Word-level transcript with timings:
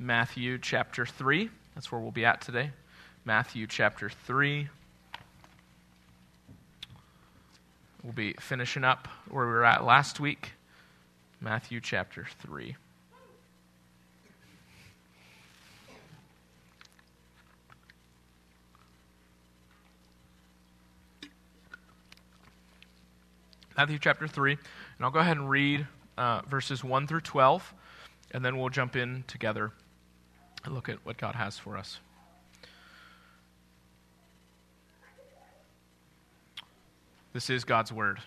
Matthew 0.00 0.58
chapter 0.58 1.04
3. 1.04 1.50
That's 1.74 1.90
where 1.90 2.00
we'll 2.00 2.12
be 2.12 2.24
at 2.24 2.40
today. 2.40 2.70
Matthew 3.24 3.66
chapter 3.66 4.08
3. 4.08 4.68
We'll 8.04 8.12
be 8.12 8.34
finishing 8.34 8.84
up 8.84 9.08
where 9.28 9.44
we 9.44 9.50
were 9.50 9.64
at 9.64 9.84
last 9.84 10.20
week. 10.20 10.52
Matthew 11.40 11.80
chapter 11.80 12.28
3. 12.42 12.76
Matthew 23.76 23.98
chapter 23.98 24.28
3. 24.28 24.52
And 24.52 24.60
I'll 25.00 25.10
go 25.10 25.18
ahead 25.18 25.38
and 25.38 25.50
read 25.50 25.88
uh, 26.16 26.42
verses 26.48 26.84
1 26.84 27.08
through 27.08 27.22
12, 27.22 27.74
and 28.30 28.44
then 28.44 28.58
we'll 28.58 28.68
jump 28.68 28.94
in 28.94 29.24
together 29.26 29.72
and 30.64 30.74
look 30.74 30.88
at 30.88 31.04
what 31.04 31.16
God 31.16 31.34
has 31.34 31.58
for 31.58 31.76
us. 31.76 31.98
This 37.32 37.50
is 37.50 37.64
God's 37.64 37.92
word. 37.92 38.20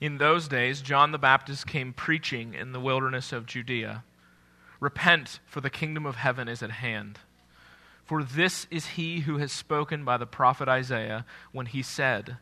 In 0.00 0.18
those 0.18 0.46
days, 0.46 0.80
John 0.80 1.10
the 1.10 1.18
Baptist 1.18 1.66
came 1.66 1.92
preaching 1.92 2.54
in 2.54 2.72
the 2.72 2.80
wilderness 2.80 3.32
of 3.32 3.46
Judea 3.46 4.04
Repent, 4.80 5.40
for 5.44 5.60
the 5.60 5.70
kingdom 5.70 6.06
of 6.06 6.16
heaven 6.16 6.46
is 6.46 6.62
at 6.62 6.70
hand. 6.70 7.18
For 8.04 8.22
this 8.22 8.66
is 8.70 8.86
he 8.86 9.20
who 9.20 9.38
has 9.38 9.50
spoken 9.50 10.04
by 10.04 10.16
the 10.16 10.26
prophet 10.26 10.68
Isaiah 10.68 11.26
when 11.50 11.66
he 11.66 11.82
said, 11.82 12.36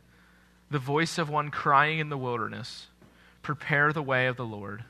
The 0.71 0.79
voice 0.79 1.17
of 1.17 1.31
one 1.31 1.51
crying 1.51 1.99
in 1.99 2.11
the 2.11 2.19
wilderness, 2.19 2.89
Prepare 3.43 3.93
the 3.93 4.03
way 4.03 4.27
of 4.27 4.37
the 4.37 4.45
Lord, 4.45 4.85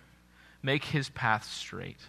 make 0.62 0.87
his 0.87 1.09
path 1.09 1.45
straight. 1.45 2.09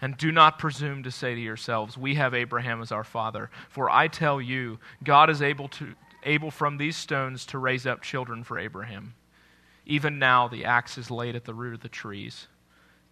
And 0.00 0.16
do 0.16 0.32
not 0.32 0.58
presume 0.58 1.02
to 1.04 1.10
say 1.10 1.34
to 1.34 1.40
yourselves, 1.40 1.96
We 1.96 2.16
have 2.16 2.34
Abraham 2.34 2.82
as 2.82 2.92
our 2.92 3.04
father. 3.04 3.50
For 3.68 3.88
I 3.88 4.08
tell 4.08 4.40
you, 4.40 4.78
God 5.02 5.30
is 5.30 5.40
able, 5.40 5.68
to, 5.68 5.94
able 6.24 6.50
from 6.50 6.76
these 6.76 6.96
stones 6.96 7.46
to 7.46 7.58
raise 7.58 7.86
up 7.86 8.02
children 8.02 8.44
for 8.44 8.58
Abraham. 8.58 9.14
Even 9.86 10.18
now 10.18 10.48
the 10.48 10.64
axe 10.64 10.98
is 10.98 11.10
laid 11.10 11.36
at 11.36 11.44
the 11.44 11.54
root 11.54 11.74
of 11.74 11.80
the 11.80 11.88
trees. 11.88 12.48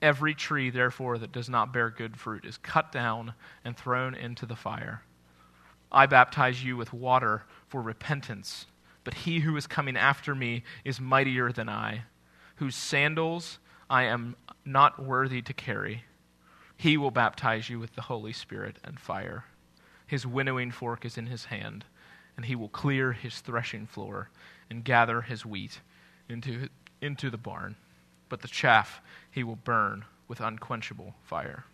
Every 0.00 0.34
tree, 0.34 0.70
therefore, 0.70 1.18
that 1.18 1.32
does 1.32 1.48
not 1.48 1.72
bear 1.72 1.88
good 1.88 2.16
fruit 2.16 2.44
is 2.44 2.56
cut 2.58 2.90
down 2.90 3.34
and 3.64 3.76
thrown 3.76 4.14
into 4.14 4.46
the 4.46 4.56
fire. 4.56 5.02
I 5.92 6.06
baptize 6.06 6.64
you 6.64 6.76
with 6.76 6.92
water 6.92 7.44
for 7.68 7.80
repentance, 7.80 8.66
but 9.04 9.14
he 9.14 9.40
who 9.40 9.56
is 9.56 9.66
coming 9.66 9.96
after 9.96 10.34
me 10.34 10.64
is 10.84 11.00
mightier 11.00 11.52
than 11.52 11.68
I, 11.68 12.04
whose 12.56 12.74
sandals 12.74 13.58
I 13.88 14.04
am 14.04 14.36
not 14.64 15.04
worthy 15.04 15.42
to 15.42 15.52
carry. 15.52 16.04
He 16.82 16.96
will 16.96 17.12
baptize 17.12 17.70
you 17.70 17.78
with 17.78 17.94
the 17.94 18.02
Holy 18.02 18.32
Spirit 18.32 18.76
and 18.82 18.98
fire. 18.98 19.44
His 20.04 20.26
winnowing 20.26 20.72
fork 20.72 21.04
is 21.04 21.16
in 21.16 21.26
his 21.26 21.44
hand, 21.44 21.84
and 22.36 22.44
he 22.44 22.56
will 22.56 22.68
clear 22.68 23.12
his 23.12 23.38
threshing 23.38 23.86
floor 23.86 24.30
and 24.68 24.82
gather 24.82 25.20
his 25.20 25.46
wheat 25.46 25.78
into, 26.28 26.68
into 27.00 27.30
the 27.30 27.36
barn. 27.36 27.76
But 28.28 28.42
the 28.42 28.48
chaff 28.48 29.00
he 29.30 29.44
will 29.44 29.54
burn 29.54 30.06
with 30.26 30.40
unquenchable 30.40 31.14
fire. 31.22 31.66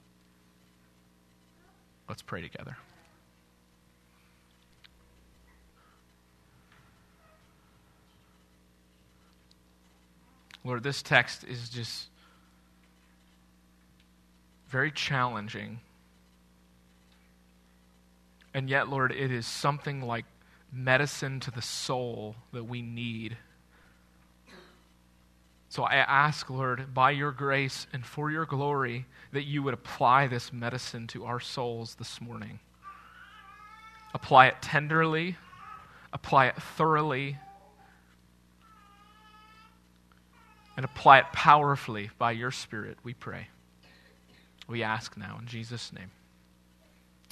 Let's 2.06 2.20
pray 2.20 2.42
together. 2.42 2.76
Lord, 10.62 10.82
this 10.82 11.00
text 11.00 11.44
is 11.44 11.70
just 11.70 12.08
very 14.68 14.90
challenging. 14.92 15.80
And 18.54 18.68
yet, 18.68 18.88
Lord, 18.88 19.12
it 19.12 19.30
is 19.30 19.46
something 19.46 20.02
like 20.02 20.24
medicine 20.72 21.40
to 21.40 21.50
the 21.50 21.62
soul 21.62 22.36
that 22.52 22.64
we 22.64 22.82
need. 22.82 23.36
So 25.70 25.82
I 25.82 25.96
ask, 25.96 26.48
Lord, 26.48 26.94
by 26.94 27.10
your 27.10 27.30
grace 27.30 27.86
and 27.92 28.04
for 28.04 28.30
your 28.30 28.46
glory, 28.46 29.06
that 29.32 29.44
you 29.44 29.62
would 29.62 29.74
apply 29.74 30.26
this 30.26 30.52
medicine 30.52 31.06
to 31.08 31.26
our 31.26 31.40
souls 31.40 31.94
this 31.96 32.20
morning. 32.20 32.58
Apply 34.14 34.46
it 34.46 34.56
tenderly, 34.62 35.36
apply 36.12 36.46
it 36.46 36.56
thoroughly, 36.56 37.36
and 40.76 40.84
apply 40.84 41.18
it 41.18 41.26
powerfully 41.32 42.10
by 42.18 42.32
your 42.32 42.50
Spirit, 42.50 42.98
we 43.02 43.12
pray. 43.12 43.48
We 44.68 44.82
ask 44.82 45.16
now 45.16 45.38
in 45.40 45.46
Jesus' 45.46 45.92
name. 45.94 46.10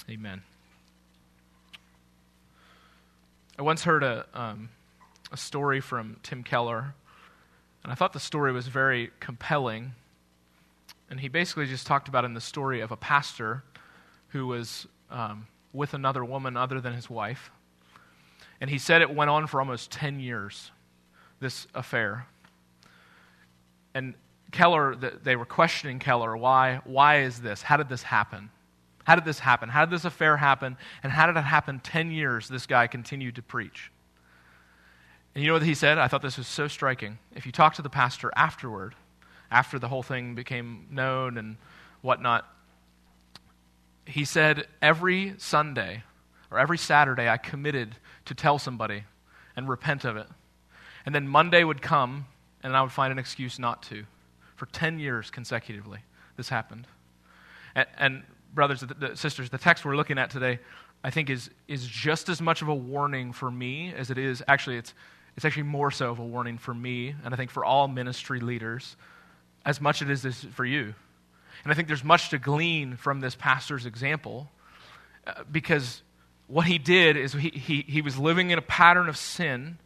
Amen. 0.09 0.41
I 3.59 3.61
once 3.61 3.83
heard 3.83 4.01
a, 4.01 4.25
um, 4.33 4.69
a 5.31 5.37
story 5.37 5.79
from 5.79 6.17
Tim 6.23 6.43
Keller, 6.43 6.95
and 7.83 7.91
I 7.91 7.95
thought 7.95 8.13
the 8.13 8.19
story 8.19 8.51
was 8.51 8.67
very 8.67 9.11
compelling. 9.19 9.93
And 11.09 11.19
he 11.19 11.27
basically 11.27 11.67
just 11.67 11.85
talked 11.85 12.07
about 12.07 12.25
in 12.25 12.33
the 12.33 12.41
story 12.41 12.81
of 12.81 12.91
a 12.91 12.97
pastor 12.97 13.63
who 14.29 14.47
was 14.47 14.87
um, 15.11 15.47
with 15.73 15.93
another 15.93 16.25
woman 16.25 16.57
other 16.57 16.81
than 16.81 16.93
his 16.93 17.09
wife. 17.09 17.51
And 18.59 18.69
he 18.69 18.79
said 18.79 19.01
it 19.01 19.13
went 19.13 19.29
on 19.29 19.45
for 19.45 19.61
almost 19.61 19.91
10 19.91 20.19
years, 20.19 20.71
this 21.39 21.67
affair. 21.75 22.25
And 23.93 24.15
Keller, 24.51 24.95
they 24.95 25.35
were 25.35 25.45
questioning 25.45 25.99
Keller, 25.99 26.35
why, 26.37 26.81
why 26.85 27.21
is 27.21 27.41
this? 27.41 27.61
How 27.61 27.77
did 27.77 27.89
this 27.89 28.03
happen? 28.03 28.49
How 29.03 29.15
did 29.15 29.25
this 29.25 29.39
happen? 29.39 29.69
How 29.69 29.85
did 29.85 29.93
this 29.93 30.05
affair 30.05 30.37
happen? 30.37 30.77
And 31.03 31.11
how 31.11 31.27
did 31.27 31.37
it 31.37 31.43
happen 31.43 31.79
10 31.79 32.11
years 32.11 32.47
this 32.47 32.65
guy 32.65 32.87
continued 32.87 33.35
to 33.35 33.41
preach? 33.41 33.91
And 35.33 35.43
you 35.43 35.49
know 35.49 35.53
what 35.53 35.63
he 35.63 35.75
said? 35.75 35.97
I 35.97 36.07
thought 36.07 36.21
this 36.21 36.37
was 36.37 36.47
so 36.47 36.67
striking. 36.67 37.17
If 37.35 37.45
you 37.45 37.51
talk 37.51 37.75
to 37.75 37.81
the 37.81 37.89
pastor 37.89 38.31
afterward, 38.35 38.95
after 39.51 39.79
the 39.79 39.87
whole 39.87 40.03
thing 40.03 40.35
became 40.35 40.87
known 40.91 41.37
and 41.37 41.57
whatnot, 42.01 42.45
he 44.05 44.25
said, 44.25 44.67
Every 44.81 45.35
Sunday 45.37 46.03
or 46.49 46.59
every 46.59 46.77
Saturday, 46.77 47.29
I 47.29 47.37
committed 47.37 47.95
to 48.25 48.33
tell 48.33 48.59
somebody 48.59 49.03
and 49.55 49.69
repent 49.69 50.05
of 50.05 50.17
it. 50.17 50.27
And 51.05 51.13
then 51.13 51.27
Monday 51.27 51.63
would 51.63 51.81
come, 51.81 52.25
and 52.63 52.75
I 52.75 52.81
would 52.81 52.91
find 52.91 53.11
an 53.11 53.19
excuse 53.19 53.59
not 53.59 53.83
to 53.83 54.05
for 54.57 54.65
10 54.65 54.99
years 54.99 55.29
consecutively. 55.29 55.99
This 56.35 56.49
happened. 56.49 56.87
And, 57.75 57.87
and 57.97 58.23
brothers 58.53 58.83
and 58.83 59.17
sisters, 59.17 59.49
the 59.49 59.57
text 59.57 59.85
we're 59.85 59.95
looking 59.95 60.17
at 60.17 60.29
today, 60.29 60.59
I 61.03 61.11
think, 61.11 61.29
is, 61.29 61.49
is 61.67 61.87
just 61.87 62.27
as 62.27 62.41
much 62.41 62.61
of 62.61 62.67
a 62.67 62.75
warning 62.75 63.31
for 63.31 63.49
me 63.49 63.93
as 63.95 64.09
it 64.09 64.17
is, 64.17 64.43
actually, 64.47 64.77
it's, 64.77 64.93
it's 65.37 65.45
actually 65.45 65.63
more 65.63 65.91
so 65.91 66.09
of 66.09 66.19
a 66.19 66.25
warning 66.25 66.57
for 66.57 66.73
me, 66.73 67.15
and 67.23 67.33
I 67.33 67.37
think 67.37 67.51
for 67.51 67.63
all 67.63 67.87
ministry 67.87 68.39
leaders, 68.39 68.97
as 69.63 69.79
much 69.79 70.01
as 70.01 70.25
it 70.25 70.27
is 70.27 70.45
for 70.55 70.65
you. 70.65 70.95
And 71.63 71.71
I 71.71 71.75
think 71.75 71.87
there's 71.87 72.03
much 72.03 72.29
to 72.29 72.39
glean 72.39 72.95
from 72.95 73.19
this 73.19 73.35
pastor's 73.35 73.85
example 73.85 74.49
uh, 75.25 75.43
because 75.51 76.01
what 76.47 76.65
he 76.65 76.77
did 76.77 77.17
is 77.17 77.33
he, 77.33 77.49
he, 77.49 77.85
he 77.87 78.01
was 78.01 78.17
living 78.17 78.51
in 78.51 78.57
a 78.57 78.61
pattern 78.61 79.09
of 79.09 79.17
sin 79.17 79.77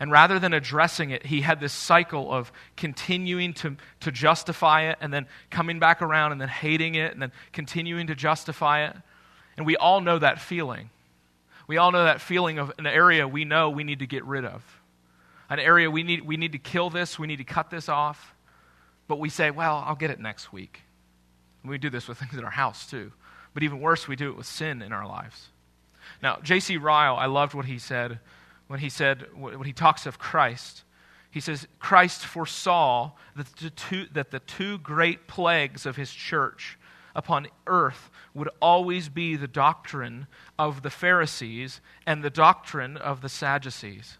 and 0.00 0.12
rather 0.12 0.38
than 0.38 0.52
addressing 0.52 1.10
it, 1.10 1.26
he 1.26 1.40
had 1.40 1.58
this 1.58 1.72
cycle 1.72 2.32
of 2.32 2.52
continuing 2.76 3.52
to, 3.54 3.76
to 4.00 4.12
justify 4.12 4.82
it 4.90 4.98
and 5.00 5.12
then 5.12 5.26
coming 5.50 5.80
back 5.80 6.02
around 6.02 6.32
and 6.32 6.40
then 6.40 6.48
hating 6.48 6.94
it 6.94 7.12
and 7.12 7.20
then 7.20 7.32
continuing 7.52 8.06
to 8.06 8.14
justify 8.14 8.86
it. 8.86 8.96
And 9.56 9.66
we 9.66 9.76
all 9.76 10.00
know 10.00 10.18
that 10.18 10.40
feeling. 10.40 10.90
We 11.66 11.78
all 11.78 11.90
know 11.90 12.04
that 12.04 12.20
feeling 12.20 12.58
of 12.58 12.72
an 12.78 12.86
area 12.86 13.26
we 13.26 13.44
know 13.44 13.70
we 13.70 13.82
need 13.82 13.98
to 13.98 14.06
get 14.06 14.24
rid 14.24 14.44
of. 14.44 14.62
An 15.50 15.58
area 15.58 15.90
we 15.90 16.04
need, 16.04 16.24
we 16.24 16.36
need 16.36 16.52
to 16.52 16.58
kill 16.58 16.90
this, 16.90 17.18
we 17.18 17.26
need 17.26 17.38
to 17.38 17.44
cut 17.44 17.70
this 17.70 17.88
off. 17.88 18.34
But 19.08 19.18
we 19.18 19.30
say, 19.30 19.50
well, 19.50 19.82
I'll 19.84 19.96
get 19.96 20.10
it 20.10 20.20
next 20.20 20.52
week. 20.52 20.82
And 21.62 21.70
we 21.70 21.78
do 21.78 21.90
this 21.90 22.06
with 22.06 22.18
things 22.18 22.34
in 22.34 22.44
our 22.44 22.50
house 22.50 22.88
too. 22.88 23.12
But 23.52 23.64
even 23.64 23.80
worse, 23.80 24.06
we 24.06 24.14
do 24.14 24.30
it 24.30 24.36
with 24.36 24.46
sin 24.46 24.80
in 24.80 24.92
our 24.92 25.06
lives. 25.06 25.48
Now, 26.22 26.38
J.C. 26.42 26.76
Ryle, 26.76 27.16
I 27.16 27.26
loved 27.26 27.54
what 27.54 27.64
he 27.64 27.78
said 27.78 28.20
when 28.68 28.80
he 28.80 28.88
said, 28.88 29.26
when 29.34 29.64
he 29.64 29.72
talks 29.72 30.06
of 30.06 30.18
Christ, 30.18 30.84
he 31.30 31.40
says, 31.40 31.66
Christ 31.78 32.24
foresaw 32.24 33.12
that 33.36 33.54
the 33.56 33.70
two, 33.70 34.06
that 34.12 34.30
the 34.30 34.40
two 34.40 34.78
great 34.78 35.26
plagues 35.26 35.84
of 35.84 35.96
his 35.96 36.10
church 36.10 36.78
upon 37.14 37.48
earth 37.66 38.10
would 38.34 38.48
always 38.60 39.08
be 39.08 39.36
the 39.36 39.48
doctrine 39.48 40.26
of 40.58 40.82
the 40.82 40.90
Pharisees 40.90 41.80
and 42.06 42.22
the 42.22 42.30
doctrine 42.30 42.96
of 42.96 43.20
the 43.20 43.28
Sadducees. 43.28 44.18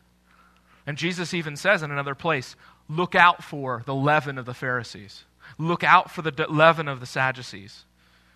And 0.87 0.97
Jesus 0.97 1.33
even 1.33 1.57
says 1.57 1.83
in 1.83 1.91
another 1.91 2.15
place, 2.15 2.57
look 2.89 3.15
out 3.15 3.45
for 3.45 3.83
the 3.87 3.95
leaven 3.95 4.39
of 4.39 4.47
the 4.47 4.55
Pharisees. 4.55 5.25
Look 5.59 5.85
out 5.85 6.11
for 6.11 6.23
the 6.23 6.47
leaven 6.49 6.89
of 6.89 7.01
the 7.01 7.07
Sadducees. 7.07 7.85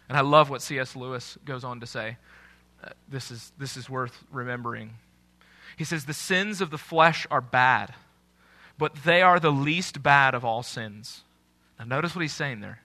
And 0.09 0.17
I 0.17 0.21
love 0.21 0.51
what 0.51 0.63
C.S. 0.63 0.95
Lewis 0.95 1.39
goes 1.45 1.65
on 1.65 1.81
to 1.81 1.87
say. 1.87 2.17
Uh, 2.83 2.91
this, 3.09 3.31
is, 3.31 3.53
this 3.59 3.77
is 3.77 3.89
worth 3.89 4.25
remembering. 4.31 4.91
He 5.77 5.85
says, 5.85 6.05
The 6.05 6.15
sins 6.15 6.61
of 6.61 6.71
the 6.71 6.79
flesh 6.79 7.27
are 7.31 7.41
bad, 7.41 7.95
but 8.79 8.95
they 9.05 9.23
are 9.23 9.41
the 9.41 9.53
least 9.53 10.03
bad 10.03 10.35
of 10.35 10.45
all 10.45 10.63
sins. 10.63 11.23
Now, 11.79 11.85
notice 11.85 12.15
what 12.15 12.23
he's 12.23 12.35
saying 12.35 12.61
there. 12.61 12.81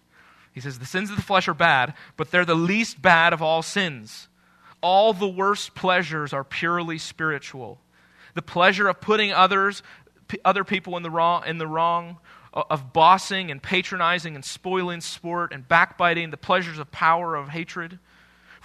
He 0.54 0.62
says, 0.62 0.80
The 0.80 0.86
sins 0.86 1.10
of 1.10 1.16
the 1.16 1.22
flesh 1.22 1.48
are 1.48 1.54
bad, 1.54 1.94
but 2.16 2.32
they're 2.32 2.46
the 2.46 2.56
least 2.56 3.02
bad 3.02 3.34
of 3.34 3.42
all 3.42 3.62
sins. 3.62 4.28
All 4.82 5.14
the 5.14 5.28
worst 5.28 5.76
pleasures 5.76 6.34
are 6.34 6.44
purely 6.44 6.98
spiritual. 6.98 7.80
The 8.34 8.42
pleasure 8.42 8.88
of 8.88 9.02
putting 9.02 9.32
others, 9.32 9.82
other 10.46 10.64
people 10.64 10.98
in 10.98 11.04
the 11.04 11.10
wrong, 11.10 11.44
in 11.46 11.58
the 11.58 11.68
wrong 11.68 12.18
of 12.54 12.92
bossing 12.94 13.52
and 13.52 13.62
patronizing 13.62 14.36
and 14.36 14.44
spoiling 14.44 15.02
sport 15.02 15.54
and 15.54 15.68
backbiting, 15.68 16.32
the 16.32 16.38
pleasures 16.38 16.80
of 16.80 16.92
power, 16.92 17.36
of 17.36 17.50
hatred. 17.50 18.00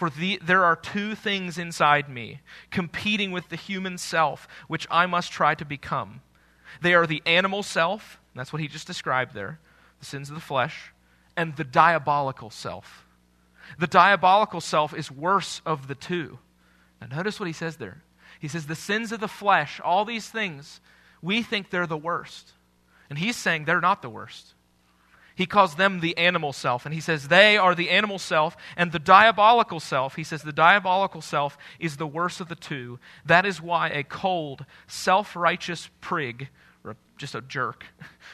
For 0.03 0.11
the, 0.11 0.41
there 0.45 0.65
are 0.65 0.75
two 0.75 1.15
things 1.15 1.59
inside 1.59 2.09
me 2.09 2.41
competing 2.73 3.31
with 3.31 3.51
the 3.51 3.57
human 3.57 3.99
self, 3.99 4.49
which 4.67 4.85
I 4.91 5.07
must 5.07 5.31
try 5.31 5.55
to 5.55 5.65
become. 5.65 6.23
They 6.81 6.93
are 6.95 7.07
the 7.07 7.23
animal 7.25 7.63
self, 7.63 8.19
that's 8.35 8.53
what 8.53 8.61
he 8.61 8.67
just 8.67 8.89
described 8.89 9.33
there, 9.33 9.61
the 10.01 10.05
sins 10.05 10.29
of 10.29 10.35
the 10.35 10.41
flesh, 10.41 10.93
and 11.37 11.55
the 11.55 11.63
diabolical 11.63 12.51
self. 12.51 13.07
The 13.79 13.87
diabolical 13.87 14.61
self 14.61 14.93
is 14.93 15.09
worse 15.09 15.63
of 15.65 15.87
the 15.87 15.95
two. 15.95 16.41
Now, 17.01 17.19
notice 17.19 17.39
what 17.39 17.47
he 17.47 17.53
says 17.53 17.77
there. 17.77 18.03
He 18.41 18.49
says, 18.49 18.67
The 18.67 18.75
sins 18.75 19.13
of 19.13 19.21
the 19.21 19.29
flesh, 19.29 19.81
all 19.85 20.05
these 20.05 20.29
things, 20.29 20.81
we 21.23 21.45
think 21.45 21.71
they're 21.71 21.87
the 21.87 21.97
worst. 21.97 22.51
And 23.09 23.21
he's 23.21 23.37
saying 23.37 23.67
they're 23.67 23.81
not 23.81 24.03
the 24.03 24.11
worst. 24.11 24.55
He 25.35 25.47
calls 25.47 25.77
them 25.77 26.01
the 26.01 26.17
animal 26.19 26.53
self. 26.53 26.85
And 26.85 26.95
he 26.95 27.01
says 27.01 27.29
they 27.29 27.57
are 27.57 27.75
the 27.75 27.91
animal 27.91 28.19
self 28.19 28.57
and 28.77 28.93
the 28.93 28.99
diabolical 28.99 29.81
self. 29.81 30.17
He 30.17 30.25
says 30.25 30.43
the 30.43 30.53
diabolical 30.53 31.21
self 31.21 31.57
is 31.79 31.97
the 31.97 32.07
worst 32.07 32.41
of 32.41 32.49
the 32.49 32.55
two. 32.55 32.99
That 33.25 33.47
is 33.47 33.61
why 33.61 33.89
a 33.89 34.05
cold, 34.05 34.65
self 34.87 35.35
righteous 35.35 35.89
prig, 36.01 36.49
or 36.85 36.97
just 37.17 37.35
a 37.35 37.41
jerk, 37.41 37.87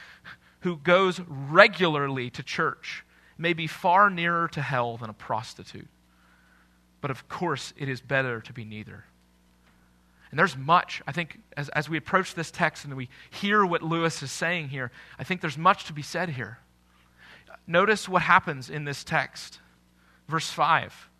who 0.61 0.77
goes 0.77 1.21
regularly 1.29 2.31
to 2.31 2.43
church 2.43 3.05
may 3.37 3.53
be 3.53 3.69
far 3.69 4.11
nearer 4.11 4.49
to 4.49 4.61
hell 4.61 4.97
than 4.97 5.11
a 5.11 5.15
prostitute. 5.15 5.89
But 7.00 7.12
of 7.12 7.29
course, 7.29 7.73
it 7.77 7.89
is 7.89 8.00
better 8.00 8.41
to 8.41 8.53
be 8.53 8.65
neither. 8.65 9.05
And 10.31 10.39
there's 10.39 10.56
much, 10.56 11.00
I 11.06 11.12
think, 11.12 11.41
as, 11.56 11.69
as 11.71 11.89
we 11.89 11.97
approach 11.97 12.35
this 12.35 12.50
text 12.50 12.85
and 12.85 12.95
we 12.97 13.09
hear 13.31 13.65
what 13.65 13.83
Lewis 13.83 14.23
is 14.23 14.33
saying 14.33 14.69
here, 14.69 14.91
I 15.19 15.25
think 15.25 15.41
there's 15.41 15.56
much 15.56 15.85
to 15.87 15.93
be 15.93 16.03
said 16.03 16.31
here. 16.31 16.59
Notice 17.69 18.09
what 18.09 18.23
happens 18.23 18.70
in 18.70 18.85
this 18.85 19.05
text. 19.05 19.61
Verse 20.26 20.50
5. 20.50 21.11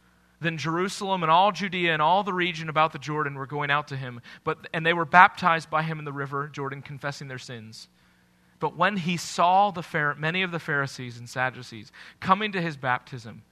Then 0.41 0.57
Jerusalem 0.57 1.23
and 1.23 1.31
all 1.31 1.53
Judea 1.53 1.93
and 1.93 2.01
all 2.01 2.25
the 2.25 2.33
region 2.33 2.69
about 2.69 2.93
the 2.93 2.99
Jordan 2.99 3.35
were 3.35 3.47
going 3.47 3.71
out 3.71 3.89
to 3.89 3.97
him, 3.97 4.21
but, 4.45 4.67
and 4.73 4.87
they 4.87 4.95
were 4.95 5.05
baptized 5.05 5.69
by 5.69 5.83
him 5.83 5.99
in 5.99 6.05
the 6.05 6.13
river 6.13 6.49
Jordan, 6.49 6.81
confessing 6.81 7.29
their 7.29 7.39
sins. 7.39 7.89
But 8.61 8.77
when 8.77 8.97
he 8.97 9.17
saw 9.17 9.71
the 9.71 9.85
many 10.19 10.43
of 10.43 10.51
the 10.51 10.59
Pharisees 10.59 11.19
and 11.19 11.29
Sadducees 11.29 11.93
coming 12.21 12.53
to 12.53 12.61
his 12.61 12.77
baptism, 12.77 13.43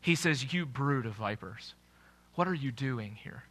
he 0.00 0.14
says, 0.14 0.52
You 0.52 0.64
brood 0.64 1.06
of 1.06 1.14
vipers, 1.14 1.74
what 2.34 2.46
are 2.46 2.54
you 2.54 2.70
doing 2.70 3.16
here? 3.16 3.44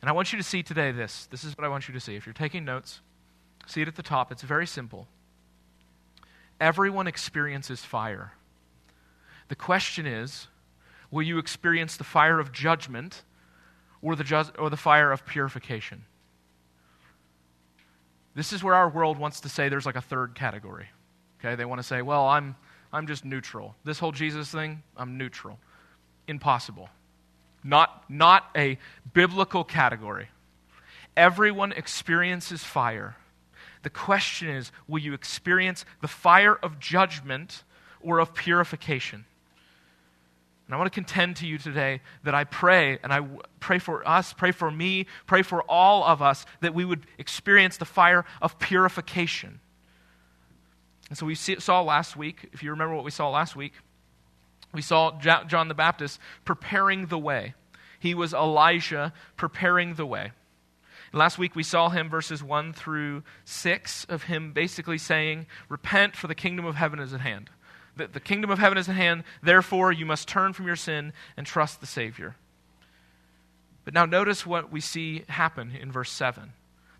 And 0.00 0.08
I 0.08 0.12
want 0.12 0.32
you 0.32 0.38
to 0.38 0.44
see 0.44 0.62
today 0.62 0.92
this. 0.92 1.26
This 1.26 1.44
is 1.44 1.56
what 1.56 1.64
I 1.64 1.68
want 1.68 1.88
you 1.88 1.94
to 1.94 2.00
see. 2.00 2.14
If 2.14 2.24
you're 2.24 2.32
taking 2.32 2.64
notes, 2.64 3.00
see 3.66 3.82
it 3.82 3.88
at 3.88 3.96
the 3.96 4.02
top. 4.02 4.32
It's 4.32 4.42
very 4.42 4.66
simple. 4.66 5.08
Everyone 6.60 7.06
experiences 7.06 7.84
fire. 7.84 8.32
The 9.48 9.56
question 9.56 10.06
is 10.06 10.46
will 11.10 11.22
you 11.22 11.38
experience 11.38 11.96
the 11.96 12.04
fire 12.04 12.38
of 12.38 12.52
judgment 12.52 13.22
or 14.00 14.14
the, 14.14 14.22
ju- 14.22 14.52
or 14.58 14.70
the 14.70 14.76
fire 14.76 15.10
of 15.10 15.26
purification? 15.26 16.04
This 18.34 18.52
is 18.52 18.62
where 18.62 18.74
our 18.74 18.88
world 18.88 19.18
wants 19.18 19.40
to 19.40 19.48
say 19.48 19.68
there's 19.68 19.86
like 19.86 19.96
a 19.96 20.00
third 20.00 20.36
category. 20.36 20.86
Okay, 21.40 21.56
they 21.56 21.64
want 21.64 21.80
to 21.80 21.86
say, 21.86 22.00
well, 22.00 22.28
I'm, 22.28 22.54
I'm 22.92 23.08
just 23.08 23.24
neutral. 23.24 23.74
This 23.82 23.98
whole 23.98 24.12
Jesus 24.12 24.50
thing, 24.50 24.82
I'm 24.96 25.18
neutral. 25.18 25.58
Impossible 26.28 26.88
not, 27.62 28.04
not 28.08 28.48
a 28.56 28.78
biblical 29.12 29.64
category. 29.64 30.28
Everyone 31.16 31.72
experiences 31.72 32.62
fire. 32.62 33.16
The 33.82 33.90
question 33.90 34.48
is 34.48 34.72
will 34.86 35.00
you 35.00 35.14
experience 35.14 35.84
the 36.00 36.08
fire 36.08 36.54
of 36.56 36.78
judgment 36.78 37.64
or 38.00 38.18
of 38.18 38.34
purification? 38.34 39.24
And 40.66 40.74
I 40.76 40.78
want 40.78 40.92
to 40.92 40.94
contend 40.94 41.34
to 41.36 41.46
you 41.48 41.58
today 41.58 42.00
that 42.22 42.32
I 42.32 42.44
pray, 42.44 43.00
and 43.02 43.12
I 43.12 43.26
pray 43.58 43.80
for 43.80 44.06
us, 44.08 44.32
pray 44.32 44.52
for 44.52 44.70
me, 44.70 45.06
pray 45.26 45.42
for 45.42 45.62
all 45.62 46.04
of 46.04 46.22
us, 46.22 46.46
that 46.60 46.74
we 46.74 46.84
would 46.84 47.06
experience 47.18 47.76
the 47.76 47.84
fire 47.84 48.24
of 48.40 48.56
purification. 48.60 49.58
And 51.08 51.18
so 51.18 51.26
we 51.26 51.34
saw 51.34 51.82
last 51.82 52.16
week, 52.16 52.50
if 52.52 52.62
you 52.62 52.70
remember 52.70 52.94
what 52.94 53.04
we 53.04 53.10
saw 53.10 53.28
last 53.30 53.56
week, 53.56 53.72
we 54.72 54.80
saw 54.80 55.18
John 55.18 55.66
the 55.66 55.74
Baptist 55.74 56.20
preparing 56.44 57.06
the 57.06 57.18
way. 57.18 57.54
He 57.98 58.14
was 58.14 58.32
Elijah 58.32 59.12
preparing 59.36 59.94
the 59.94 60.06
way. 60.06 60.30
Last 61.12 61.38
week 61.38 61.56
we 61.56 61.62
saw 61.62 61.88
him, 61.88 62.08
verses 62.08 62.42
1 62.42 62.72
through 62.72 63.24
6, 63.44 64.04
of 64.04 64.24
him 64.24 64.52
basically 64.52 64.98
saying, 64.98 65.46
Repent, 65.68 66.14
for 66.14 66.28
the 66.28 66.34
kingdom 66.34 66.64
of 66.64 66.76
heaven 66.76 67.00
is 67.00 67.12
at 67.12 67.20
hand. 67.20 67.50
The, 67.96 68.06
the 68.06 68.20
kingdom 68.20 68.50
of 68.50 68.58
heaven 68.58 68.78
is 68.78 68.88
at 68.88 68.94
hand, 68.94 69.24
therefore 69.42 69.90
you 69.90 70.06
must 70.06 70.28
turn 70.28 70.52
from 70.52 70.66
your 70.66 70.76
sin 70.76 71.12
and 71.36 71.46
trust 71.46 71.80
the 71.80 71.86
Savior. 71.86 72.36
But 73.84 73.94
now 73.94 74.06
notice 74.06 74.46
what 74.46 74.70
we 74.70 74.80
see 74.80 75.24
happen 75.28 75.72
in 75.74 75.90
verse 75.90 76.12
7. 76.12 76.52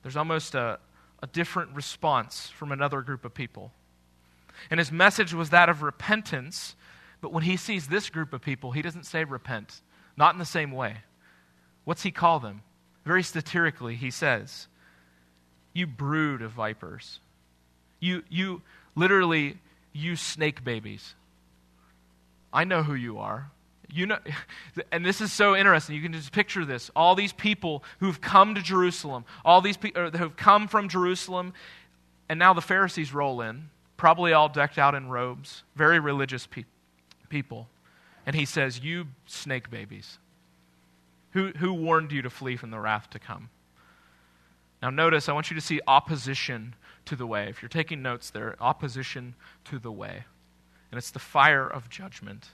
There's 0.02 0.16
almost 0.16 0.54
a, 0.54 0.80
a 1.22 1.26
different 1.28 1.74
response 1.74 2.48
from 2.48 2.72
another 2.72 3.02
group 3.02 3.24
of 3.24 3.32
people. 3.32 3.70
And 4.70 4.80
his 4.80 4.90
message 4.90 5.32
was 5.32 5.50
that 5.50 5.68
of 5.68 5.82
repentance 5.82 6.74
but 7.20 7.32
when 7.32 7.44
he 7.44 7.56
sees 7.56 7.86
this 7.88 8.08
group 8.10 8.32
of 8.32 8.40
people, 8.40 8.72
he 8.72 8.82
doesn't 8.82 9.04
say 9.04 9.24
repent, 9.24 9.82
not 10.16 10.34
in 10.34 10.38
the 10.38 10.44
same 10.44 10.72
way. 10.72 10.98
What's 11.84 12.02
he 12.02 12.10
call 12.10 12.40
them? 12.40 12.62
Very 13.04 13.22
satirically, 13.22 13.96
he 13.96 14.10
says, 14.10 14.66
You 15.72 15.86
brood 15.86 16.42
of 16.42 16.52
vipers. 16.52 17.20
You, 17.98 18.22
you 18.28 18.62
literally, 18.94 19.58
you 19.92 20.16
snake 20.16 20.64
babies. 20.64 21.14
I 22.52 22.64
know 22.64 22.82
who 22.82 22.94
you 22.94 23.18
are. 23.18 23.50
You 23.92 24.06
know, 24.06 24.18
and 24.92 25.04
this 25.04 25.20
is 25.20 25.32
so 25.32 25.56
interesting. 25.56 25.96
You 25.96 26.02
can 26.02 26.12
just 26.12 26.32
picture 26.32 26.64
this. 26.64 26.90
All 26.94 27.14
these 27.14 27.32
people 27.32 27.84
who've 27.98 28.20
come 28.20 28.54
to 28.54 28.62
Jerusalem, 28.62 29.24
all 29.44 29.60
these 29.60 29.76
people 29.76 30.10
who've 30.10 30.36
come 30.36 30.68
from 30.68 30.88
Jerusalem, 30.88 31.52
and 32.28 32.38
now 32.38 32.54
the 32.54 32.62
Pharisees 32.62 33.12
roll 33.12 33.40
in, 33.40 33.70
probably 33.96 34.32
all 34.32 34.48
decked 34.48 34.78
out 34.78 34.94
in 34.94 35.08
robes, 35.08 35.62
very 35.74 35.98
religious 35.98 36.46
people 36.46 36.72
people. 37.30 37.68
And 38.26 38.36
he 38.36 38.44
says, 38.44 38.80
You 38.80 39.06
snake 39.24 39.70
babies. 39.70 40.18
Who, 41.32 41.48
who 41.48 41.72
warned 41.72 42.12
you 42.12 42.22
to 42.22 42.30
flee 42.30 42.56
from 42.56 42.70
the 42.70 42.80
wrath 42.80 43.10
to 43.10 43.18
come? 43.18 43.50
Now, 44.82 44.90
notice, 44.90 45.28
I 45.28 45.32
want 45.32 45.50
you 45.50 45.54
to 45.56 45.60
see 45.60 45.80
opposition 45.86 46.74
to 47.06 47.16
the 47.16 47.26
way. 47.26 47.48
If 47.48 47.62
you're 47.62 47.68
taking 47.68 48.02
notes 48.02 48.30
there, 48.30 48.56
opposition 48.60 49.34
to 49.66 49.78
the 49.78 49.92
way. 49.92 50.24
And 50.90 50.98
it's 50.98 51.10
the 51.10 51.18
fire 51.18 51.68
of 51.68 51.88
judgment. 51.88 52.48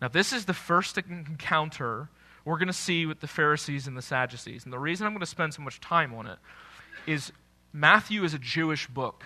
Now, 0.00 0.08
this 0.08 0.32
is 0.32 0.46
the 0.46 0.54
first 0.54 0.98
encounter 0.98 2.08
we're 2.44 2.58
going 2.58 2.66
to 2.66 2.72
see 2.72 3.06
with 3.06 3.20
the 3.20 3.26
Pharisees 3.26 3.86
and 3.86 3.96
the 3.96 4.02
Sadducees. 4.02 4.64
And 4.64 4.72
the 4.72 4.78
reason 4.78 5.06
I'm 5.06 5.12
going 5.12 5.20
to 5.20 5.26
spend 5.26 5.54
so 5.54 5.62
much 5.62 5.80
time 5.80 6.12
on 6.14 6.26
it 6.26 6.38
is 7.06 7.32
Matthew 7.72 8.24
is 8.24 8.34
a 8.34 8.38
Jewish 8.38 8.86
book 8.86 9.24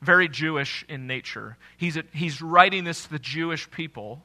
very 0.00 0.28
Jewish 0.28 0.84
in 0.88 1.06
nature. 1.06 1.56
He's, 1.76 1.96
a, 1.96 2.04
he's 2.12 2.40
writing 2.40 2.84
this 2.84 3.04
to 3.04 3.10
the 3.10 3.18
Jewish 3.18 3.70
people, 3.70 4.22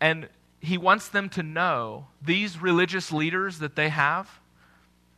and 0.00 0.28
he 0.60 0.78
wants 0.78 1.08
them 1.08 1.28
to 1.30 1.42
know 1.42 2.06
these 2.20 2.60
religious 2.60 3.12
leaders 3.12 3.58
that 3.60 3.76
they 3.76 3.88
have, 3.88 4.40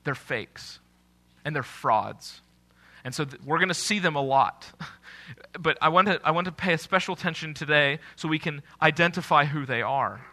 they're 0.05 0.15
fakes 0.15 0.79
and 1.45 1.55
they're 1.55 1.63
frauds. 1.63 2.43
And 3.05 3.15
so 3.15 3.25
th- 3.25 3.43
we're 3.43 3.59
going 3.59 3.69
to 3.69 3.75
see 3.75 3.99
them 3.99 4.17
a 4.17 4.23
lot. 4.23 4.71
but 5.59 5.79
I 5.81 5.89
want, 5.89 6.09
to, 6.09 6.21
I 6.23 6.33
want 6.33 6.45
to 6.47 6.53
pay 6.53 6.75
a 6.75 6.79
special 6.79 7.15
attention 7.15 7.55
today 7.55 7.99
so 8.17 8.29
we 8.29 8.39
can 8.39 8.63
identify 8.83 9.47
who 9.47 9.65
they 9.65 9.83
are. 9.83 10.27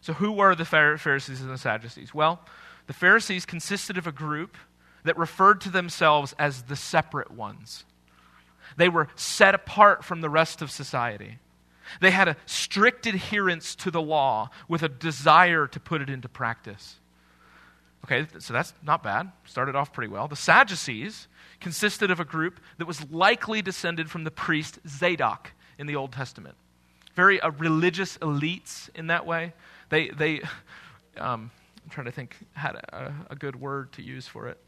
So, 0.00 0.12
who 0.12 0.32
were 0.32 0.54
the 0.54 0.66
Pharisees 0.66 1.40
and 1.40 1.50
the 1.50 1.56
Sadducees? 1.56 2.12
Well, 2.12 2.40
the 2.86 2.92
Pharisees 2.92 3.46
consisted 3.46 3.96
of 3.96 4.06
a 4.06 4.12
group 4.12 4.56
that 5.04 5.16
referred 5.16 5.62
to 5.62 5.70
themselves 5.70 6.34
as 6.38 6.64
the 6.64 6.76
separate 6.76 7.30
ones. 7.30 7.84
They 8.76 8.90
were 8.90 9.08
set 9.14 9.54
apart 9.54 10.04
from 10.04 10.20
the 10.20 10.28
rest 10.28 10.60
of 10.60 10.70
society. 10.70 11.38
They 12.00 12.10
had 12.10 12.28
a 12.28 12.36
strict 12.46 13.06
adherence 13.06 13.74
to 13.76 13.90
the 13.90 14.02
law 14.02 14.50
with 14.68 14.82
a 14.82 14.88
desire 14.88 15.66
to 15.68 15.80
put 15.80 16.00
it 16.00 16.10
into 16.10 16.28
practice. 16.28 16.96
Okay, 18.04 18.26
so 18.38 18.52
that's 18.52 18.74
not 18.82 19.02
bad. 19.02 19.32
Started 19.46 19.74
off 19.74 19.92
pretty 19.92 20.12
well. 20.12 20.28
The 20.28 20.36
Sadducees 20.36 21.26
consisted 21.60 22.10
of 22.10 22.20
a 22.20 22.24
group 22.24 22.60
that 22.78 22.86
was 22.86 23.10
likely 23.10 23.62
descended 23.62 24.10
from 24.10 24.24
the 24.24 24.30
priest 24.30 24.78
Zadok 24.86 25.52
in 25.78 25.86
the 25.86 25.96
Old 25.96 26.12
Testament. 26.12 26.56
Very 27.14 27.40
uh, 27.40 27.50
religious 27.50 28.18
elites 28.18 28.90
in 28.94 29.06
that 29.06 29.24
way. 29.24 29.54
They, 29.88 30.08
they 30.08 30.42
um, 31.16 31.50
I'm 31.84 31.90
trying 31.90 32.06
to 32.06 32.12
think, 32.12 32.36
had 32.54 32.76
a, 32.76 33.14
a, 33.30 33.36
good 33.36 33.56
word 33.56 33.92
to 33.92 34.02
use 34.02 34.26
for 34.26 34.48
it. 34.48 34.58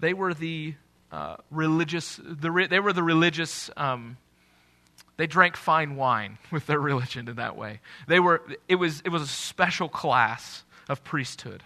They 0.00 0.12
were 0.12 0.34
the 0.34 0.74
uh, 1.12 1.36
religious, 1.50 2.20
the, 2.22 2.66
they 2.68 2.80
were 2.80 2.92
the 2.92 3.02
religious, 3.02 3.70
um, 3.76 4.16
they 5.16 5.26
drank 5.26 5.56
fine 5.56 5.96
wine 5.96 6.38
with 6.50 6.66
their 6.66 6.80
religion 6.80 7.28
in 7.28 7.36
that 7.36 7.56
way. 7.56 7.80
They 8.06 8.20
were, 8.20 8.42
it 8.68 8.76
was, 8.76 9.02
it 9.04 9.10
was 9.10 9.22
a 9.22 9.26
special 9.26 9.88
class 9.88 10.64
of 10.88 11.04
priesthood. 11.04 11.62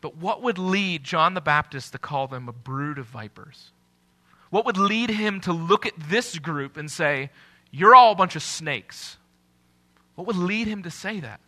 But 0.00 0.16
what 0.16 0.42
would 0.42 0.58
lead 0.58 1.02
John 1.02 1.34
the 1.34 1.40
Baptist 1.40 1.92
to 1.92 1.98
call 1.98 2.28
them 2.28 2.48
a 2.48 2.52
brood 2.52 2.98
of 2.98 3.06
vipers? 3.06 3.72
What 4.50 4.64
would 4.64 4.76
lead 4.76 5.10
him 5.10 5.40
to 5.42 5.52
look 5.52 5.86
at 5.86 5.92
this 5.98 6.38
group 6.38 6.76
and 6.76 6.90
say, 6.90 7.30
You're 7.70 7.94
all 7.94 8.12
a 8.12 8.14
bunch 8.14 8.36
of 8.36 8.42
snakes? 8.42 9.16
What 10.14 10.26
would 10.26 10.36
lead 10.36 10.68
him 10.68 10.84
to 10.84 10.90
say 10.90 11.20
that? 11.20 11.40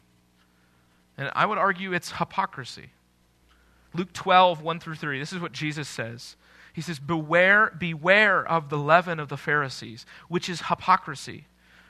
And 1.17 1.31
I 1.35 1.47
would 1.47 1.59
argue 1.59 1.93
it's 1.93 2.13
hypocrisy. 2.13 2.91
Luke 3.95 4.13
12, 4.13 4.63
1 4.63 4.81
through 4.81 4.95
3, 4.95 5.19
this 5.19 5.33
is 5.33 5.41
what 5.41 5.53
Jesus 5.53 5.89
says. 5.89 6.37
He 6.81 6.83
says, 6.83 6.99
Beware, 6.99 7.75
beware 7.79 8.43
of 8.43 8.71
the 8.71 8.79
leaven 8.79 9.21
of 9.21 9.29
the 9.29 9.37
Pharisees, 9.37 10.07
which 10.29 10.49
is 10.49 10.63
hypocrisy, 10.63 11.45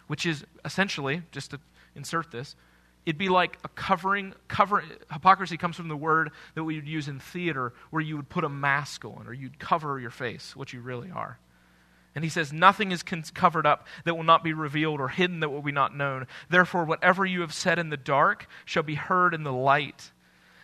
which 0.09 0.26
is 0.26 0.44
essentially, 0.64 1.23
just 1.30 1.52
to 1.52 1.61
insert 1.94 2.32
this, 2.32 2.56
It'd 3.06 3.16
be 3.16 3.28
like 3.28 3.56
a 3.62 3.68
covering, 3.68 4.35
cover, 4.49 4.82
hypocrisy 5.12 5.56
comes 5.56 5.76
from 5.76 5.87
the 5.87 5.97
word 5.97 6.32
that 6.56 6.64
we 6.64 6.75
would 6.75 6.88
use 6.88 7.06
in 7.06 7.20
theater 7.20 7.73
where 7.90 8.02
you 8.02 8.16
would 8.16 8.28
put 8.28 8.42
a 8.42 8.49
mask 8.49 9.04
on 9.04 9.28
or 9.28 9.32
you'd 9.32 9.61
cover 9.61 10.00
your 10.00 10.11
face, 10.11 10.56
what 10.56 10.73
you 10.73 10.80
really 10.80 11.12
are. 11.12 11.38
And 12.16 12.25
he 12.25 12.30
says, 12.30 12.52
Nothing 12.52 12.90
is 12.90 13.04
covered 13.04 13.66
up 13.66 13.87
that 14.04 14.16
will 14.16 14.25
not 14.25 14.42
be 14.42 14.52
revealed 14.52 15.00
or 15.00 15.06
hidden 15.06 15.38
that 15.38 15.50
will 15.50 15.62
be 15.62 15.70
not 15.70 15.97
known. 15.97 16.26
Therefore, 16.49 16.85
whatever 16.85 17.25
you 17.25 17.42
have 17.42 17.54
said 17.54 17.78
in 17.78 17.90
the 17.90 17.97
dark 17.97 18.49
shall 18.64 18.82
be 18.82 18.97
heard 18.97 19.35
in 19.35 19.44
the 19.44 19.52
light, 19.52 20.11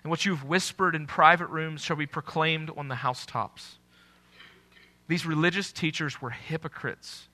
and 0.02 0.10
what 0.10 0.24
you 0.24 0.34
have 0.34 0.44
whispered 0.44 0.96
in 0.96 1.06
private 1.06 1.48
rooms 1.48 1.80
shall 1.80 1.96
be 1.96 2.06
proclaimed 2.06 2.72
on 2.76 2.88
the 2.88 2.96
housetops. 2.96 3.78
These 5.08 5.26
religious 5.26 5.72
teachers 5.72 6.20
were 6.20 6.30
hypocrites. 6.30 7.28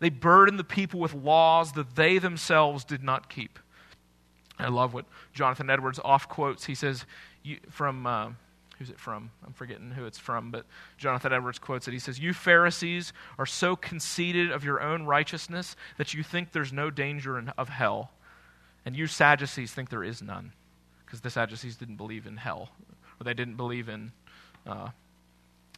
They 0.00 0.10
burdened 0.10 0.58
the 0.58 0.64
people 0.64 1.00
with 1.00 1.14
laws 1.14 1.72
that 1.72 1.96
they 1.96 2.18
themselves 2.18 2.84
did 2.84 3.02
not 3.02 3.28
keep. 3.28 3.58
I 4.58 4.68
love 4.68 4.92
what 4.94 5.06
Jonathan 5.32 5.70
Edwards 5.70 6.00
off 6.04 6.28
quotes. 6.28 6.64
He 6.64 6.74
says, 6.74 7.04
from, 7.70 8.06
uh, 8.06 8.30
who's 8.78 8.90
it 8.90 8.98
from? 8.98 9.30
I'm 9.46 9.52
forgetting 9.52 9.90
who 9.92 10.04
it's 10.04 10.18
from, 10.18 10.50
but 10.50 10.66
Jonathan 10.96 11.32
Edwards 11.32 11.58
quotes 11.58 11.88
it. 11.88 11.92
He 11.92 11.98
says, 11.98 12.18
You 12.18 12.32
Pharisees 12.32 13.12
are 13.38 13.46
so 13.46 13.76
conceited 13.76 14.50
of 14.50 14.64
your 14.64 14.80
own 14.80 15.04
righteousness 15.04 15.76
that 15.96 16.14
you 16.14 16.22
think 16.22 16.52
there's 16.52 16.72
no 16.72 16.90
danger 16.90 17.38
in, 17.38 17.48
of 17.50 17.68
hell. 17.68 18.10
And 18.84 18.96
you 18.96 19.06
Sadducees 19.06 19.72
think 19.72 19.90
there 19.90 20.04
is 20.04 20.22
none. 20.22 20.52
Because 21.04 21.20
the 21.20 21.30
Sadducees 21.30 21.76
didn't 21.76 21.96
believe 21.96 22.26
in 22.26 22.36
hell, 22.36 22.70
or 23.18 23.24
they 23.24 23.34
didn't 23.34 23.56
believe 23.56 23.88
in 23.88 24.12
uh, 24.66 24.88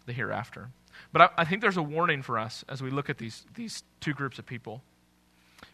the 0.06 0.12
hereafter. 0.12 0.70
But 1.12 1.22
I, 1.22 1.28
I 1.38 1.44
think 1.44 1.60
there's 1.60 1.76
a 1.76 1.82
warning 1.82 2.22
for 2.22 2.38
us 2.38 2.64
as 2.68 2.82
we 2.82 2.90
look 2.90 3.10
at 3.10 3.18
these, 3.18 3.44
these 3.54 3.82
two 4.00 4.12
groups 4.12 4.38
of 4.38 4.46
people. 4.46 4.82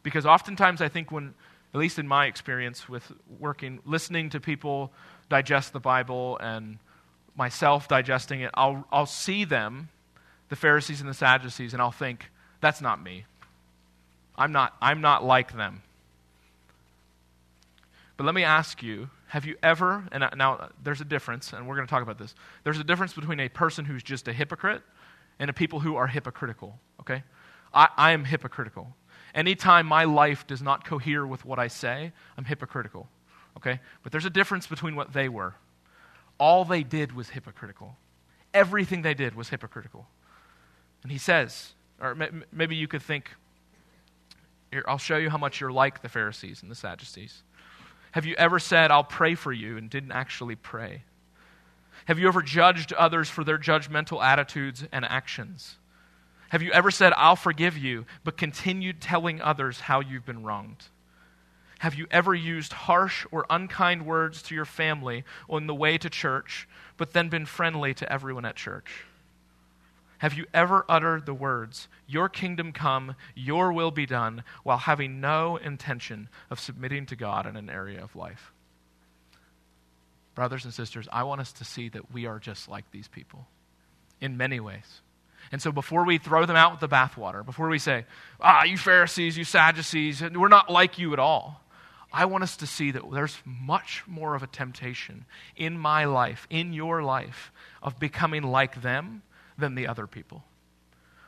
Because 0.03 0.27
oftentimes 0.27 0.81
I 0.81 0.89
think 0.89 1.11
when 1.11 1.35
at 1.75 1.81
least 1.81 1.99
in 1.99 2.09
my 2.09 2.27
experience 2.27 2.89
with 2.89 3.13
working, 3.39 3.81
listening 3.85 4.31
to 4.31 4.41
people 4.41 4.93
digest 5.29 5.73
the 5.73 5.81
Bible 5.81 6.39
and 6.39 6.79
myself 7.37 7.87
digesting 7.87 8.41
it, 8.41 8.51
I'll, 8.55 8.87
I'll 8.91 9.07
see 9.07 9.45
them, 9.45 9.91
the 10.49 10.57
Pharisees 10.57 11.01
and 11.01 11.11
the 11.11 11.15
Sadducees, 11.15 11.75
and 11.75 11.83
I'll 11.83 11.91
think, 11.91 12.31
that's 12.61 12.81
not 12.81 13.03
me. 13.03 13.27
I'm 14.37 14.53
not, 14.53 14.75
I'm 14.81 15.01
not 15.01 15.25
like 15.25 15.55
them. 15.55 15.83
But 18.17 18.25
let 18.25 18.35
me 18.35 18.45
ask 18.45 18.83
you 18.83 19.11
have 19.29 19.45
you 19.45 19.57
ever, 19.63 20.05
and 20.13 20.25
now 20.37 20.71
there's 20.83 21.01
a 21.01 21.05
difference, 21.05 21.53
and 21.53 21.67
we're 21.67 21.75
going 21.75 21.87
to 21.87 21.91
talk 21.91 22.03
about 22.03 22.17
this. 22.17 22.35
There's 22.65 22.79
a 22.79 22.85
difference 22.85 23.13
between 23.13 23.41
a 23.41 23.49
person 23.49 23.85
who's 23.85 24.03
just 24.03 24.29
a 24.29 24.33
hypocrite 24.33 24.83
and 25.39 25.51
a 25.51 25.53
people 25.53 25.81
who 25.81 25.97
are 25.97 26.07
hypocritical, 26.07 26.79
okay? 27.01 27.23
I, 27.73 27.89
I 27.97 28.13
am 28.13 28.25
hypocritical. 28.25 28.97
Anytime 29.35 29.87
my 29.87 30.05
life 30.05 30.47
does 30.47 30.63
not 30.63 30.85
cohere 30.85 31.27
with 31.27 31.45
what 31.45 31.59
I 31.59 31.69
say, 31.69 32.13
I'm 32.39 32.45
hypocritical. 32.45 33.09
Okay? 33.57 33.81
But 34.03 34.13
there's 34.13 34.25
a 34.25 34.31
difference 34.31 34.67
between 34.67 34.97
what 34.97 35.13
they 35.13 35.29
were. 35.29 35.55
All 36.39 36.65
they 36.65 36.83
did 36.83 37.13
was 37.13 37.31
hypocritical. 37.31 37.97
Everything 38.53 39.03
they 39.03 39.15
did 39.15 39.35
was 39.35 39.49
hypocritical. 39.49 40.07
And 41.03 41.13
he 41.13 41.19
says, 41.19 41.73
or 42.01 42.17
maybe 42.53 42.77
you 42.77 42.89
could 42.89 43.03
think, 43.03 43.31
here, 44.71 44.85
I'll 44.87 44.99
show 44.99 45.17
you 45.17 45.31
how 45.31 45.39
much 45.39 45.61
you're 45.61 45.73
like 45.73 46.03
the 46.03 46.09
Pharisees 46.09 46.63
and 46.63 46.71
the 46.71 46.75
Sadducees. 46.75 47.43
Have 48.13 48.27
you 48.27 48.35
ever 48.37 48.59
said, 48.59 48.91
I'll 48.91 49.05
pray 49.05 49.35
for 49.35 49.53
you, 49.53 49.77
and 49.77 49.89
didn't 49.89 50.13
actually 50.13 50.57
pray? 50.57 51.05
Have 52.07 52.19
you 52.19 52.29
ever 52.29 52.43
judged 52.43 52.93
others 52.93 53.29
for 53.29 53.45
their 53.45 53.59
judgmental 53.59 54.23
attitudes 54.23 54.85
and 54.93 55.05
actions? 55.05 55.77
Have 56.51 56.63
you 56.63 56.71
ever 56.71 56.91
said, 56.91 57.13
I'll 57.17 57.37
forgive 57.37 57.77
you, 57.77 58.07
but 58.23 58.37
continued 58.37 59.01
telling 59.01 59.41
others 59.41 59.81
how 59.81 60.01
you've 60.01 60.25
been 60.25 60.45
wronged? 60.45 60.85
Have 61.81 61.95
you 61.95 62.07
ever 62.11 62.35
used 62.35 62.73
harsh 62.73 63.27
or 63.31 63.45
unkind 63.51 64.07
words 64.07 64.41
to 64.43 64.55
your 64.55 64.65
family 64.65 65.25
on 65.51 65.67
the 65.67 65.75
way 65.75 65.99
to 65.99 66.09
church, 66.09 66.69
but 66.97 67.13
then 67.13 67.29
been 67.29 67.45
friendly 67.45 67.93
to 67.95 68.11
everyone 68.11 68.45
at 68.45 68.57
church? 68.57 69.05
Have 70.19 70.35
you 70.35 70.47
ever 70.55 70.87
uttered 70.89 71.27
the 71.27 71.35
words, 71.35 71.89
Your 72.07 72.29
kingdom 72.29 72.73
come, 72.73 73.17
your 73.35 73.73
will 73.73 73.91
be 73.91 74.07
done, 74.07 74.45
while 74.63 74.79
having 74.79 75.21
no 75.21 75.57
intention 75.57 76.29
of 76.51 76.61
submitting 76.61 77.05
to 77.07 77.17
God 77.17 77.47
in 77.47 77.57
an 77.57 77.69
area 77.69 78.03
of 78.03 78.17
life? 78.17 78.53
Brothers 80.37 80.65
and 80.65 80.73
sisters, 80.73 81.09
I 81.11 81.25
want 81.25 81.41
us 81.41 81.53
to 81.55 81.65
see 81.65 81.89
that 81.89 82.13
we 82.13 82.27
are 82.27 82.39
just 82.39 82.69
like 82.69 82.89
these 82.93 83.09
people 83.09 83.49
in 84.21 84.37
many 84.37 84.61
ways. 84.61 85.01
And 85.51 85.63
so 85.63 85.73
before 85.73 86.05
we 86.05 86.19
throw 86.19 86.45
them 86.45 86.57
out 86.57 86.73
with 86.73 86.81
the 86.81 86.89
bathwater, 86.89 87.45
before 87.45 87.69
we 87.69 87.79
say, 87.79 88.05
ah, 88.41 88.65
you 88.65 88.77
Pharisees, 88.77 89.39
you 89.39 89.45
Sadducees, 89.45 90.23
we're 90.23 90.49
not 90.49 90.71
like 90.71 90.99
you 90.99 91.13
at 91.15 91.19
all, 91.19 91.63
I 92.13 92.27
want 92.27 92.45
us 92.45 92.57
to 92.59 92.67
see 92.67 92.91
that 92.91 93.03
there's 93.11 93.39
much 93.45 94.03
more 94.07 94.35
of 94.35 94.43
a 94.43 94.47
temptation 94.47 95.25
in 95.57 95.79
my 95.79 96.05
life, 96.05 96.47
in 96.51 96.73
your 96.73 97.03
life, 97.03 97.51
of 97.83 97.99
becoming 97.99 98.43
like 98.43 98.83
them 98.83 99.23
than 99.59 99.75
the 99.75 99.89
other 99.89 100.07
people. 100.07 100.45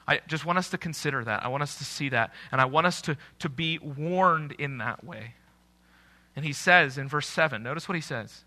I 0.06 0.20
just 0.26 0.44
want 0.44 0.58
us 0.58 0.70
to 0.70 0.78
consider 0.78 1.24
that. 1.24 1.44
I 1.44 1.48
want 1.48 1.62
us 1.62 1.78
to 1.78 1.84
see 1.84 2.10
that. 2.10 2.32
And 2.52 2.60
I 2.60 2.66
want 2.66 2.86
us 2.86 3.02
to, 3.02 3.16
to 3.40 3.48
be 3.48 3.78
warned 3.78 4.52
in 4.52 4.78
that 4.78 5.04
way. 5.04 5.34
And 6.36 6.44
he 6.44 6.52
says 6.52 6.98
in 6.98 7.08
verse 7.08 7.26
7, 7.26 7.62
notice 7.62 7.88
what 7.88 7.94
he 7.94 8.00
says. 8.00 8.44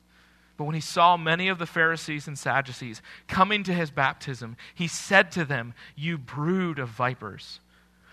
But 0.62 0.66
when 0.66 0.76
he 0.76 0.82
saw 0.82 1.18
many 1.18 1.48
of 1.48 1.58
the 1.58 1.66
Pharisees 1.66 2.28
and 2.28 2.38
Sadducees 2.38 3.02
coming 3.28 3.64
to 3.64 3.74
his 3.74 3.90
baptism, 3.90 4.58
he 4.76 4.88
said 4.88 5.32
to 5.32 5.44
them, 5.44 5.74
You 5.96 6.20
brood 6.20 6.78
of 6.78 6.90
vipers, 6.90 7.60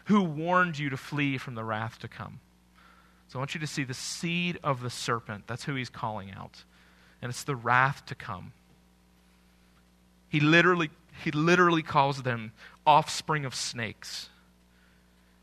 who 0.06 0.22
warned 0.22 0.78
you 0.78 0.88
to 0.88 0.96
flee 0.96 1.36
from 1.36 1.56
the 1.56 1.62
wrath 1.62 1.98
to 1.98 2.08
come? 2.08 2.40
So 3.28 3.38
I 3.38 3.40
want 3.40 3.52
you 3.52 3.60
to 3.60 3.66
see 3.66 3.84
the 3.84 3.92
seed 3.92 4.58
of 4.64 4.80
the 4.80 4.88
serpent. 4.88 5.46
That's 5.46 5.64
who 5.64 5.74
he's 5.74 5.90
calling 5.90 6.32
out. 6.32 6.64
And 7.20 7.28
it's 7.28 7.44
the 7.44 7.54
wrath 7.54 8.06
to 8.06 8.14
come. 8.14 8.52
He 10.30 10.40
literally, 10.40 10.88
he 11.22 11.30
literally 11.32 11.82
calls 11.82 12.22
them 12.22 12.52
offspring 12.86 13.44
of 13.44 13.54
snakes. 13.54 14.30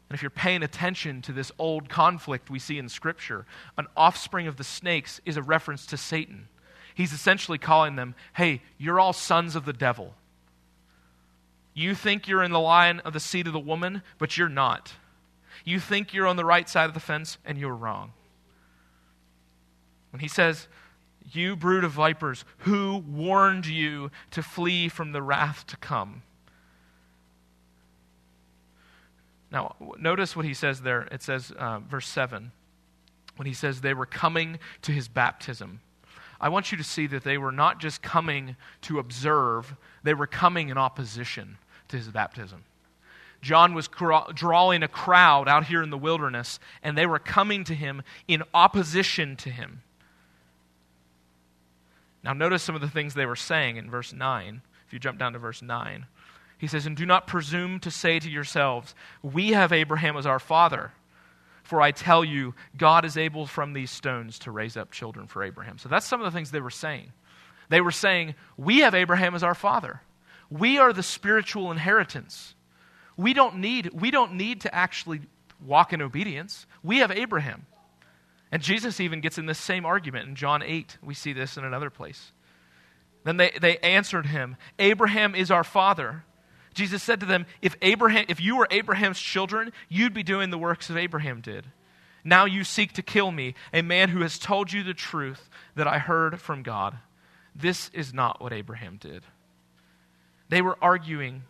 And 0.09 0.15
if 0.15 0.23
you're 0.23 0.31
paying 0.31 0.63
attention 0.63 1.21
to 1.21 1.33
this 1.33 1.51
old 1.59 1.87
conflict 1.87 2.49
we 2.49 2.57
see 2.57 2.79
in 2.79 2.89
Scripture, 2.89 3.45
an 3.77 3.85
offspring 3.95 4.47
of 4.47 4.57
the 4.57 4.63
snakes 4.63 5.21
is 5.23 5.37
a 5.37 5.43
reference 5.43 5.85
to 5.85 5.97
Satan 5.97 6.47
he's 6.95 7.13
essentially 7.13 7.59
calling 7.59 7.95
them, 7.95 8.15
hey, 8.33 8.61
you're 8.79 8.99
all 8.99 9.13
sons 9.13 9.55
of 9.55 9.65
the 9.65 9.73
devil. 9.73 10.15
You 11.75 11.93
think 11.93 12.27
you're 12.27 12.41
in 12.41 12.51
the 12.51 12.59
line 12.59 13.01
of 13.01 13.13
the 13.13 13.19
seed 13.19 13.45
of 13.45 13.53
the 13.53 13.59
woman, 13.59 14.01
but 14.17 14.37
you're 14.37 14.49
not. 14.49 14.93
You 15.63 15.79
think 15.79 16.13
you're 16.13 16.25
on 16.25 16.37
the 16.37 16.45
right 16.45 16.67
side 16.67 16.85
of 16.85 16.93
the 16.93 16.99
fence, 16.99 17.37
and 17.45 17.57
you're 17.57 17.75
wrong. 17.75 18.13
When 20.11 20.21
he 20.21 20.29
says, 20.29 20.67
You 21.31 21.57
brood 21.57 21.83
of 21.83 21.91
vipers, 21.91 22.45
who 22.59 23.03
warned 23.07 23.65
you 23.65 24.09
to 24.31 24.41
flee 24.41 24.87
from 24.87 25.11
the 25.11 25.21
wrath 25.21 25.67
to 25.67 25.77
come? 25.77 26.23
Now, 29.51 29.75
notice 29.99 30.35
what 30.35 30.45
he 30.45 30.53
says 30.53 30.81
there. 30.81 31.03
It 31.11 31.21
says, 31.21 31.51
uh, 31.57 31.79
verse 31.79 32.07
7, 32.07 32.51
when 33.35 33.45
he 33.45 33.53
says 33.53 33.81
they 33.81 33.93
were 33.93 34.05
coming 34.05 34.59
to 34.81 34.91
his 34.91 35.07
baptism. 35.07 35.81
I 36.39 36.49
want 36.49 36.71
you 36.71 36.77
to 36.77 36.83
see 36.83 37.07
that 37.07 37.23
they 37.23 37.37
were 37.37 37.51
not 37.51 37.79
just 37.79 38.01
coming 38.01 38.55
to 38.81 38.99
observe, 38.99 39.75
they 40.03 40.13
were 40.13 40.27
coming 40.27 40.69
in 40.69 40.77
opposition 40.77 41.57
to 41.87 41.97
his 41.97 42.07
baptism. 42.09 42.63
John 43.41 43.73
was 43.73 43.87
drawing 44.33 44.81
a 44.81 44.87
crowd 44.87 45.47
out 45.47 45.65
here 45.65 45.83
in 45.83 45.91
the 45.91 45.97
wilderness, 45.97 46.59
and 46.81 46.97
they 46.97 47.05
were 47.05 47.19
coming 47.19 47.63
to 47.65 47.75
him 47.75 48.01
in 48.27 48.43
opposition 48.53 49.35
to 49.37 49.49
him. 49.49 49.83
Now, 52.23 52.33
notice 52.33 52.63
some 52.63 52.73
of 52.73 52.81
the 52.81 52.89
things 52.89 53.13
they 53.13 53.27
were 53.27 53.35
saying 53.35 53.77
in 53.77 53.89
verse 53.89 54.11
9. 54.11 54.61
If 54.87 54.93
you 54.93 54.97
jump 54.97 55.19
down 55.19 55.33
to 55.33 55.39
verse 55.39 55.61
9, 55.61 56.07
he 56.57 56.65
says, 56.65 56.87
And 56.87 56.97
do 56.97 57.05
not 57.05 57.27
presume 57.27 57.79
to 57.81 57.91
say 57.91 58.19
to 58.19 58.29
yourselves, 58.29 58.95
We 59.21 59.49
have 59.49 59.71
Abraham 59.71 60.17
as 60.17 60.25
our 60.25 60.39
father. 60.39 60.93
For 61.65 61.81
I 61.81 61.91
tell 61.91 62.23
you, 62.23 62.53
God 62.77 63.05
is 63.05 63.17
able 63.17 63.47
from 63.47 63.73
these 63.73 63.89
stones 63.89 64.39
to 64.39 64.51
raise 64.51 64.77
up 64.77 64.91
children 64.91 65.25
for 65.25 65.43
Abraham. 65.43 65.79
So 65.79 65.89
that's 65.89 66.05
some 66.05 66.21
of 66.21 66.25
the 66.25 66.37
things 66.37 66.51
they 66.51 66.61
were 66.61 66.69
saying. 66.69 67.11
They 67.69 67.81
were 67.81 67.91
saying, 67.91 68.35
We 68.55 68.79
have 68.79 68.93
Abraham 68.93 69.33
as 69.33 69.43
our 69.43 69.55
father. 69.55 70.01
We 70.51 70.77
are 70.77 70.93
the 70.93 71.01
spiritual 71.01 71.71
inheritance. 71.71 72.53
We 73.17 73.33
don't 73.33 73.57
need, 73.57 73.89
we 73.93 74.11
don't 74.11 74.33
need 74.33 74.61
to 74.61 74.73
actually 74.75 75.21
walk 75.65 75.91
in 75.91 76.03
obedience. 76.03 76.67
We 76.83 76.99
have 76.99 77.09
Abraham. 77.11 77.65
And 78.51 78.61
Jesus 78.61 78.99
even 78.99 79.19
gets 79.19 79.39
in 79.39 79.47
this 79.47 79.57
same 79.57 79.87
argument 79.87 80.29
in 80.29 80.35
John 80.35 80.61
8. 80.61 80.99
We 81.01 81.15
see 81.15 81.33
this 81.33 81.57
in 81.57 81.65
another 81.65 81.89
place. 81.89 82.31
Then 83.23 83.37
they, 83.37 83.51
they 83.59 83.77
answered 83.79 84.27
him, 84.27 84.55
Abraham 84.77 85.33
is 85.33 85.49
our 85.49 85.63
father. 85.63 86.25
Jesus 86.75 87.01
said 87.01 87.21
to 87.21 87.25
them, 87.25 87.45
if, 87.61 87.75
Abraham, 87.81 88.25
if 88.29 88.39
you 88.39 88.57
were 88.57 88.67
Abraham's 88.69 89.19
children, 89.19 89.71
you'd 89.89 90.13
be 90.13 90.23
doing 90.23 90.51
the 90.51 90.57
works 90.57 90.89
of 90.89 90.97
Abraham 90.97 91.41
did. 91.41 91.65
Now 92.23 92.45
you 92.45 92.63
seek 92.63 92.93
to 92.93 93.01
kill 93.01 93.31
me, 93.31 93.55
a 93.73 93.81
man 93.81 94.09
who 94.09 94.21
has 94.21 94.37
told 94.37 94.73
you 94.73 94.83
the 94.83 94.93
truth 94.93 95.49
that 95.75 95.87
I 95.87 95.99
heard 95.99 96.39
from 96.39 96.63
God. 96.63 96.97
This 97.55 97.89
is 97.93 98.13
not 98.13 98.41
what 98.41 98.51
Abraham 98.51 98.97
did. 98.97 99.23
They 100.49 100.61
were 100.61 100.77
arguing 100.81 101.43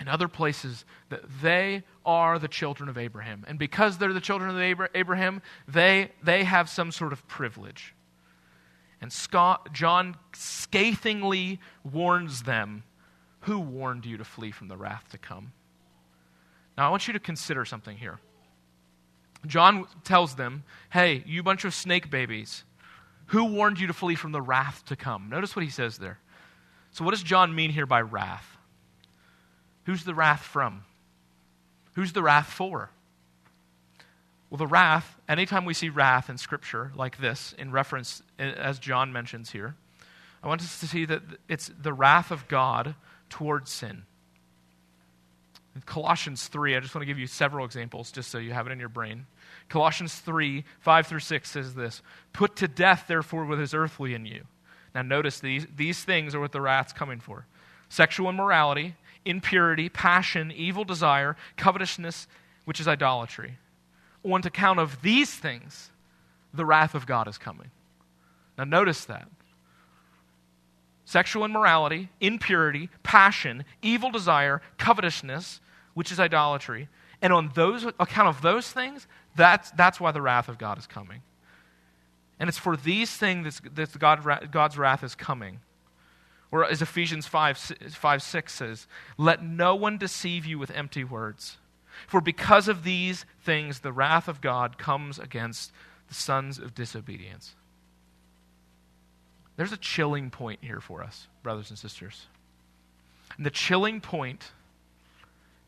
in 0.00 0.08
other 0.08 0.28
places 0.28 0.84
that 1.10 1.22
they 1.42 1.84
are 2.04 2.38
the 2.38 2.48
children 2.48 2.88
of 2.88 2.98
Abraham. 2.98 3.44
And 3.46 3.58
because 3.58 3.98
they're 3.98 4.12
the 4.12 4.20
children 4.20 4.50
of 4.50 4.88
Abraham, 4.94 5.42
they, 5.66 6.10
they 6.22 6.44
have 6.44 6.68
some 6.68 6.90
sort 6.90 7.12
of 7.12 7.26
privilege. 7.28 7.94
And 9.00 9.12
Scott, 9.12 9.72
John 9.72 10.16
scathingly 10.34 11.60
warns 11.84 12.42
them 12.42 12.82
who 13.40 13.60
warned 13.60 14.04
you 14.04 14.16
to 14.16 14.24
flee 14.24 14.50
from 14.50 14.68
the 14.68 14.76
wrath 14.76 15.04
to 15.10 15.18
come? 15.18 15.52
Now, 16.76 16.86
I 16.86 16.90
want 16.90 17.06
you 17.06 17.12
to 17.12 17.20
consider 17.20 17.64
something 17.64 17.96
here. 17.96 18.18
John 19.46 19.86
tells 20.04 20.34
them, 20.34 20.64
Hey, 20.90 21.22
you 21.26 21.42
bunch 21.42 21.64
of 21.64 21.74
snake 21.74 22.10
babies, 22.10 22.64
who 23.26 23.44
warned 23.44 23.78
you 23.78 23.86
to 23.86 23.92
flee 23.92 24.14
from 24.14 24.32
the 24.32 24.40
wrath 24.40 24.84
to 24.86 24.96
come? 24.96 25.28
Notice 25.28 25.54
what 25.54 25.64
he 25.64 25.70
says 25.70 25.98
there. 25.98 26.18
So, 26.92 27.04
what 27.04 27.12
does 27.12 27.22
John 27.22 27.54
mean 27.54 27.70
here 27.70 27.86
by 27.86 28.00
wrath? 28.00 28.56
Who's 29.84 30.04
the 30.04 30.14
wrath 30.14 30.42
from? 30.42 30.84
Who's 31.94 32.12
the 32.12 32.22
wrath 32.22 32.46
for? 32.46 32.90
Well, 34.50 34.58
the 34.58 34.66
wrath, 34.66 35.16
anytime 35.28 35.64
we 35.64 35.74
see 35.74 35.90
wrath 35.90 36.30
in 36.30 36.38
Scripture 36.38 36.92
like 36.94 37.18
this, 37.18 37.54
in 37.58 37.70
reference, 37.70 38.22
as 38.38 38.78
John 38.78 39.12
mentions 39.12 39.50
here, 39.50 39.74
I 40.42 40.48
want 40.48 40.62
us 40.62 40.80
to 40.80 40.86
see 40.86 41.04
that 41.04 41.22
it's 41.48 41.70
the 41.80 41.92
wrath 41.92 42.30
of 42.30 42.48
God 42.48 42.94
towards 43.28 43.70
sin. 43.70 44.04
In 45.74 45.82
Colossians 45.82 46.48
3, 46.48 46.76
I 46.76 46.80
just 46.80 46.94
want 46.94 47.02
to 47.02 47.06
give 47.06 47.18
you 47.18 47.26
several 47.26 47.64
examples 47.64 48.10
just 48.10 48.30
so 48.30 48.38
you 48.38 48.52
have 48.52 48.66
it 48.66 48.72
in 48.72 48.80
your 48.80 48.88
brain. 48.88 49.26
Colossians 49.68 50.14
3, 50.14 50.64
5 50.80 51.06
through 51.06 51.20
6 51.20 51.50
says 51.50 51.74
this 51.74 52.02
Put 52.32 52.56
to 52.56 52.68
death, 52.68 53.04
therefore, 53.06 53.44
what 53.44 53.60
is 53.60 53.74
earthly 53.74 54.14
in 54.14 54.26
you. 54.26 54.44
Now, 54.94 55.02
notice 55.02 55.38
these, 55.38 55.66
these 55.76 56.02
things 56.02 56.34
are 56.34 56.40
what 56.40 56.52
the 56.52 56.60
wrath's 56.60 56.92
coming 56.92 57.20
for 57.20 57.46
sexual 57.88 58.28
immorality, 58.28 58.96
impurity, 59.24 59.88
passion, 59.88 60.52
evil 60.52 60.84
desire, 60.84 61.36
covetousness, 61.56 62.26
which 62.64 62.80
is 62.80 62.88
idolatry. 62.88 63.58
On 64.24 64.40
account 64.44 64.80
of 64.80 65.00
these 65.00 65.32
things, 65.32 65.90
the 66.52 66.66
wrath 66.66 66.94
of 66.94 67.06
God 67.06 67.28
is 67.28 67.38
coming. 67.38 67.70
Now, 68.56 68.64
notice 68.64 69.04
that 69.04 69.28
sexual 71.08 71.42
immorality, 71.42 72.10
impurity, 72.20 72.90
passion, 73.02 73.64
evil 73.80 74.10
desire, 74.10 74.60
covetousness, 74.76 75.58
which 75.94 76.12
is 76.12 76.20
idolatry. 76.20 76.86
And 77.22 77.32
on 77.32 77.50
those 77.54 77.86
account 77.98 78.28
of 78.28 78.42
those 78.42 78.70
things, 78.70 79.06
that's, 79.34 79.70
that's 79.70 79.98
why 79.98 80.12
the 80.12 80.20
wrath 80.20 80.50
of 80.50 80.58
God 80.58 80.76
is 80.76 80.86
coming. 80.86 81.22
And 82.38 82.46
it's 82.46 82.58
for 82.58 82.76
these 82.76 83.10
things 83.16 83.62
that 83.74 83.98
God, 83.98 84.50
God's 84.50 84.76
wrath 84.76 85.02
is 85.02 85.14
coming. 85.14 85.60
Or 86.50 86.66
as 86.66 86.82
Ephesians 86.82 87.26
5, 87.26 87.56
5 87.56 88.22
6 88.22 88.52
says, 88.52 88.86
Let 89.16 89.42
no 89.42 89.74
one 89.74 89.96
deceive 89.96 90.44
you 90.44 90.58
with 90.58 90.70
empty 90.72 91.04
words. 91.04 91.56
For 92.06 92.20
because 92.20 92.68
of 92.68 92.84
these 92.84 93.24
things, 93.42 93.80
the 93.80 93.92
wrath 93.92 94.28
of 94.28 94.42
God 94.42 94.76
comes 94.76 95.18
against 95.18 95.72
the 96.06 96.14
sons 96.14 96.58
of 96.58 96.74
disobedience. 96.74 97.54
There's 99.58 99.72
a 99.72 99.76
chilling 99.76 100.30
point 100.30 100.60
here 100.62 100.80
for 100.80 101.02
us, 101.02 101.26
brothers 101.42 101.68
and 101.68 101.78
sisters. 101.78 102.26
And 103.36 103.44
the 103.44 103.50
chilling 103.50 104.00
point 104.00 104.52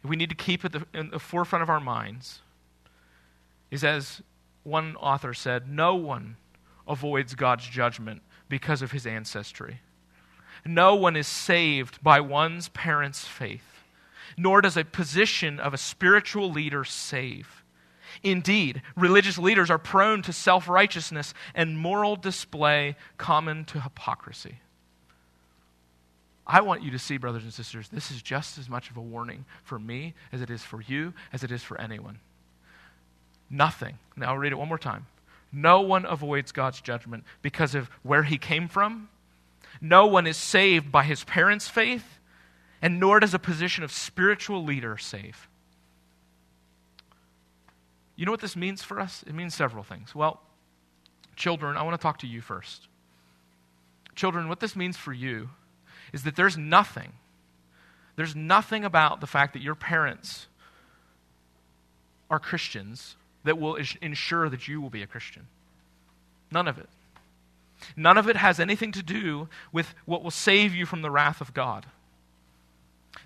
we 0.04 0.14
need 0.16 0.30
to 0.30 0.36
keep 0.36 0.64
at 0.64 0.72
the, 0.72 0.86
in 0.94 1.10
the 1.10 1.18
forefront 1.18 1.64
of 1.64 1.68
our 1.68 1.80
minds 1.80 2.40
is 3.70 3.84
as 3.84 4.22
one 4.62 4.94
author 4.96 5.34
said, 5.34 5.68
no 5.68 5.96
one 5.96 6.36
avoids 6.88 7.34
God's 7.34 7.66
judgment 7.66 8.22
because 8.48 8.80
of 8.80 8.92
his 8.92 9.06
ancestry. 9.06 9.80
No 10.64 10.94
one 10.94 11.16
is 11.16 11.26
saved 11.26 12.00
by 12.02 12.20
one's 12.20 12.68
parents' 12.68 13.26
faith, 13.26 13.82
nor 14.36 14.60
does 14.60 14.76
a 14.76 14.84
position 14.84 15.58
of 15.58 15.74
a 15.74 15.78
spiritual 15.78 16.50
leader 16.50 16.84
save. 16.84 17.59
Indeed, 18.22 18.82
religious 18.96 19.38
leaders 19.38 19.70
are 19.70 19.78
prone 19.78 20.22
to 20.22 20.32
self 20.32 20.68
righteousness 20.68 21.32
and 21.54 21.78
moral 21.78 22.16
display 22.16 22.96
common 23.16 23.64
to 23.66 23.80
hypocrisy. 23.80 24.58
I 26.46 26.62
want 26.62 26.82
you 26.82 26.90
to 26.90 26.98
see, 26.98 27.16
brothers 27.16 27.44
and 27.44 27.52
sisters, 27.52 27.88
this 27.88 28.10
is 28.10 28.20
just 28.22 28.58
as 28.58 28.68
much 28.68 28.90
of 28.90 28.96
a 28.96 29.00
warning 29.00 29.44
for 29.62 29.78
me 29.78 30.14
as 30.32 30.42
it 30.42 30.50
is 30.50 30.62
for 30.62 30.82
you, 30.82 31.14
as 31.32 31.44
it 31.44 31.52
is 31.52 31.62
for 31.62 31.80
anyone. 31.80 32.18
Nothing. 33.48 33.98
Now 34.16 34.30
I'll 34.30 34.38
read 34.38 34.52
it 34.52 34.58
one 34.58 34.68
more 34.68 34.78
time. 34.78 35.06
No 35.52 35.80
one 35.80 36.04
avoids 36.04 36.52
God's 36.52 36.80
judgment 36.80 37.24
because 37.42 37.74
of 37.74 37.88
where 38.02 38.22
he 38.22 38.38
came 38.38 38.68
from. 38.68 39.08
No 39.80 40.06
one 40.06 40.26
is 40.26 40.36
saved 40.36 40.92
by 40.92 41.04
his 41.04 41.24
parents' 41.24 41.68
faith, 41.68 42.18
and 42.82 43.00
nor 43.00 43.20
does 43.20 43.34
a 43.34 43.38
position 43.38 43.82
of 43.82 43.92
spiritual 43.92 44.64
leader 44.64 44.98
save. 44.98 45.48
You 48.20 48.26
know 48.26 48.32
what 48.32 48.42
this 48.42 48.54
means 48.54 48.82
for 48.82 49.00
us? 49.00 49.24
It 49.26 49.34
means 49.34 49.54
several 49.54 49.82
things. 49.82 50.14
Well, 50.14 50.42
children, 51.36 51.78
I 51.78 51.82
want 51.84 51.98
to 51.98 52.02
talk 52.02 52.18
to 52.18 52.26
you 52.26 52.42
first. 52.42 52.86
Children, 54.14 54.50
what 54.50 54.60
this 54.60 54.76
means 54.76 54.98
for 54.98 55.14
you 55.14 55.48
is 56.12 56.24
that 56.24 56.36
there's 56.36 56.58
nothing, 56.58 57.12
there's 58.16 58.36
nothing 58.36 58.84
about 58.84 59.22
the 59.22 59.26
fact 59.26 59.54
that 59.54 59.62
your 59.62 59.74
parents 59.74 60.48
are 62.28 62.38
Christians 62.38 63.16
that 63.44 63.58
will 63.58 63.78
ensure 64.02 64.50
that 64.50 64.68
you 64.68 64.82
will 64.82 64.90
be 64.90 65.02
a 65.02 65.06
Christian. 65.06 65.46
None 66.52 66.68
of 66.68 66.76
it. 66.76 66.90
None 67.96 68.18
of 68.18 68.28
it 68.28 68.36
has 68.36 68.60
anything 68.60 68.92
to 68.92 69.02
do 69.02 69.48
with 69.72 69.94
what 70.04 70.22
will 70.22 70.30
save 70.30 70.74
you 70.74 70.84
from 70.84 71.00
the 71.00 71.10
wrath 71.10 71.40
of 71.40 71.54
God. 71.54 71.86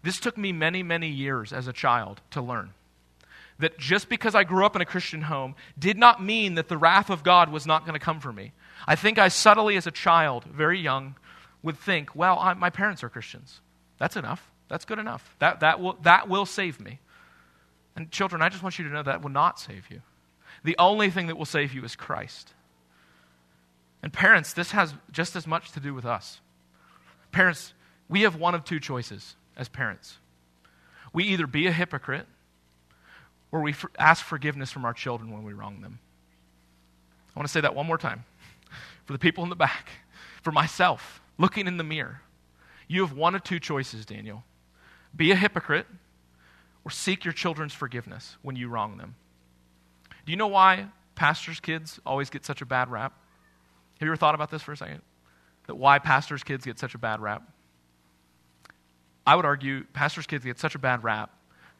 This 0.04 0.20
took 0.20 0.38
me 0.38 0.52
many, 0.52 0.84
many 0.84 1.08
years 1.08 1.52
as 1.52 1.66
a 1.66 1.72
child 1.72 2.20
to 2.30 2.40
learn 2.40 2.70
that 3.58 3.78
just 3.78 4.08
because 4.08 4.34
I 4.34 4.44
grew 4.44 4.64
up 4.66 4.74
in 4.74 4.82
a 4.82 4.86
Christian 4.86 5.22
home 5.22 5.54
did 5.78 5.96
not 5.96 6.22
mean 6.22 6.54
that 6.56 6.68
the 6.68 6.76
wrath 6.76 7.10
of 7.10 7.22
God 7.22 7.50
was 7.50 7.66
not 7.66 7.86
going 7.86 7.98
to 7.98 8.04
come 8.04 8.20
for 8.20 8.32
me. 8.32 8.52
I 8.86 8.96
think 8.96 9.18
I 9.18 9.28
subtly, 9.28 9.76
as 9.76 9.86
a 9.86 9.90
child, 9.90 10.44
very 10.44 10.80
young, 10.80 11.16
would 11.62 11.78
think, 11.78 12.14
well, 12.14 12.38
I, 12.38 12.54
my 12.54 12.70
parents 12.70 13.02
are 13.04 13.08
Christians. 13.08 13.60
That's 13.98 14.16
enough. 14.16 14.50
That's 14.68 14.84
good 14.84 14.98
enough. 14.98 15.36
That, 15.38 15.60
that, 15.60 15.80
will, 15.80 15.96
that 16.02 16.28
will 16.28 16.46
save 16.46 16.80
me. 16.80 16.98
And 17.96 18.10
children, 18.10 18.42
I 18.42 18.48
just 18.48 18.62
want 18.62 18.78
you 18.78 18.84
to 18.86 18.90
know 18.90 19.02
that 19.02 19.22
will 19.22 19.30
not 19.30 19.60
save 19.60 19.88
you. 19.90 20.02
The 20.64 20.76
only 20.78 21.10
thing 21.10 21.28
that 21.28 21.36
will 21.36 21.44
save 21.44 21.72
you 21.72 21.84
is 21.84 21.94
Christ. 21.94 22.54
And 24.02 24.12
parents, 24.12 24.52
this 24.52 24.72
has 24.72 24.94
just 25.12 25.36
as 25.36 25.46
much 25.46 25.72
to 25.72 25.80
do 25.80 25.94
with 25.94 26.04
us. 26.04 26.40
Parents, 27.32 27.72
we 28.08 28.22
have 28.22 28.36
one 28.36 28.54
of 28.54 28.64
two 28.64 28.80
choices 28.80 29.36
as 29.56 29.68
parents. 29.68 30.18
We 31.12 31.24
either 31.24 31.46
be 31.46 31.66
a 31.66 31.72
hypocrite 31.72 32.26
where 33.54 33.62
we 33.62 33.70
for, 33.70 33.88
ask 34.00 34.24
forgiveness 34.24 34.72
from 34.72 34.84
our 34.84 34.92
children 34.92 35.30
when 35.30 35.44
we 35.44 35.52
wrong 35.52 35.80
them. 35.80 36.00
I 37.28 37.38
want 37.38 37.46
to 37.46 37.52
say 37.52 37.60
that 37.60 37.72
one 37.72 37.86
more 37.86 37.96
time. 37.96 38.24
For 39.04 39.12
the 39.12 39.18
people 39.18 39.44
in 39.44 39.48
the 39.48 39.54
back, 39.54 39.90
for 40.42 40.50
myself, 40.50 41.22
looking 41.38 41.68
in 41.68 41.76
the 41.76 41.84
mirror, 41.84 42.20
you 42.88 43.06
have 43.06 43.16
one 43.16 43.36
of 43.36 43.44
two 43.44 43.60
choices, 43.60 44.04
Daniel. 44.04 44.42
Be 45.14 45.30
a 45.30 45.36
hypocrite 45.36 45.86
or 46.84 46.90
seek 46.90 47.24
your 47.24 47.30
children's 47.30 47.72
forgiveness 47.72 48.36
when 48.42 48.56
you 48.56 48.68
wrong 48.68 48.96
them. 48.96 49.14
Do 50.26 50.32
you 50.32 50.36
know 50.36 50.48
why 50.48 50.86
pastors' 51.14 51.60
kids 51.60 52.00
always 52.04 52.30
get 52.30 52.44
such 52.44 52.60
a 52.60 52.66
bad 52.66 52.90
rap? 52.90 53.12
Have 54.00 54.06
you 54.06 54.08
ever 54.08 54.16
thought 54.16 54.34
about 54.34 54.50
this 54.50 54.62
for 54.62 54.72
a 54.72 54.76
second? 54.76 55.02
That 55.68 55.76
why 55.76 56.00
pastors' 56.00 56.42
kids 56.42 56.64
get 56.64 56.80
such 56.80 56.96
a 56.96 56.98
bad 56.98 57.20
rap? 57.20 57.48
I 59.24 59.36
would 59.36 59.44
argue 59.44 59.84
pastors' 59.92 60.26
kids 60.26 60.44
get 60.44 60.58
such 60.58 60.74
a 60.74 60.80
bad 60.80 61.04
rap 61.04 61.30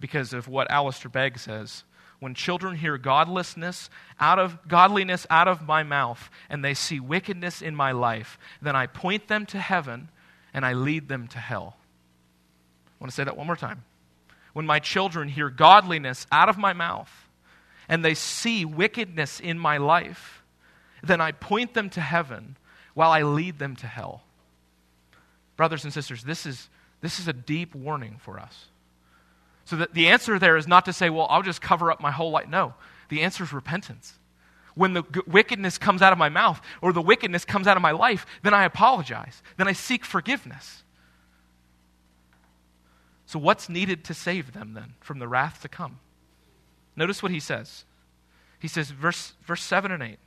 because 0.00 0.32
of 0.32 0.48
what 0.48 0.70
Alistair 0.70 1.10
Begg 1.10 1.38
says. 1.38 1.84
When 2.20 2.34
children 2.34 2.76
hear 2.76 2.96
godlessness 2.96 3.90
out 4.18 4.38
of 4.38 4.66
godliness 4.66 5.26
out 5.28 5.48
of 5.48 5.66
my 5.66 5.82
mouth 5.82 6.30
and 6.48 6.64
they 6.64 6.74
see 6.74 7.00
wickedness 7.00 7.60
in 7.60 7.74
my 7.74 7.92
life, 7.92 8.38
then 8.62 8.76
I 8.76 8.86
point 8.86 9.28
them 9.28 9.46
to 9.46 9.58
heaven 9.58 10.08
and 10.54 10.64
I 10.64 10.72
lead 10.72 11.08
them 11.08 11.28
to 11.28 11.38
hell. 11.38 11.76
I 12.86 13.04
want 13.04 13.10
to 13.10 13.14
say 13.14 13.24
that 13.24 13.36
one 13.36 13.46
more 13.46 13.56
time. 13.56 13.84
When 14.52 14.66
my 14.66 14.78
children 14.78 15.28
hear 15.28 15.50
godliness 15.50 16.26
out 16.30 16.48
of 16.48 16.56
my 16.56 16.72
mouth 16.72 17.10
and 17.88 18.04
they 18.04 18.14
see 18.14 18.64
wickedness 18.64 19.40
in 19.40 19.58
my 19.58 19.76
life, 19.78 20.42
then 21.02 21.20
I 21.20 21.32
point 21.32 21.74
them 21.74 21.90
to 21.90 22.00
heaven 22.00 22.56
while 22.94 23.10
I 23.10 23.22
lead 23.22 23.58
them 23.58 23.76
to 23.76 23.86
hell. 23.86 24.22
Brothers 25.56 25.84
and 25.84 25.92
sisters, 25.92 26.24
this 26.24 26.46
is, 26.46 26.68
this 27.00 27.18
is 27.18 27.28
a 27.28 27.32
deep 27.32 27.74
warning 27.74 28.16
for 28.18 28.38
us. 28.38 28.66
So 29.64 29.76
that 29.76 29.94
the 29.94 30.08
answer 30.08 30.38
there 30.38 30.56
is 30.56 30.68
not 30.68 30.84
to 30.84 30.92
say, 30.92 31.10
well, 31.10 31.26
I'll 31.30 31.42
just 31.42 31.62
cover 31.62 31.90
up 31.90 32.00
my 32.00 32.10
whole 32.10 32.30
life. 32.30 32.48
No, 32.48 32.74
the 33.08 33.22
answer 33.22 33.44
is 33.44 33.52
repentance. 33.52 34.14
When 34.74 34.92
the 34.92 35.02
g- 35.02 35.20
wickedness 35.26 35.78
comes 35.78 36.02
out 36.02 36.12
of 36.12 36.18
my 36.18 36.28
mouth 36.28 36.60
or 36.82 36.92
the 36.92 37.00
wickedness 37.00 37.44
comes 37.44 37.66
out 37.66 37.76
of 37.76 37.82
my 37.82 37.92
life, 37.92 38.26
then 38.42 38.52
I 38.52 38.64
apologize. 38.64 39.42
Then 39.56 39.68
I 39.68 39.72
seek 39.72 40.04
forgiveness. 40.04 40.82
So, 43.26 43.38
what's 43.38 43.68
needed 43.68 44.04
to 44.04 44.14
save 44.14 44.52
them 44.52 44.74
then 44.74 44.94
from 45.00 45.18
the 45.18 45.28
wrath 45.28 45.62
to 45.62 45.68
come? 45.68 46.00
Notice 46.96 47.22
what 47.22 47.32
he 47.32 47.40
says. 47.40 47.84
He 48.58 48.68
says, 48.68 48.90
verse, 48.90 49.32
verse 49.44 49.62
7 49.62 49.90
and 49.90 50.02
8 50.02 50.18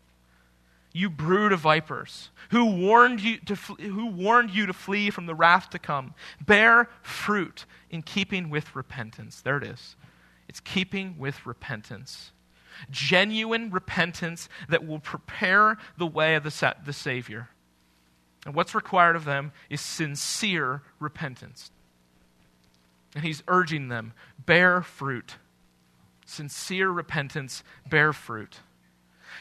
you 0.93 1.10
brood 1.10 1.52
of 1.52 1.60
vipers, 1.60 2.30
who 2.50 2.65
warned 2.65 3.21
you 3.21 3.38
to, 3.39 3.56
who 3.56 4.08
warned 4.08 4.52
you 4.52 4.65
to 4.65 4.73
flee 4.73 5.10
from 5.10 5.26
the 5.26 5.36
wrath 5.36 5.69
to 5.71 5.80
come. 5.80 6.13
Bear 6.43 6.89
fruit 7.02 7.65
in 7.89 8.02
keeping 8.02 8.50
with 8.50 8.76
repentance. 8.76 9.41
There 9.41 9.58
it 9.58 9.63
is. 9.63 9.95
It's 10.47 10.60
keeping 10.60 11.17
with 11.17 11.45
repentance. 11.45 12.32
Genuine 12.89 13.69
repentance 13.71 14.50
that 14.69 14.86
will 14.86 15.00
prepare 15.00 15.78
the 15.97 16.08
way 16.08 16.36
of 16.36 16.43
the, 16.43 16.52
sa- 16.52 16.73
the 16.86 16.93
Savior. 16.93 17.50
And 18.45 18.56
what's 18.56 18.73
required 18.73 19.15
of 19.15 19.26
them 19.26 19.52
is 19.69 19.82
sincere 19.82 20.82
repentance. 21.00 21.71
And 23.13 23.23
he's 23.23 23.43
urging 23.47 23.89
them 23.89 24.13
bear 24.45 24.82
fruit. 24.82 25.36
Sincere 26.26 26.89
repentance, 26.89 27.63
bear 27.89 28.13
fruit. 28.13 28.60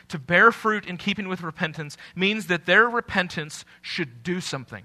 To 0.08 0.18
bear 0.18 0.52
fruit 0.52 0.86
in 0.86 0.96
keeping 0.96 1.28
with 1.28 1.42
repentance 1.42 1.96
means 2.14 2.46
that 2.46 2.66
their 2.66 2.88
repentance 2.88 3.64
should 3.82 4.22
do 4.22 4.40
something. 4.40 4.84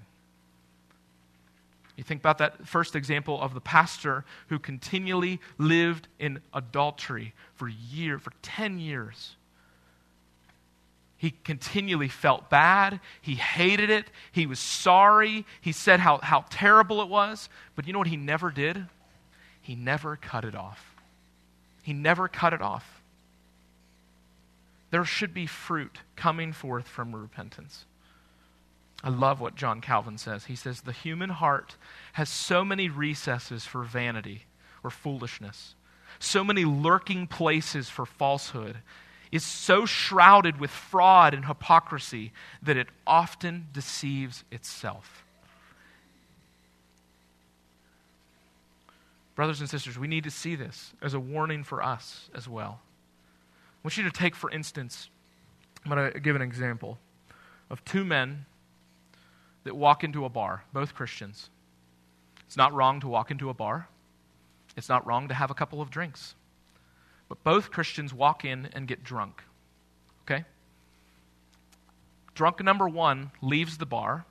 You 1.96 2.04
think 2.04 2.20
about 2.20 2.38
that 2.38 2.66
first 2.66 2.96
example 2.96 3.40
of 3.40 3.54
the 3.54 3.60
pastor 3.60 4.24
who 4.48 4.58
continually 4.58 5.40
lived 5.58 6.08
in 6.18 6.40
adultery 6.54 7.34
for 7.54 7.68
year 7.68 8.18
for 8.18 8.32
10 8.42 8.78
years. 8.78 9.36
He 11.18 11.34
continually 11.44 12.08
felt 12.08 12.50
bad. 12.50 12.98
He 13.20 13.34
hated 13.34 13.90
it. 13.90 14.10
He 14.32 14.46
was 14.46 14.58
sorry. 14.58 15.46
He 15.60 15.70
said 15.70 16.00
how, 16.00 16.18
how 16.18 16.46
terrible 16.50 17.00
it 17.02 17.08
was. 17.08 17.48
But 17.76 17.86
you 17.86 17.92
know 17.92 18.00
what 18.00 18.08
he 18.08 18.16
never 18.16 18.50
did? 18.50 18.86
He 19.60 19.76
never 19.76 20.16
cut 20.16 20.44
it 20.44 20.56
off. 20.56 20.96
He 21.82 21.92
never 21.92 22.26
cut 22.26 22.52
it 22.52 22.62
off 22.62 23.01
there 24.92 25.04
should 25.06 25.32
be 25.32 25.46
fruit 25.46 26.00
coming 26.16 26.52
forth 26.52 26.86
from 26.86 27.16
repentance. 27.16 27.86
I 29.02 29.08
love 29.08 29.40
what 29.40 29.56
John 29.56 29.80
Calvin 29.80 30.18
says. 30.18 30.44
He 30.44 30.54
says, 30.54 30.82
The 30.82 30.92
human 30.92 31.30
heart 31.30 31.76
has 32.12 32.28
so 32.28 32.62
many 32.62 32.90
recesses 32.90 33.64
for 33.64 33.84
vanity 33.84 34.44
or 34.84 34.90
foolishness, 34.90 35.74
so 36.18 36.44
many 36.44 36.66
lurking 36.66 37.26
places 37.26 37.88
for 37.88 38.04
falsehood, 38.04 38.76
is 39.32 39.42
so 39.42 39.86
shrouded 39.86 40.60
with 40.60 40.70
fraud 40.70 41.32
and 41.32 41.46
hypocrisy 41.46 42.30
that 42.62 42.76
it 42.76 42.88
often 43.06 43.68
deceives 43.72 44.44
itself. 44.52 45.24
Brothers 49.34 49.60
and 49.60 49.70
sisters, 49.70 49.98
we 49.98 50.06
need 50.06 50.24
to 50.24 50.30
see 50.30 50.54
this 50.54 50.92
as 51.00 51.14
a 51.14 51.20
warning 51.20 51.64
for 51.64 51.82
us 51.82 52.28
as 52.34 52.46
well. 52.46 52.82
Want 53.82 53.96
you 53.96 54.04
to 54.04 54.10
take, 54.10 54.36
for 54.36 54.50
instance, 54.50 55.08
I'm 55.84 55.90
going 55.90 56.12
to 56.12 56.20
give 56.20 56.36
an 56.36 56.42
example 56.42 56.98
of 57.70 57.84
two 57.84 58.04
men 58.04 58.46
that 59.64 59.76
walk 59.76 60.04
into 60.04 60.24
a 60.24 60.28
bar, 60.28 60.64
both 60.72 60.94
Christians. 60.94 61.50
It's 62.46 62.56
not 62.56 62.72
wrong 62.72 63.00
to 63.00 63.08
walk 63.08 63.30
into 63.30 63.48
a 63.48 63.54
bar, 63.54 63.88
it's 64.76 64.88
not 64.88 65.06
wrong 65.06 65.28
to 65.28 65.34
have 65.34 65.50
a 65.50 65.54
couple 65.54 65.80
of 65.80 65.90
drinks. 65.90 66.34
But 67.28 67.42
both 67.42 67.70
Christians 67.70 68.12
walk 68.12 68.44
in 68.44 68.68
and 68.72 68.86
get 68.86 69.02
drunk. 69.02 69.42
Okay? 70.24 70.44
Drunk 72.34 72.62
number 72.62 72.88
one 72.88 73.30
leaves 73.40 73.78
the 73.78 73.86
bar, 73.86 74.26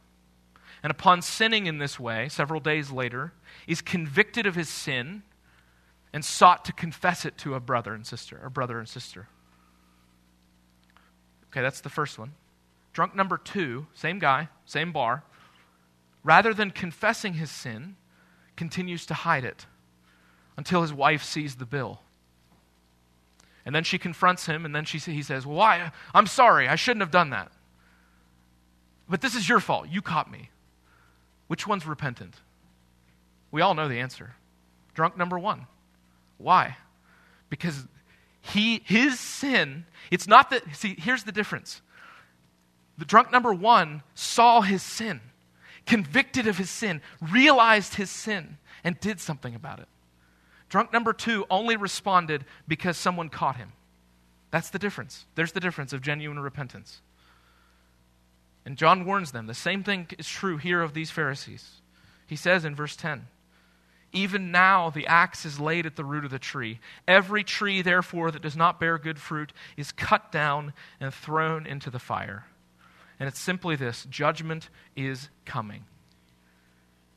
and 0.83 0.91
upon 0.91 1.21
sinning 1.21 1.67
in 1.67 1.77
this 1.77 1.99
way, 1.99 2.29
several 2.29 2.59
days 2.59 2.91
later, 2.91 3.33
is 3.67 3.81
convicted 3.81 4.45
of 4.45 4.55
his 4.55 4.69
sin 4.69 5.23
and 6.13 6.23
sought 6.25 6.65
to 6.65 6.73
confess 6.73 7.25
it 7.25 7.37
to 7.39 7.55
a 7.55 7.59
brother 7.59 7.93
and 7.93 8.05
sister, 8.05 8.39
or 8.41 8.49
brother 8.49 8.79
and 8.79 8.87
sister. 8.87 9.27
Okay, 11.51 11.61
that's 11.61 11.81
the 11.81 11.89
first 11.89 12.17
one. 12.17 12.33
Drunk 12.93 13.15
number 13.15 13.37
two, 13.37 13.87
same 13.93 14.19
guy, 14.19 14.49
same 14.65 14.91
bar, 14.91 15.23
rather 16.23 16.53
than 16.53 16.71
confessing 16.71 17.33
his 17.33 17.51
sin, 17.51 17.95
continues 18.55 19.05
to 19.07 19.13
hide 19.13 19.43
it 19.43 19.65
until 20.57 20.81
his 20.81 20.93
wife 20.93 21.23
sees 21.23 21.55
the 21.55 21.65
bill. 21.65 22.01
And 23.65 23.75
then 23.75 23.83
she 23.83 23.97
confronts 23.97 24.45
him, 24.45 24.65
and 24.65 24.75
then 24.75 24.85
she, 24.85 24.97
he 24.97 25.21
says, 25.21 25.45
Well, 25.45 25.57
why? 25.57 25.91
I'm 26.13 26.27
sorry. 26.27 26.67
I 26.67 26.75
shouldn't 26.75 27.01
have 27.01 27.11
done 27.11 27.29
that. 27.29 27.51
But 29.07 29.21
this 29.21 29.35
is 29.35 29.47
your 29.47 29.59
fault. 29.59 29.87
You 29.89 30.01
caught 30.01 30.31
me. 30.31 30.49
Which 31.47 31.67
one's 31.67 31.85
repentant? 31.85 32.35
We 33.51 33.61
all 33.61 33.73
know 33.73 33.87
the 33.87 33.99
answer. 33.99 34.35
Drunk 34.93 35.17
number 35.17 35.37
one. 35.37 35.67
Why? 36.37 36.77
Because 37.49 37.85
he, 38.41 38.81
his 38.85 39.19
sin, 39.19 39.85
it's 40.09 40.27
not 40.27 40.49
that, 40.49 40.63
see, 40.75 40.95
here's 40.97 41.23
the 41.23 41.31
difference. 41.31 41.81
The 42.97 43.05
drunk 43.05 43.31
number 43.31 43.53
one 43.53 44.03
saw 44.15 44.61
his 44.61 44.83
sin, 44.83 45.21
convicted 45.85 46.47
of 46.47 46.57
his 46.57 46.69
sin, 46.69 47.01
realized 47.21 47.95
his 47.95 48.09
sin, 48.09 48.57
and 48.83 48.99
did 48.99 49.19
something 49.19 49.55
about 49.55 49.79
it. 49.79 49.87
Drunk 50.69 50.91
number 50.93 51.13
two 51.13 51.45
only 51.49 51.75
responded 51.75 52.45
because 52.67 52.97
someone 52.97 53.29
caught 53.29 53.57
him. 53.57 53.73
That's 54.51 54.69
the 54.69 54.79
difference. 54.79 55.25
There's 55.35 55.51
the 55.51 55.59
difference 55.59 55.93
of 55.93 56.01
genuine 56.01 56.39
repentance. 56.39 57.01
And 58.65 58.77
John 58.77 59.05
warns 59.05 59.31
them. 59.31 59.47
The 59.47 59.53
same 59.53 59.83
thing 59.83 60.07
is 60.17 60.27
true 60.27 60.57
here 60.57 60.81
of 60.81 60.93
these 60.93 61.09
Pharisees. 61.09 61.81
He 62.27 62.35
says 62.35 62.63
in 62.65 62.75
verse 62.75 62.95
10 62.95 63.27
even 64.13 64.51
now 64.51 64.89
the 64.89 65.07
axe 65.07 65.45
is 65.45 65.59
laid 65.59 65.85
at 65.85 65.95
the 65.95 66.03
root 66.03 66.25
of 66.25 66.31
the 66.31 66.39
tree. 66.39 66.79
Every 67.07 67.43
tree, 67.43 67.81
therefore, 67.81 68.31
that 68.31 68.41
does 68.41 68.55
not 68.57 68.79
bear 68.79 68.97
good 68.97 69.19
fruit 69.19 69.53
is 69.77 69.91
cut 69.91 70.31
down 70.31 70.73
and 70.99 71.13
thrown 71.13 71.65
into 71.65 71.89
the 71.89 71.99
fire. 71.99 72.45
And 73.19 73.27
it's 73.27 73.39
simply 73.39 73.75
this 73.75 74.05
judgment 74.09 74.69
is 74.95 75.29
coming. 75.45 75.85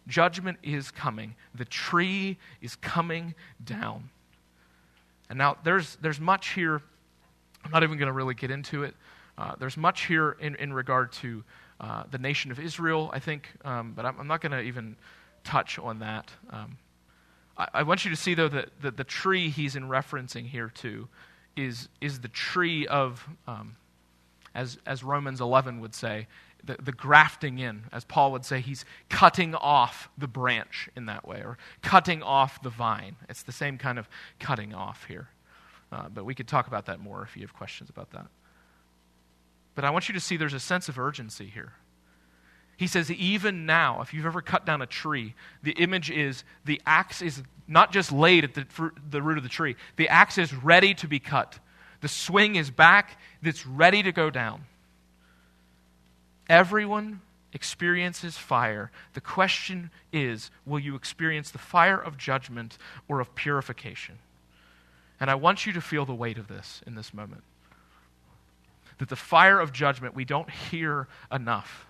Judgment 0.06 0.58
is 0.62 0.90
coming. 0.90 1.34
The 1.54 1.64
tree 1.64 2.38
is 2.60 2.76
coming 2.76 3.34
down. 3.64 4.10
And 5.30 5.38
now 5.38 5.56
there's, 5.64 5.96
there's 5.96 6.20
much 6.20 6.50
here. 6.50 6.82
I'm 7.64 7.70
not 7.70 7.82
even 7.82 7.96
going 7.96 8.08
to 8.08 8.12
really 8.12 8.34
get 8.34 8.50
into 8.50 8.82
it. 8.84 8.94
Uh, 9.36 9.54
there's 9.58 9.76
much 9.76 10.06
here 10.06 10.36
in, 10.40 10.54
in 10.56 10.72
regard 10.72 11.10
to 11.12 11.42
uh, 11.80 12.04
the 12.10 12.18
nation 12.18 12.52
of 12.52 12.60
Israel, 12.60 13.10
I 13.12 13.18
think, 13.18 13.48
um, 13.64 13.94
but 13.96 14.04
I'm, 14.04 14.20
I'm 14.20 14.26
not 14.26 14.40
going 14.40 14.52
to 14.52 14.60
even 14.60 14.96
touch 15.42 15.78
on 15.78 15.98
that. 16.00 16.30
Um, 16.50 16.76
I, 17.56 17.82
want 17.84 18.04
you 18.04 18.10
to 18.10 18.16
see, 18.16 18.34
though, 18.34 18.48
that, 18.48 18.70
that 18.82 18.96
the 18.96 19.04
tree 19.04 19.48
he's 19.48 19.76
in 19.76 19.84
referencing 19.84 20.46
here 20.46 20.72
to 20.76 21.08
is, 21.56 21.88
is 22.00 22.20
the 22.20 22.28
tree 22.28 22.86
of, 22.86 23.28
um, 23.46 23.76
as, 24.54 24.78
as 24.86 25.04
Romans 25.04 25.40
11 25.40 25.80
would 25.80 25.94
say, 25.94 26.26
the, 26.64 26.76
the 26.82 26.92
grafting 26.92 27.58
in. 27.58 27.84
As 27.92 28.04
Paul 28.04 28.32
would 28.32 28.44
say, 28.44 28.60
he's 28.60 28.84
cutting 29.08 29.54
off 29.54 30.08
the 30.18 30.26
branch 30.26 30.88
in 30.96 31.06
that 31.06 31.26
way, 31.28 31.38
or 31.38 31.58
cutting 31.82 32.22
off 32.22 32.62
the 32.62 32.70
vine. 32.70 33.16
It's 33.28 33.42
the 33.42 33.52
same 33.52 33.78
kind 33.78 33.98
of 33.98 34.08
cutting 34.40 34.74
off 34.74 35.04
here. 35.06 35.28
Uh, 35.92 36.08
but 36.08 36.24
we 36.24 36.34
could 36.34 36.48
talk 36.48 36.66
about 36.66 36.86
that 36.86 36.98
more 36.98 37.22
if 37.22 37.36
you 37.36 37.42
have 37.42 37.54
questions 37.54 37.88
about 37.88 38.10
that. 38.10 38.26
But 39.74 39.84
I 39.84 39.90
want 39.90 40.08
you 40.08 40.14
to 40.14 40.20
see 40.20 40.36
there's 40.36 40.54
a 40.54 40.60
sense 40.60 40.88
of 40.88 40.98
urgency 40.98 41.46
here. 41.46 41.72
He 42.76 42.86
says, 42.86 43.10
even 43.10 43.66
now, 43.66 44.00
if 44.02 44.12
you've 44.12 44.26
ever 44.26 44.42
cut 44.42 44.66
down 44.66 44.82
a 44.82 44.86
tree, 44.86 45.34
the 45.62 45.72
image 45.72 46.10
is 46.10 46.44
the 46.64 46.80
axe 46.86 47.22
is 47.22 47.42
not 47.66 47.92
just 47.92 48.12
laid 48.12 48.44
at 48.44 48.54
the, 48.54 48.66
the 49.10 49.22
root 49.22 49.38
of 49.38 49.42
the 49.42 49.48
tree, 49.48 49.76
the 49.96 50.08
axe 50.08 50.38
is 50.38 50.52
ready 50.52 50.94
to 50.94 51.08
be 51.08 51.18
cut. 51.18 51.58
The 52.00 52.08
swing 52.08 52.56
is 52.56 52.70
back, 52.70 53.18
it's 53.42 53.66
ready 53.66 54.02
to 54.02 54.12
go 54.12 54.28
down. 54.28 54.64
Everyone 56.48 57.22
experiences 57.52 58.36
fire. 58.36 58.90
The 59.14 59.20
question 59.20 59.90
is 60.12 60.50
will 60.66 60.80
you 60.80 60.96
experience 60.96 61.50
the 61.50 61.58
fire 61.58 61.98
of 61.98 62.18
judgment 62.18 62.76
or 63.08 63.20
of 63.20 63.34
purification? 63.34 64.18
And 65.20 65.30
I 65.30 65.36
want 65.36 65.64
you 65.64 65.72
to 65.72 65.80
feel 65.80 66.04
the 66.04 66.14
weight 66.14 66.36
of 66.36 66.48
this 66.48 66.82
in 66.86 66.96
this 66.96 67.14
moment. 67.14 67.44
That 68.98 69.08
the 69.08 69.16
fire 69.16 69.60
of 69.60 69.72
judgment 69.72 70.14
we 70.14 70.24
don't 70.24 70.50
hear 70.50 71.08
enough. 71.32 71.86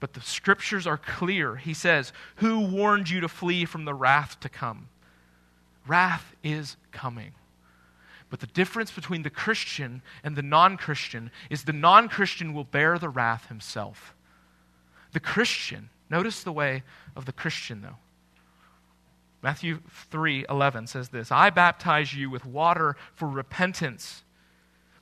But 0.00 0.12
the 0.12 0.20
scriptures 0.20 0.86
are 0.86 0.98
clear. 0.98 1.56
He 1.56 1.74
says, 1.74 2.12
Who 2.36 2.60
warned 2.60 3.10
you 3.10 3.20
to 3.20 3.28
flee 3.28 3.64
from 3.64 3.84
the 3.84 3.94
wrath 3.94 4.38
to 4.40 4.48
come? 4.48 4.88
Wrath 5.86 6.34
is 6.44 6.76
coming. 6.92 7.32
But 8.30 8.40
the 8.40 8.46
difference 8.46 8.90
between 8.90 9.22
the 9.22 9.30
Christian 9.30 10.02
and 10.22 10.36
the 10.36 10.42
non 10.42 10.76
Christian 10.76 11.30
is 11.50 11.64
the 11.64 11.72
non 11.72 12.08
Christian 12.08 12.52
will 12.52 12.64
bear 12.64 12.98
the 12.98 13.08
wrath 13.08 13.48
himself. 13.48 14.14
The 15.12 15.20
Christian, 15.20 15.88
notice 16.10 16.42
the 16.42 16.52
way 16.52 16.82
of 17.16 17.24
the 17.24 17.32
Christian 17.32 17.80
though. 17.80 17.96
Matthew 19.42 19.80
3:11 20.12 20.88
says 20.88 21.08
this, 21.08 21.32
I 21.32 21.50
baptize 21.50 22.12
you 22.12 22.28
with 22.28 22.44
water 22.44 22.96
for 23.14 23.28
repentance, 23.28 24.24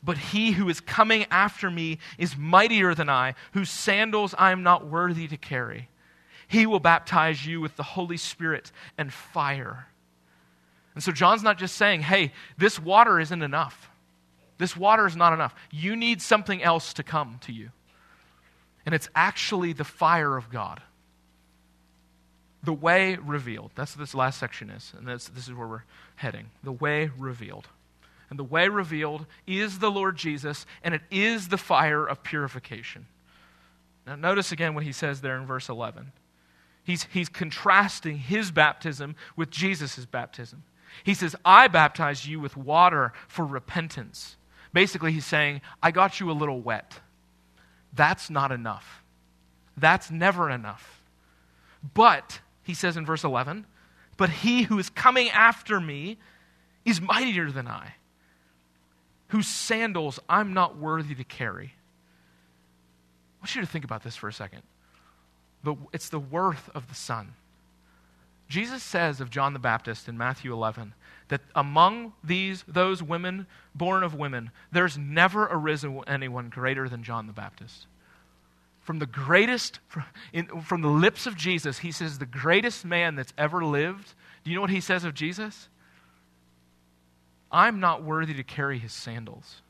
but 0.03 0.19
he 0.19 0.53
who 0.53 0.69
is 0.69 0.81
coming 0.81 1.27
after 1.31 1.71
me 1.71 1.99
is 2.19 2.37
mightier 2.37 2.95
than 2.95 3.09
I, 3.09 3.35
whose 3.53 3.71
sandals 3.71 4.35
I 4.39 4.53
am 4.53 4.63
not 4.63 4.87
worthy 4.87 5.29
to 5.29 5.37
carry. 5.37 5.89
He 6.49 6.67
will 6.67 6.81
baptize 6.81 7.45
you 7.45 7.61
with 7.61 7.77
the 7.77 7.83
Holy 7.83 8.17
Spirit 8.17 8.71
and 8.97 9.13
fire. 9.13 9.89
And 10.95 11.03
so 11.03 11.13
John's 11.13 11.43
not 11.43 11.59
just 11.59 11.77
saying, 11.77 12.03
hey, 12.03 12.33
this 12.57 12.79
water 12.79 13.19
isn't 13.19 13.43
enough. 13.43 13.91
This 14.59 14.77
water 14.77 15.07
is 15.07 15.17
not 15.17 15.33
enough. 15.33 15.55
You 15.71 15.97
need 15.97 16.23
something 16.23 16.63
else 16.63 16.95
to 16.95 17.03
come 17.03 17.39
to 17.43 17.53
you. 17.53 17.71
And 18.87 18.95
it's 18.95 19.09
actually 19.15 19.73
the 19.73 19.85
fire 19.85 20.37
of 20.37 20.51
God 20.51 20.81
the 22.67 22.73
way 22.73 23.17
revealed. 23.17 23.71
That's 23.75 23.97
what 23.97 24.01
this 24.01 24.15
last 24.15 24.39
section 24.39 24.71
is, 24.71 24.93
and 24.99 25.07
this, 25.07 25.31
is 25.37 25.53
where 25.53 25.67
we're 25.67 25.85
heading. 26.17 26.51
The 26.63 26.73
way 26.73 27.11
revealed. 27.17 27.69
And 28.31 28.39
the 28.39 28.45
way 28.45 28.69
revealed 28.69 29.27
is 29.47 29.79
the 29.79 29.91
Lord 29.91 30.17
Jesus, 30.17 30.67
and 30.83 30.95
it 30.95 31.03
is 31.11 31.49
the 31.49 31.59
fire 31.59 32.05
of 32.05 32.23
purification. 32.23 33.07
Now, 34.07 34.17
notice 34.17 34.53
again 34.53 34.75
what 34.75 34.85
he 34.85 34.93
says 34.93 35.21
there 35.21 35.37
in 35.37 35.47
verse 35.47 35.69
11. 35.69 36.13
He's, 36.85 37.05
he's 37.13 37.29
contrasting 37.29 38.19
his 38.19 38.51
baptism 38.51 39.17
with 39.35 39.51
Jesus' 39.51 40.07
baptism. 40.07 40.63
He 41.03 41.15
says, 41.15 41.35
I 41.45 41.69
baptize 41.69 42.27
you 42.27 42.41
with 42.41 42.57
water 42.57 43.13
for 43.29 43.45
repentance. 43.45 44.37
Basically, 44.73 45.13
he's 45.13 45.27
saying, 45.27 45.63
I 45.83 45.91
got 45.91 46.21
you 46.21 46.31
a 46.31 46.33
little 46.33 46.61
wet. 46.61 47.01
That's 47.93 48.31
not 48.31 48.53
enough. 48.53 49.03
That's 49.77 50.11
never 50.11 50.51
enough. 50.51 51.03
But 51.95 52.41
he 52.63 52.75
says 52.75 52.97
in 52.97 53.05
verse 53.07 53.25
11, 53.25 53.67
But 54.17 54.31
he 54.31 54.63
who 54.63 54.79
is 54.79 54.91
coming 54.91 55.29
after 55.31 55.81
me 55.81 56.19
is 56.85 57.01
mightier 57.01 57.51
than 57.51 57.67
I, 57.67 57.95
whose 59.29 59.47
sandals 59.47 60.19
I'm 60.29 60.55
not 60.55 60.77
worthy 60.77 61.15
to 61.15 61.25
carry. 61.25 61.75
I 63.39 63.43
want 63.43 63.55
you 63.55 63.61
to 63.61 63.67
think 63.67 63.85
about 63.85 64.03
this 64.03 64.17
for 64.17 64.29
a 64.29 64.33
second. 64.33 64.63
It's 65.93 66.09
the 66.09 66.21
worth 66.21 66.71
of 66.75 66.89
the 66.89 66.95
Son. 66.95 67.33
Jesus 68.49 68.83
says 68.83 69.21
of 69.21 69.31
John 69.31 69.53
the 69.53 69.59
Baptist 69.59 70.09
in 70.09 70.17
Matthew 70.17 70.53
11 70.53 70.95
that 71.29 71.41
among 71.57 72.13
these 72.23 72.63
those 72.69 73.03
women 73.03 73.49
born 73.75 74.05
of 74.05 74.15
women 74.15 74.53
there's 74.71 74.97
never 74.97 75.49
arisen 75.51 76.01
anyone 76.07 76.49
greater 76.49 76.89
than 76.89 77.03
John 77.03 77.27
the 77.27 77.33
Baptist 77.33 77.87
from 78.87 79.01
the 79.01 79.07
greatest, 79.07 79.81
from 80.63 80.81
the 80.81 80.89
lips 80.89 81.27
of 81.27 81.37
Jesus, 81.37 81.81
he 81.81 81.91
says, 81.91 82.21
the 82.21 82.25
greatest 82.25 82.85
man 82.85 83.17
that's 83.17 83.33
ever 83.37 83.65
lived. 83.65 84.15
Do 84.45 84.51
you 84.51 84.55
know 84.55 84.61
what 84.61 84.71
he 84.71 84.81
says 84.81 85.03
of 85.03 85.13
Jesus? 85.13 85.69
I'm 87.51 87.81
not 87.81 88.03
worthy 88.03 88.35
to 88.35 88.43
carry 88.43 88.79
his 88.79 88.93
sandals. 88.93 89.63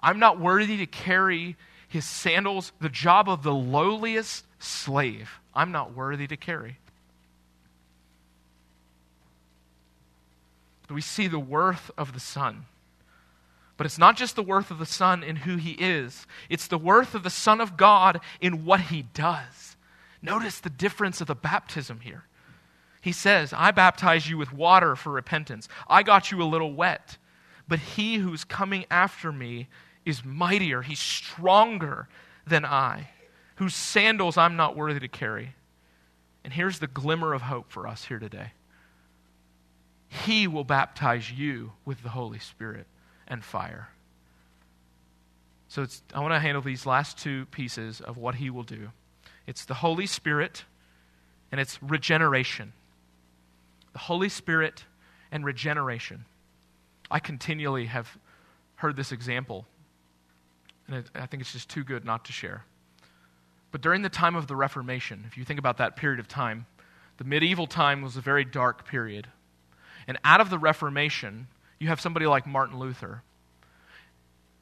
I'm 0.00 0.18
not 0.18 0.40
worthy 0.40 0.78
to 0.78 0.86
carry 0.86 1.56
his 1.88 2.04
sandals, 2.04 2.72
the 2.80 2.88
job 2.88 3.28
of 3.28 3.42
the 3.42 3.52
lowliest 3.52 4.46
slave. 4.58 5.40
I'm 5.54 5.72
not 5.72 5.94
worthy 5.94 6.26
to 6.26 6.36
carry. 6.36 6.78
We 10.88 11.00
see 11.00 11.26
the 11.26 11.38
worth 11.38 11.90
of 11.96 12.12
the 12.12 12.20
Son. 12.20 12.66
But 13.76 13.86
it's 13.86 13.98
not 13.98 14.16
just 14.16 14.36
the 14.36 14.42
worth 14.42 14.70
of 14.70 14.78
the 14.78 14.86
Son 14.86 15.22
in 15.22 15.36
who 15.36 15.56
he 15.56 15.72
is, 15.72 16.26
it's 16.48 16.66
the 16.66 16.78
worth 16.78 17.14
of 17.14 17.22
the 17.22 17.30
Son 17.30 17.60
of 17.60 17.76
God 17.76 18.20
in 18.40 18.64
what 18.64 18.80
he 18.80 19.02
does. 19.14 19.76
Notice 20.20 20.60
the 20.60 20.70
difference 20.70 21.20
of 21.20 21.26
the 21.26 21.34
baptism 21.34 22.00
here. 22.00 22.24
He 23.02 23.12
says, 23.12 23.52
I 23.52 23.72
baptize 23.72 24.30
you 24.30 24.38
with 24.38 24.52
water 24.52 24.94
for 24.94 25.10
repentance. 25.10 25.68
I 25.88 26.04
got 26.04 26.30
you 26.30 26.40
a 26.40 26.44
little 26.44 26.72
wet. 26.72 27.18
But 27.66 27.80
he 27.80 28.14
who's 28.16 28.44
coming 28.44 28.86
after 28.90 29.32
me 29.32 29.68
is 30.04 30.24
mightier, 30.24 30.82
he's 30.82 31.00
stronger 31.00 32.08
than 32.46 32.64
I, 32.64 33.10
whose 33.56 33.74
sandals 33.74 34.36
I'm 34.36 34.56
not 34.56 34.76
worthy 34.76 35.00
to 35.00 35.08
carry. 35.08 35.54
And 36.44 36.52
here's 36.52 36.78
the 36.78 36.86
glimmer 36.86 37.34
of 37.34 37.42
hope 37.42 37.70
for 37.70 37.86
us 37.86 38.04
here 38.04 38.18
today 38.18 38.52
He 40.08 40.46
will 40.46 40.64
baptize 40.64 41.30
you 41.30 41.72
with 41.84 42.02
the 42.04 42.10
Holy 42.10 42.38
Spirit 42.38 42.86
and 43.26 43.44
fire. 43.44 43.88
So 45.66 45.86
I 46.14 46.20
want 46.20 46.34
to 46.34 46.40
handle 46.40 46.62
these 46.62 46.86
last 46.86 47.18
two 47.18 47.46
pieces 47.46 48.00
of 48.00 48.16
what 48.16 48.36
he 48.36 48.48
will 48.48 48.62
do 48.62 48.90
it's 49.46 49.64
the 49.64 49.74
Holy 49.74 50.06
Spirit 50.06 50.64
and 51.50 51.60
it's 51.60 51.82
regeneration. 51.82 52.72
The 53.92 53.98
Holy 53.98 54.28
Spirit 54.28 54.84
and 55.30 55.44
regeneration. 55.44 56.24
I 57.10 57.18
continually 57.18 57.86
have 57.86 58.16
heard 58.76 58.96
this 58.96 59.12
example, 59.12 59.66
and 60.88 61.04
I 61.14 61.26
think 61.26 61.42
it's 61.42 61.52
just 61.52 61.68
too 61.68 61.84
good 61.84 62.04
not 62.04 62.24
to 62.26 62.32
share. 62.32 62.64
But 63.70 63.80
during 63.80 64.02
the 64.02 64.08
time 64.08 64.36
of 64.36 64.46
the 64.46 64.56
Reformation, 64.56 65.24
if 65.26 65.36
you 65.38 65.44
think 65.44 65.58
about 65.58 65.78
that 65.78 65.96
period 65.96 66.20
of 66.20 66.28
time, 66.28 66.66
the 67.18 67.24
medieval 67.24 67.66
time 67.66 68.02
was 68.02 68.16
a 68.16 68.20
very 68.20 68.44
dark 68.44 68.86
period. 68.86 69.28
And 70.06 70.18
out 70.24 70.40
of 70.40 70.50
the 70.50 70.58
Reformation, 70.58 71.48
you 71.78 71.88
have 71.88 72.00
somebody 72.00 72.26
like 72.26 72.46
Martin 72.46 72.78
Luther. 72.78 73.22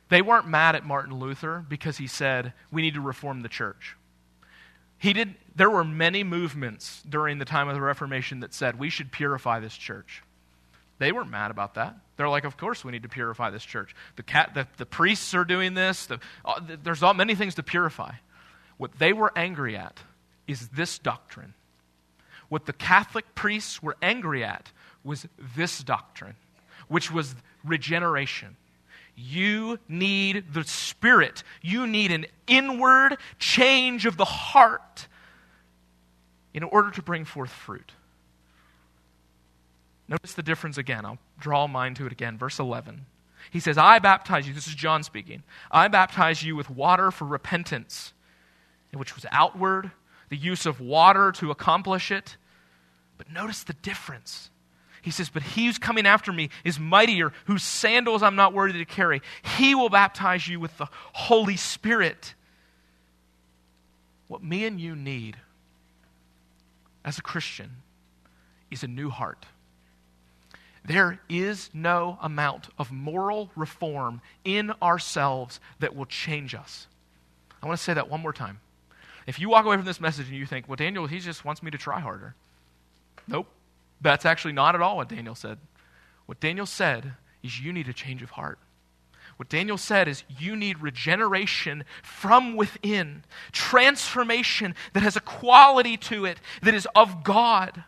They 0.08 0.22
weren't 0.22 0.48
mad 0.48 0.74
at 0.74 0.84
Martin 0.84 1.18
Luther 1.18 1.64
because 1.68 1.98
he 1.98 2.06
said, 2.06 2.52
we 2.70 2.82
need 2.82 2.94
to 2.94 3.00
reform 3.00 3.40
the 3.40 3.48
church. 3.48 3.96
He 5.00 5.14
did, 5.14 5.34
there 5.56 5.70
were 5.70 5.82
many 5.82 6.22
movements 6.22 7.02
during 7.08 7.38
the 7.38 7.44
time 7.44 7.68
of 7.68 7.74
the 7.74 7.80
Reformation 7.80 8.40
that 8.40 8.54
said, 8.54 8.78
we 8.78 8.90
should 8.90 9.10
purify 9.10 9.58
this 9.58 9.74
church. 9.76 10.22
They 10.98 11.10
weren't 11.10 11.30
mad 11.30 11.50
about 11.50 11.74
that. 11.74 11.96
They're 12.16 12.28
like, 12.28 12.44
of 12.44 12.58
course 12.58 12.84
we 12.84 12.92
need 12.92 13.04
to 13.04 13.08
purify 13.08 13.48
this 13.48 13.64
church. 13.64 13.94
The, 14.16 14.22
cat, 14.22 14.52
the, 14.54 14.68
the 14.76 14.84
priests 14.84 15.34
are 15.34 15.44
doing 15.44 15.72
this. 15.72 16.04
The, 16.06 16.20
uh, 16.44 16.60
there's 16.82 17.02
all, 17.02 17.14
many 17.14 17.34
things 17.34 17.54
to 17.54 17.62
purify. 17.62 18.12
What 18.76 18.98
they 18.98 19.14
were 19.14 19.32
angry 19.34 19.76
at 19.76 19.98
is 20.46 20.68
this 20.68 20.98
doctrine. 20.98 21.54
What 22.50 22.66
the 22.66 22.74
Catholic 22.74 23.34
priests 23.34 23.82
were 23.82 23.96
angry 24.02 24.44
at 24.44 24.70
was 25.02 25.26
this 25.56 25.82
doctrine 25.82 26.36
which 26.88 27.10
was 27.10 27.34
regeneration. 27.64 28.56
You 29.22 29.78
need 29.88 30.54
the 30.54 30.64
Spirit. 30.64 31.42
You 31.60 31.86
need 31.86 32.10
an 32.10 32.26
inward 32.46 33.18
change 33.38 34.06
of 34.06 34.16
the 34.16 34.24
heart 34.24 35.08
in 36.54 36.62
order 36.62 36.90
to 36.92 37.02
bring 37.02 37.24
forth 37.24 37.50
fruit. 37.50 37.92
Notice 40.08 40.32
the 40.32 40.42
difference 40.42 40.78
again. 40.78 41.04
I'll 41.04 41.18
draw 41.38 41.66
mind 41.66 41.96
to 41.96 42.06
it 42.06 42.12
again. 42.12 42.38
Verse 42.38 42.58
11. 42.58 43.06
He 43.50 43.60
says, 43.60 43.78
I 43.78 43.98
baptize 43.98 44.48
you. 44.48 44.54
This 44.54 44.66
is 44.66 44.74
John 44.74 45.02
speaking. 45.02 45.42
I 45.70 45.88
baptize 45.88 46.42
you 46.42 46.56
with 46.56 46.70
water 46.70 47.10
for 47.10 47.26
repentance, 47.26 48.12
which 48.92 49.14
was 49.14 49.26
outward, 49.30 49.90
the 50.28 50.36
use 50.36 50.66
of 50.66 50.80
water 50.80 51.30
to 51.32 51.50
accomplish 51.50 52.10
it. 52.10 52.36
But 53.18 53.30
notice 53.30 53.64
the 53.64 53.74
difference. 53.74 54.50
He 55.02 55.10
says, 55.10 55.28
But 55.28 55.42
he 55.42 55.66
who's 55.66 55.78
coming 55.78 56.06
after 56.06 56.32
me 56.32 56.50
is 56.64 56.78
mightier, 56.78 57.32
whose 57.46 57.62
sandals 57.62 58.22
I'm 58.22 58.36
not 58.36 58.52
worthy 58.52 58.78
to 58.78 58.84
carry. 58.84 59.22
He 59.58 59.74
will 59.74 59.88
baptize 59.88 60.46
you 60.46 60.60
with 60.60 60.76
the 60.78 60.88
Holy 61.12 61.56
Spirit. 61.56 62.34
What 64.28 64.42
me 64.42 64.64
and 64.64 64.80
you 64.80 64.94
need 64.94 65.36
as 67.04 67.18
a 67.18 67.22
Christian 67.22 67.70
is 68.70 68.82
a 68.82 68.88
new 68.88 69.10
heart. 69.10 69.46
There 70.84 71.20
is 71.28 71.70
no 71.74 72.18
amount 72.22 72.68
of 72.78 72.90
moral 72.90 73.50
reform 73.54 74.20
in 74.44 74.72
ourselves 74.82 75.60
that 75.78 75.94
will 75.94 76.06
change 76.06 76.54
us. 76.54 76.86
I 77.62 77.66
want 77.66 77.78
to 77.78 77.84
say 77.84 77.94
that 77.94 78.08
one 78.08 78.20
more 78.20 78.32
time. 78.32 78.60
If 79.26 79.38
you 79.38 79.50
walk 79.50 79.66
away 79.66 79.76
from 79.76 79.84
this 79.84 80.00
message 80.00 80.28
and 80.28 80.36
you 80.36 80.46
think, 80.46 80.68
well, 80.68 80.76
Daniel, 80.76 81.06
he 81.06 81.18
just 81.18 81.44
wants 81.44 81.62
me 81.62 81.70
to 81.70 81.78
try 81.78 82.00
harder. 82.00 82.34
Nope. 83.28 83.46
That's 84.00 84.24
actually 84.24 84.52
not 84.52 84.74
at 84.74 84.80
all 84.80 84.96
what 84.96 85.08
Daniel 85.08 85.34
said. 85.34 85.58
What 86.26 86.40
Daniel 86.40 86.66
said 86.66 87.12
is 87.42 87.60
you 87.60 87.72
need 87.72 87.88
a 87.88 87.92
change 87.92 88.22
of 88.22 88.30
heart. 88.30 88.58
What 89.36 89.48
Daniel 89.48 89.78
said 89.78 90.06
is 90.06 90.22
you 90.38 90.54
need 90.54 90.82
regeneration 90.82 91.84
from 92.02 92.56
within, 92.56 93.24
transformation 93.52 94.74
that 94.92 95.02
has 95.02 95.16
a 95.16 95.20
quality 95.20 95.96
to 95.96 96.26
it 96.26 96.38
that 96.62 96.74
is 96.74 96.86
of 96.94 97.24
God. 97.24 97.84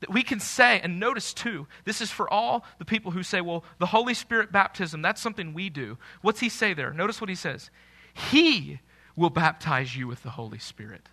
That 0.00 0.10
we 0.10 0.24
can 0.24 0.40
say, 0.40 0.80
and 0.80 0.98
notice 0.98 1.32
too, 1.32 1.68
this 1.84 2.00
is 2.00 2.10
for 2.10 2.28
all 2.28 2.64
the 2.80 2.84
people 2.84 3.12
who 3.12 3.22
say, 3.22 3.40
well, 3.40 3.62
the 3.78 3.86
Holy 3.86 4.14
Spirit 4.14 4.50
baptism, 4.50 5.00
that's 5.00 5.22
something 5.22 5.54
we 5.54 5.70
do. 5.70 5.96
What's 6.22 6.40
he 6.40 6.48
say 6.48 6.74
there? 6.74 6.92
Notice 6.92 7.20
what 7.20 7.30
he 7.30 7.36
says. 7.36 7.70
He 8.12 8.80
will 9.14 9.30
baptize 9.30 9.96
you 9.96 10.08
with 10.08 10.24
the 10.24 10.30
Holy 10.30 10.58
Spirit. 10.58 11.08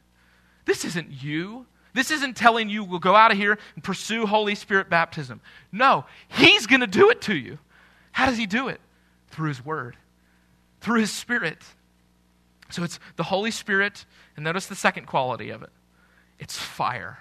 This 0.65 0.84
isn't 0.86 1.12
you. 1.12 1.67
This 1.93 2.12
isn't 2.12 2.36
telling 2.36 2.69
you 2.69 2.84
we'll 2.84 2.99
go 2.99 3.15
out 3.15 3.32
of 3.32 3.38
here 3.38 3.58
and 3.75 3.84
pursue 3.84 4.25
Holy 4.25 4.56
Spirit 4.56 4.89
baptism. 4.89 5.41
No, 5.71 6.06
He's 6.28 6.67
going 6.67 6.82
to 6.82 6.88
do 6.88 7.10
it 7.10 7.21
to 7.21 7.36
you. 7.36 7.58
How 8.12 8.25
does 8.25 8.38
He 8.38 8.45
do 8.45 8.67
it? 8.67 8.80
Through 9.30 9.49
His 9.49 9.63
Word, 9.63 9.97
through 10.82 10.99
His 11.02 11.12
Spirit. 11.12 11.63
So 12.69 12.84
it's 12.84 12.99
the 13.15 13.23
Holy 13.23 13.52
Spirit, 13.52 14.06
and 14.36 14.43
notice 14.43 14.67
the 14.67 14.75
second 14.75 15.08
quality 15.08 15.49
of 15.49 15.63
it 15.63 15.71
it's 16.39 16.58
fire. 16.58 17.19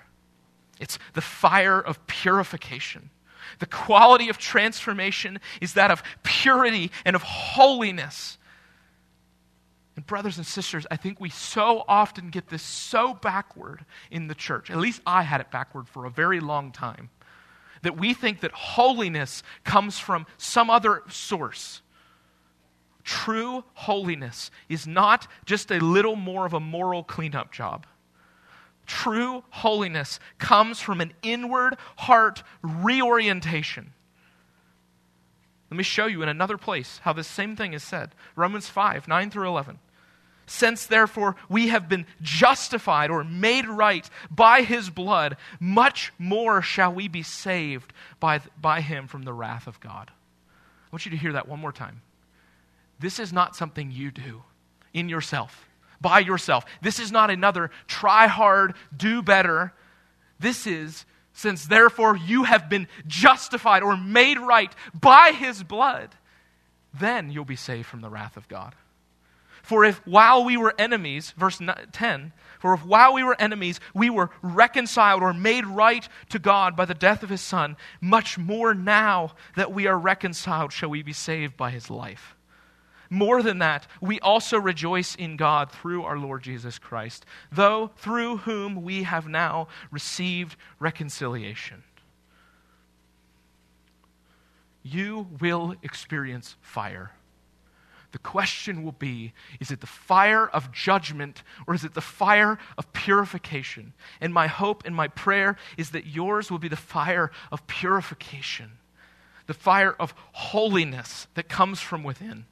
It's 0.81 0.99
the 1.15 1.21
fire 1.21 1.81
of 1.81 2.07
purification. 2.07 3.11
The 3.59 3.67
quality 3.67 4.29
of 4.29 4.39
transformation 4.39 5.41
is 5.61 5.75
that 5.75 5.91
of 5.91 6.03
purity 6.23 6.93
and 7.05 7.17
of 7.17 7.23
holiness. 7.23 8.38
And, 9.99 10.07
brothers 10.07 10.37
and 10.37 10.47
sisters, 10.47 10.87
I 10.93 10.97
think 10.97 11.19
we 11.19 11.29
so 11.29 11.85
often 11.89 12.31
get 12.31 12.51
this 12.51 12.63
so 12.63 13.15
backward 13.15 13.85
in 14.13 14.29
the 14.29 14.35
church. 14.37 14.71
At 14.71 14.77
least 14.77 15.03
I 15.05 15.25
had 15.25 15.41
it 15.41 15.51
backward 15.51 15.89
for 15.89 16.05
a 16.05 16.11
very 16.11 16.39
long 16.39 16.71
time. 16.71 17.11
That 17.83 17.99
we 17.99 18.15
think 18.15 18.39
that 18.43 18.53
holiness 18.53 19.43
comes 19.65 19.99
from 19.99 20.25
some 20.37 20.71
other 20.71 21.03
source. 21.09 21.83
True 23.03 23.65
holiness 23.75 24.53
is 24.69 24.87
not 24.87 25.27
just 25.45 25.73
a 25.73 25.81
little 25.81 26.15
more 26.15 26.47
of 26.47 26.53
a 26.53 26.61
moral 26.61 27.03
cleanup 27.03 27.51
job. 27.51 27.85
True 28.87 29.43
holiness 29.51 30.21
comes 30.39 30.79
from 30.79 31.01
an 31.01 31.13
inward 31.25 31.77
heart 31.97 32.45
reorientation. 32.63 33.95
Let 35.73 35.77
me 35.77 35.83
show 35.83 36.07
you 36.07 36.23
in 36.23 36.29
another 36.29 36.57
place 36.57 37.01
how 37.03 37.13
this 37.13 37.27
same 37.27 37.57
thing 37.57 37.73
is 37.73 37.83
said. 37.83 38.15
Romans 38.37 38.69
5, 38.69 39.09
9 39.09 39.31
through 39.31 39.49
11. 39.49 39.81
Since 40.49 40.87
therefore 40.87 41.37
we 41.49 41.69
have 41.69 41.89
been 41.89 42.07
justified 42.23 43.11
or 43.11 43.23
made 43.23 43.67
right 43.67 44.09
by 44.31 44.63
his 44.63 44.89
blood, 44.89 45.37
much 45.61 46.13
more 46.19 46.63
shall 46.63 46.93
we 46.93 47.07
be 47.07 47.23
saved 47.23 47.93
by, 48.19 48.41
by 48.61 48.81
him 48.81 49.07
from 49.07 49.23
the 49.23 49.33
wrath 49.33 49.67
of 49.67 49.79
God. 49.79 50.11
I 50.11 50.89
want 50.91 51.05
you 51.05 51.11
to 51.11 51.19
hear 51.19 51.35
that 51.35 51.49
one 51.49 51.61
more 51.61 51.73
time. 51.73 52.01
This 52.99 53.19
is 53.19 53.33
not 53.33 53.57
something 53.57 53.91
you 53.91 54.11
do 54.11 54.43
in 54.95 55.09
yourself 55.09 55.69
by 56.01 56.21
yourself. 56.21 56.65
This 56.81 56.99
is 56.99 57.13
not 57.13 57.31
another 57.31 57.71
try 57.87 58.27
hard, 58.27 58.75
do 58.97 59.23
better. 59.23 59.73
This 60.39 60.67
is, 60.67 61.05
since 61.33 61.67
therefore 61.67 62.17
you 62.17 62.45
have 62.45 62.69
been 62.69 62.89
justified 63.07 63.83
or 63.83 63.97
made 63.97 64.39
right 64.39 64.73
by 64.95 65.33
his 65.33 65.63
blood, 65.63 66.15
then 66.95 67.31
you'll 67.31 67.45
be 67.45 67.57
saved 67.57 67.87
from 67.87 68.01
the 68.01 68.09
wrath 68.09 68.37
of 68.37 68.49
God. 68.49 68.75
For 69.69 69.85
if 69.85 69.99
while 70.07 70.47
we 70.47 70.57
were 70.57 70.73
enemies, 70.79 71.35
verse 71.37 71.61
10, 71.93 72.33
for 72.59 72.73
if 72.73 72.87
while 72.87 73.13
we 73.13 73.23
were 73.23 73.39
enemies, 73.39 73.81
we 73.93 74.09
were 74.09 74.31
reconciled 74.41 75.23
or 75.23 75.35
made 75.35 75.67
right 75.67 76.09
to 76.31 76.39
God 76.39 76.75
by 76.75 76.87
the 76.87 76.95
death 76.95 77.23
of 77.23 77.29
his 77.29 77.43
Son, 77.43 77.77
much 78.01 78.39
more 78.39 78.73
now 78.73 79.33
that 79.57 79.71
we 79.71 79.87
are 79.87 79.99
reconciled 79.99 80.73
shall 80.73 80.89
we 80.89 81.03
be 81.03 81.13
saved 81.13 81.59
by 81.59 81.71
his 81.71 81.91
life. 81.91 82.35
More 83.11 83.43
than 83.43 83.59
that, 83.59 83.87
we 84.01 84.19
also 84.21 84.57
rejoice 84.57 85.15
in 85.15 85.37
God 85.37 85.71
through 85.71 86.03
our 86.03 86.17
Lord 86.17 86.43
Jesus 86.43 86.79
Christ, 86.79 87.27
though 87.53 87.91
through 87.99 88.39
whom 88.39 88.83
we 88.83 89.03
have 89.03 89.29
now 89.29 89.69
received 89.91 90.57
reconciliation. 90.79 91.85
You 94.83 95.29
will 95.39 95.75
experience 95.83 96.57
fire. 96.63 97.13
The 98.13 98.19
question 98.19 98.85
will 98.85 98.93
be 98.93 99.33
is 99.61 99.71
it 99.71 99.81
the 99.81 99.87
fire 99.87 100.47
of 100.47 100.73
judgment 100.73 101.43
or 101.67 101.75
is 101.75 101.85
it 101.85 101.95
the 101.95 102.01
fire 102.01 102.59
of 102.79 102.93
purification? 102.93 103.93
And 104.21 104.33
my 104.33 104.47
hope 104.47 104.87
and 104.87 104.95
my 104.97 105.09
prayer 105.09 105.57
is 105.77 105.91
that 105.91 106.07
yours 106.07 106.51
will 106.51 106.59
be 106.59 106.69
the 106.69 106.77
fire 106.77 107.31
of 107.53 107.67
purification, 107.67 108.73
the 109.47 109.55
fire 109.55 109.95
of 110.01 110.15
holiness 110.33 111.27
that 111.35 111.49
comes 111.49 111.81
from 111.81 112.03
within. 112.03 112.47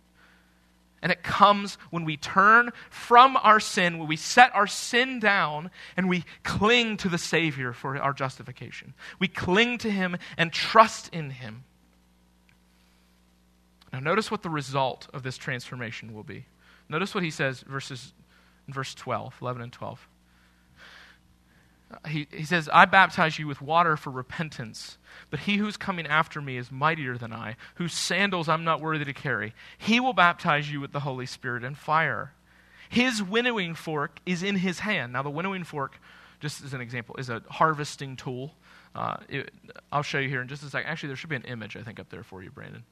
And 1.03 1.13
it 1.13 1.23
comes 1.23 1.79
when 1.91 2.05
we 2.05 2.17
turn 2.17 2.73
from 2.91 3.37
our 3.37 3.61
sin, 3.61 3.99
when 3.99 4.09
we 4.09 4.17
set 4.17 4.55
our 4.55 4.67
sin 4.67 5.21
down, 5.21 5.71
and 5.97 6.09
we 6.09 6.25
cling 6.43 6.97
to 6.99 7.09
the 7.09 7.19
Savior 7.19 7.73
for 7.73 7.97
our 7.97 8.13
justification. 8.13 8.95
We 9.19 9.29
cling 9.29 9.79
to 9.79 9.91
Him 9.91 10.17
and 10.37 10.53
trust 10.53 11.09
in 11.15 11.31
Him. 11.31 11.65
Now, 13.97 14.03
notice 14.11 14.31
what 14.31 14.43
the 14.43 14.51
result 14.51 15.09
of 15.15 15.23
this 15.23 15.39
transformation 15.39 16.13
will 16.13 16.23
be. 16.23 16.45
Notice 16.91 17.15
what 17.15 17.25
he 17.25 17.31
says 17.31 17.63
verses, 17.63 18.13
in 18.69 18.75
verse 18.75 18.95
12, 18.95 19.39
11 19.41 19.63
and 19.63 19.73
12. 19.73 20.09
He, 22.07 22.27
he 22.31 22.45
says, 22.45 22.69
I 22.71 22.85
baptize 22.85 23.39
you 23.39 23.47
with 23.47 23.63
water 23.63 23.97
for 23.97 24.11
repentance, 24.11 24.99
but 25.31 25.41
he 25.41 25.57
who's 25.57 25.79
coming 25.79 26.07
after 26.07 26.43
me 26.43 26.59
is 26.59 26.71
mightier 26.71 27.17
than 27.17 27.33
I, 27.33 27.57
whose 27.77 27.95
sandals 27.95 28.51
I'm 28.51 28.65
not 28.65 28.83
worthy 28.83 29.07
to 29.07 29.15
carry. 29.15 29.55
He 29.79 29.99
will 29.99 30.13
baptize 30.13 30.71
you 30.71 30.79
with 30.79 30.93
the 30.93 31.01
Holy 31.01 31.25
Spirit 31.25 31.65
and 31.65 31.79
fire. 31.79 32.35
His 32.91 33.23
winnowing 33.23 33.75
fork 33.75 34.21
is 34.27 34.43
in 34.43 34.57
his 34.57 34.81
hand. 34.81 35.15
Now, 35.15 35.23
the 35.23 35.31
winnowing 35.31 35.65
fork, 35.65 35.99
just 36.39 36.63
as 36.63 36.75
an 36.75 36.83
example, 36.83 37.17
is 37.17 37.31
a 37.31 37.43
harvesting 37.49 38.17
tool. 38.17 38.53
Uh, 38.95 39.17
it, 39.31 39.55
I'll 39.91 40.03
show 40.03 40.19
you 40.19 40.29
here 40.29 40.43
in 40.43 40.49
just 40.49 40.63
a 40.65 40.69
second. 40.69 40.91
Actually, 40.91 41.09
there 41.09 41.17
should 41.17 41.31
be 41.31 41.37
an 41.37 41.45
image, 41.45 41.79
I 41.79 41.83
think, 41.83 41.99
up 41.99 42.11
there 42.11 42.25
for 42.25 42.43
you, 42.43 42.51
Brandon. 42.51 42.85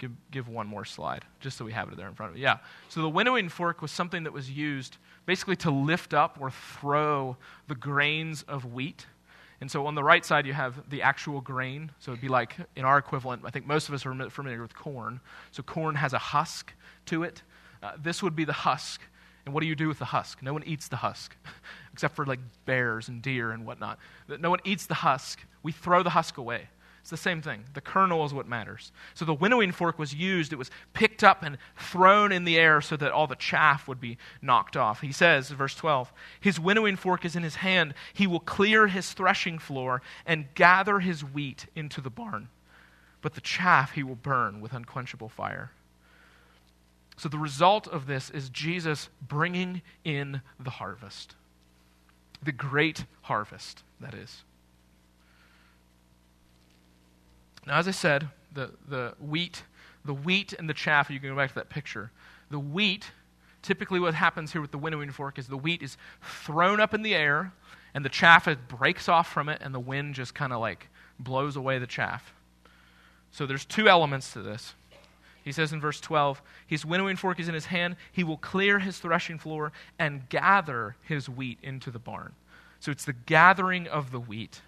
Give, 0.00 0.12
give 0.30 0.48
one 0.48 0.66
more 0.66 0.86
slide, 0.86 1.26
just 1.40 1.58
so 1.58 1.64
we 1.66 1.72
have 1.72 1.92
it 1.92 1.98
there 1.98 2.08
in 2.08 2.14
front 2.14 2.32
of 2.32 2.38
you. 2.38 2.44
Yeah. 2.44 2.56
So 2.88 3.02
the 3.02 3.08
winnowing 3.10 3.50
fork 3.50 3.82
was 3.82 3.90
something 3.90 4.24
that 4.24 4.32
was 4.32 4.50
used 4.50 4.96
basically 5.26 5.56
to 5.56 5.70
lift 5.70 6.14
up 6.14 6.38
or 6.40 6.50
throw 6.50 7.36
the 7.68 7.74
grains 7.74 8.42
of 8.44 8.64
wheat. 8.64 9.04
And 9.60 9.70
so 9.70 9.86
on 9.86 9.94
the 9.94 10.02
right 10.02 10.24
side, 10.24 10.46
you 10.46 10.54
have 10.54 10.88
the 10.88 11.02
actual 11.02 11.42
grain. 11.42 11.90
So 11.98 12.12
it'd 12.12 12.22
be 12.22 12.28
like 12.28 12.56
in 12.76 12.86
our 12.86 12.96
equivalent, 12.96 13.42
I 13.44 13.50
think 13.50 13.66
most 13.66 13.88
of 13.88 13.94
us 13.94 14.06
are 14.06 14.30
familiar 14.30 14.62
with 14.62 14.74
corn. 14.74 15.20
So 15.50 15.62
corn 15.62 15.96
has 15.96 16.14
a 16.14 16.18
husk 16.18 16.72
to 17.06 17.22
it. 17.22 17.42
Uh, 17.82 17.92
this 18.02 18.22
would 18.22 18.34
be 18.34 18.46
the 18.46 18.54
husk. 18.54 19.02
And 19.44 19.52
what 19.52 19.60
do 19.60 19.66
you 19.66 19.76
do 19.76 19.86
with 19.86 19.98
the 19.98 20.06
husk? 20.06 20.42
No 20.42 20.54
one 20.54 20.64
eats 20.64 20.88
the 20.88 20.96
husk, 20.96 21.36
except 21.92 22.16
for 22.16 22.24
like 22.24 22.40
bears 22.64 23.08
and 23.08 23.20
deer 23.20 23.50
and 23.50 23.66
whatnot. 23.66 23.98
No 24.28 24.48
one 24.48 24.60
eats 24.64 24.86
the 24.86 24.94
husk. 24.94 25.40
We 25.62 25.72
throw 25.72 26.02
the 26.02 26.10
husk 26.10 26.38
away. 26.38 26.68
It's 27.00 27.10
the 27.10 27.16
same 27.16 27.40
thing. 27.40 27.64
The 27.72 27.80
kernel 27.80 28.24
is 28.24 28.34
what 28.34 28.46
matters. 28.46 28.92
So 29.14 29.24
the 29.24 29.34
winnowing 29.34 29.72
fork 29.72 29.98
was 29.98 30.14
used. 30.14 30.52
It 30.52 30.56
was 30.56 30.70
picked 30.92 31.24
up 31.24 31.42
and 31.42 31.56
thrown 31.76 32.30
in 32.30 32.44
the 32.44 32.58
air 32.58 32.80
so 32.80 32.96
that 32.96 33.10
all 33.10 33.26
the 33.26 33.36
chaff 33.36 33.88
would 33.88 34.00
be 34.00 34.18
knocked 34.42 34.76
off. 34.76 35.00
He 35.00 35.12
says, 35.12 35.50
verse 35.50 35.74
12, 35.74 36.12
His 36.40 36.60
winnowing 36.60 36.96
fork 36.96 37.24
is 37.24 37.36
in 37.36 37.42
his 37.42 37.56
hand. 37.56 37.94
He 38.12 38.26
will 38.26 38.40
clear 38.40 38.86
his 38.86 39.12
threshing 39.12 39.58
floor 39.58 40.02
and 40.26 40.54
gather 40.54 41.00
his 41.00 41.24
wheat 41.24 41.66
into 41.74 42.00
the 42.00 42.10
barn. 42.10 42.48
But 43.22 43.34
the 43.34 43.40
chaff 43.40 43.92
he 43.92 44.02
will 44.02 44.16
burn 44.16 44.60
with 44.60 44.72
unquenchable 44.72 45.28
fire. 45.30 45.70
So 47.16 47.28
the 47.28 47.38
result 47.38 47.86
of 47.88 48.06
this 48.06 48.30
is 48.30 48.48
Jesus 48.48 49.08
bringing 49.20 49.82
in 50.04 50.42
the 50.58 50.70
harvest. 50.70 51.34
The 52.42 52.52
great 52.52 53.04
harvest, 53.22 53.82
that 54.00 54.14
is. 54.14 54.44
Now, 57.66 57.78
as 57.78 57.88
I 57.88 57.92
said, 57.92 58.28
the, 58.52 58.70
the 58.88 59.14
wheat, 59.20 59.62
the 60.04 60.14
wheat 60.14 60.52
and 60.52 60.68
the 60.68 60.74
chaff, 60.74 61.10
you 61.10 61.20
can 61.20 61.30
go 61.30 61.36
back 61.36 61.50
to 61.50 61.54
that 61.56 61.68
picture. 61.68 62.10
The 62.50 62.58
wheat, 62.58 63.12
typically 63.62 64.00
what 64.00 64.14
happens 64.14 64.52
here 64.52 64.60
with 64.60 64.70
the 64.70 64.78
winnowing 64.78 65.10
fork 65.10 65.38
is 65.38 65.46
the 65.46 65.56
wheat 65.56 65.82
is 65.82 65.96
thrown 66.22 66.80
up 66.80 66.94
in 66.94 67.02
the 67.02 67.14
air, 67.14 67.52
and 67.94 68.04
the 68.04 68.08
chaff 68.08 68.48
it 68.48 68.68
breaks 68.68 69.08
off 69.08 69.30
from 69.30 69.48
it, 69.48 69.60
and 69.62 69.74
the 69.74 69.80
wind 69.80 70.14
just 70.14 70.34
kind 70.34 70.52
of 70.52 70.60
like 70.60 70.88
blows 71.18 71.56
away 71.56 71.78
the 71.78 71.86
chaff. 71.86 72.32
So 73.30 73.46
there's 73.46 73.64
two 73.64 73.88
elements 73.88 74.32
to 74.32 74.42
this. 74.42 74.74
He 75.42 75.52
says 75.52 75.72
in 75.72 75.80
verse 75.80 76.00
12, 76.00 76.42
His 76.66 76.84
winnowing 76.84 77.16
fork 77.16 77.40
is 77.40 77.48
in 77.48 77.54
his 77.54 77.66
hand. 77.66 77.96
He 78.12 78.24
will 78.24 78.36
clear 78.36 78.78
his 78.78 78.98
threshing 78.98 79.38
floor 79.38 79.72
and 79.98 80.28
gather 80.28 80.96
his 81.02 81.28
wheat 81.28 81.58
into 81.62 81.90
the 81.90 81.98
barn. 81.98 82.34
So 82.78 82.90
it's 82.90 83.04
the 83.04 83.12
gathering 83.12 83.86
of 83.86 84.10
the 84.10 84.20
wheat. 84.20 84.60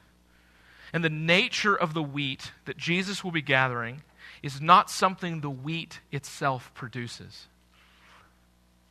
And 0.93 1.03
the 1.03 1.11
nature 1.11 1.75
of 1.75 1.95
the 1.95 2.03
wheat 2.03 2.53
that 2.67 2.77
Jesus 2.77 3.25
will 3.25 3.31
be 3.31 3.43
gathering 3.43 4.03
is 4.43 4.61
not 4.61 4.91
something 4.91 5.41
the 5.41 5.51
wheat 5.51 6.01
itself 6.11 6.73
produces. 6.75 7.47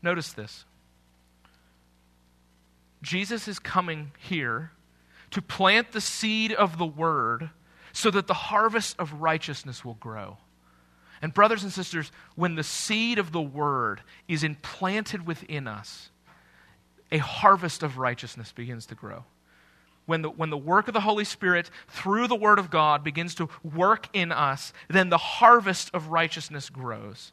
Notice 0.02 0.34
this. 0.34 0.66
Jesus 3.02 3.48
is 3.48 3.60
coming 3.60 4.12
here 4.18 4.72
to 5.32 5.42
plant 5.42 5.92
the 5.92 6.02
seed 6.02 6.52
of 6.52 6.78
the 6.78 6.86
word 6.86 7.50
so 7.94 8.12
that 8.12 8.28
the 8.28 8.34
harvest 8.34 8.96
of 9.00 9.22
righteousness 9.22 9.84
will 9.84 9.96
grow. 9.96 10.38
And, 11.22 11.34
brothers 11.34 11.64
and 11.64 11.72
sisters, 11.72 12.12
when 12.36 12.56
the 12.56 12.64
seed 12.64 13.20
of 13.20 13.32
the 13.32 13.42
word 13.42 14.02
is 14.28 14.44
implanted 14.44 15.28
within 15.28 15.68
us, 15.68 16.10
a 17.12 17.20
harvest 17.20 17.84
of 17.84 17.98
righteousness 17.98 18.52
begins 18.52 18.88
to 18.88 18.96
grow. 18.96 19.24
When 20.06 20.24
the, 20.24 20.30
when 20.30 20.50
the 20.50 20.58
work 20.58 20.88
of 20.88 20.94
the 20.94 21.02
Holy 21.02 21.24
Spirit 21.24 21.70
through 21.88 22.28
the 22.28 22.36
Word 22.36 22.60
of 22.60 22.70
God 22.70 23.04
begins 23.04 23.36
to 23.36 23.50
work 23.64 24.08
in 24.14 24.32
us, 24.32 24.74
then 24.90 25.10
the 25.10 25.18
harvest 25.18 25.92
of 25.94 26.08
righteousness 26.08 26.70
grows. 26.70 27.32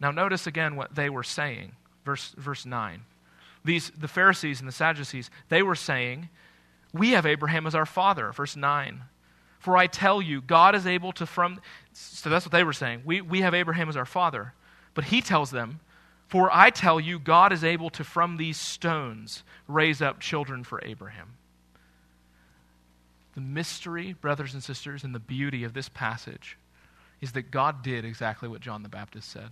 Now, 0.00 0.10
notice 0.10 0.46
again 0.46 0.76
what 0.76 0.94
they 0.94 1.10
were 1.10 1.24
saying. 1.24 1.72
Verse, 2.04 2.34
verse 2.38 2.64
9. 2.64 3.02
These, 3.64 3.90
the 3.90 4.08
Pharisees 4.08 4.60
and 4.60 4.68
the 4.68 4.72
Sadducees, 4.72 5.30
they 5.48 5.62
were 5.62 5.74
saying, 5.74 6.28
We 6.94 7.10
have 7.10 7.26
Abraham 7.26 7.66
as 7.66 7.74
our 7.74 7.86
father. 7.86 8.32
Verse 8.32 8.56
9. 8.56 9.02
For 9.58 9.76
I 9.76 9.88
tell 9.88 10.22
you, 10.22 10.40
God 10.40 10.74
is 10.74 10.86
able 10.86 11.12
to 11.12 11.26
from. 11.26 11.60
So 11.92 12.30
that's 12.30 12.46
what 12.46 12.52
they 12.52 12.64
were 12.64 12.72
saying. 12.72 13.02
We, 13.04 13.20
we 13.20 13.40
have 13.40 13.54
Abraham 13.54 13.88
as 13.88 13.96
our 13.96 14.06
father. 14.06 14.54
But 14.94 15.04
he 15.04 15.20
tells 15.20 15.50
them, 15.50 15.80
For 16.28 16.50
I 16.52 16.70
tell 16.70 17.00
you, 17.00 17.18
God 17.18 17.52
is 17.52 17.64
able 17.64 17.90
to 17.90 18.04
from 18.04 18.36
these 18.36 18.58
stones 18.58 19.42
raise 19.66 20.02
up 20.02 20.20
children 20.20 20.62
for 20.62 20.84
Abraham. 20.84 21.34
The 23.34 23.40
mystery, 23.40 24.12
brothers 24.12 24.52
and 24.52 24.62
sisters, 24.62 25.04
and 25.04 25.14
the 25.14 25.20
beauty 25.20 25.64
of 25.64 25.72
this 25.72 25.88
passage 25.88 26.58
is 27.20 27.32
that 27.32 27.50
God 27.50 27.82
did 27.82 28.04
exactly 28.04 28.48
what 28.48 28.60
John 28.60 28.82
the 28.82 28.88
Baptist 28.88 29.30
said. 29.30 29.48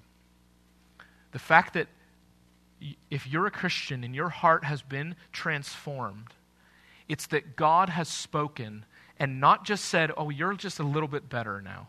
The 1.33 1.39
fact 1.39 1.75
that 1.75 1.89
if 3.11 3.27
you're 3.27 3.47
a 3.47 3.51
Christian 3.51 4.05
and 4.05 4.15
your 4.15 4.29
heart 4.29 4.65
has 4.65 4.83
been 4.83 5.17
transformed, 5.33 6.35
it's 7.09 7.27
that 7.29 7.57
God 7.57 7.89
has 7.89 8.09
spoken 8.09 8.85
and 9.19 9.41
not 9.41 9.65
just 9.65 9.87
said, 9.87 10.13
Oh, 10.17 10.29
you're 10.29 10.55
just 10.55 10.79
a 10.79 10.85
little 10.85 11.09
bit 11.09 11.29
better 11.29 11.63
now. 11.63 11.89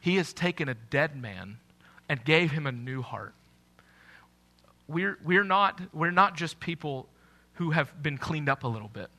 He 0.00 0.16
has 0.16 0.32
taken 0.32 0.68
a 0.68 0.74
dead 0.74 1.20
man 1.20 1.58
and 2.08 2.24
gave 2.24 2.52
him 2.52 2.66
a 2.66 2.72
new 2.72 3.02
heart. 3.02 3.34
We're, 4.88 5.18
we're, 5.24 5.44
not, 5.44 5.80
we're 5.92 6.10
not 6.10 6.36
just 6.36 6.58
people 6.58 7.08
who 7.54 7.70
have 7.72 8.02
been 8.02 8.18
cleaned 8.18 8.48
up 8.48 8.64
a 8.64 8.68
little 8.68 8.88
bit. 8.88 9.10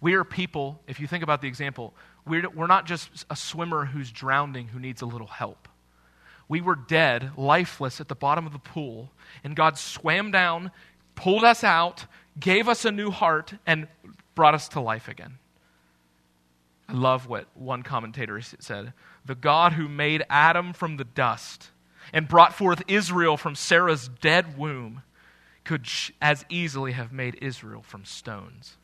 We 0.00 0.14
are 0.14 0.24
people, 0.24 0.80
if 0.86 0.98
you 0.98 1.06
think 1.06 1.22
about 1.22 1.42
the 1.42 1.48
example, 1.48 1.94
we're, 2.26 2.48
we're 2.48 2.66
not 2.66 2.86
just 2.86 3.26
a 3.30 3.36
swimmer 3.36 3.84
who's 3.84 4.10
drowning 4.10 4.68
who 4.68 4.78
needs 4.78 5.02
a 5.02 5.06
little 5.06 5.26
help. 5.26 5.68
We 6.48 6.60
were 6.60 6.76
dead, 6.76 7.32
lifeless 7.36 8.00
at 8.00 8.08
the 8.08 8.14
bottom 8.14 8.46
of 8.46 8.52
the 8.52 8.58
pool, 8.58 9.12
and 9.42 9.56
God 9.56 9.78
swam 9.78 10.30
down, 10.30 10.70
pulled 11.14 11.44
us 11.44 11.64
out, 11.64 12.06
gave 12.38 12.68
us 12.68 12.84
a 12.84 12.92
new 12.92 13.10
heart, 13.10 13.54
and 13.66 13.88
brought 14.34 14.54
us 14.54 14.68
to 14.70 14.80
life 14.80 15.08
again. 15.08 15.38
I 16.88 16.92
love 16.92 17.28
what 17.28 17.46
one 17.54 17.82
commentator 17.82 18.40
said. 18.40 18.92
The 19.24 19.34
God 19.34 19.72
who 19.72 19.88
made 19.88 20.24
Adam 20.28 20.72
from 20.72 20.96
the 20.96 21.04
dust 21.04 21.70
and 22.12 22.28
brought 22.28 22.54
forth 22.54 22.82
Israel 22.88 23.36
from 23.36 23.54
Sarah's 23.54 24.08
dead 24.08 24.56
womb 24.56 25.02
could 25.64 25.86
as 26.20 26.44
easily 26.48 26.92
have 26.92 27.12
made 27.12 27.38
Israel 27.40 27.82
from 27.82 28.04
stones. 28.04 28.76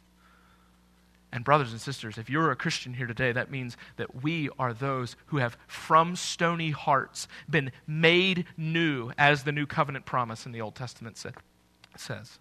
And, 1.32 1.44
brothers 1.44 1.70
and 1.70 1.80
sisters, 1.80 2.18
if 2.18 2.28
you're 2.28 2.50
a 2.50 2.56
Christian 2.56 2.94
here 2.94 3.06
today, 3.06 3.30
that 3.30 3.52
means 3.52 3.76
that 3.96 4.22
we 4.22 4.48
are 4.58 4.72
those 4.72 5.14
who 5.26 5.36
have, 5.36 5.56
from 5.68 6.16
stony 6.16 6.70
hearts, 6.70 7.28
been 7.48 7.70
made 7.86 8.46
new, 8.56 9.12
as 9.16 9.44
the 9.44 9.52
new 9.52 9.66
covenant 9.66 10.06
promise 10.06 10.44
in 10.44 10.50
the 10.50 10.60
Old 10.60 10.74
Testament 10.74 11.16
said, 11.16 11.34
says. 11.96 12.40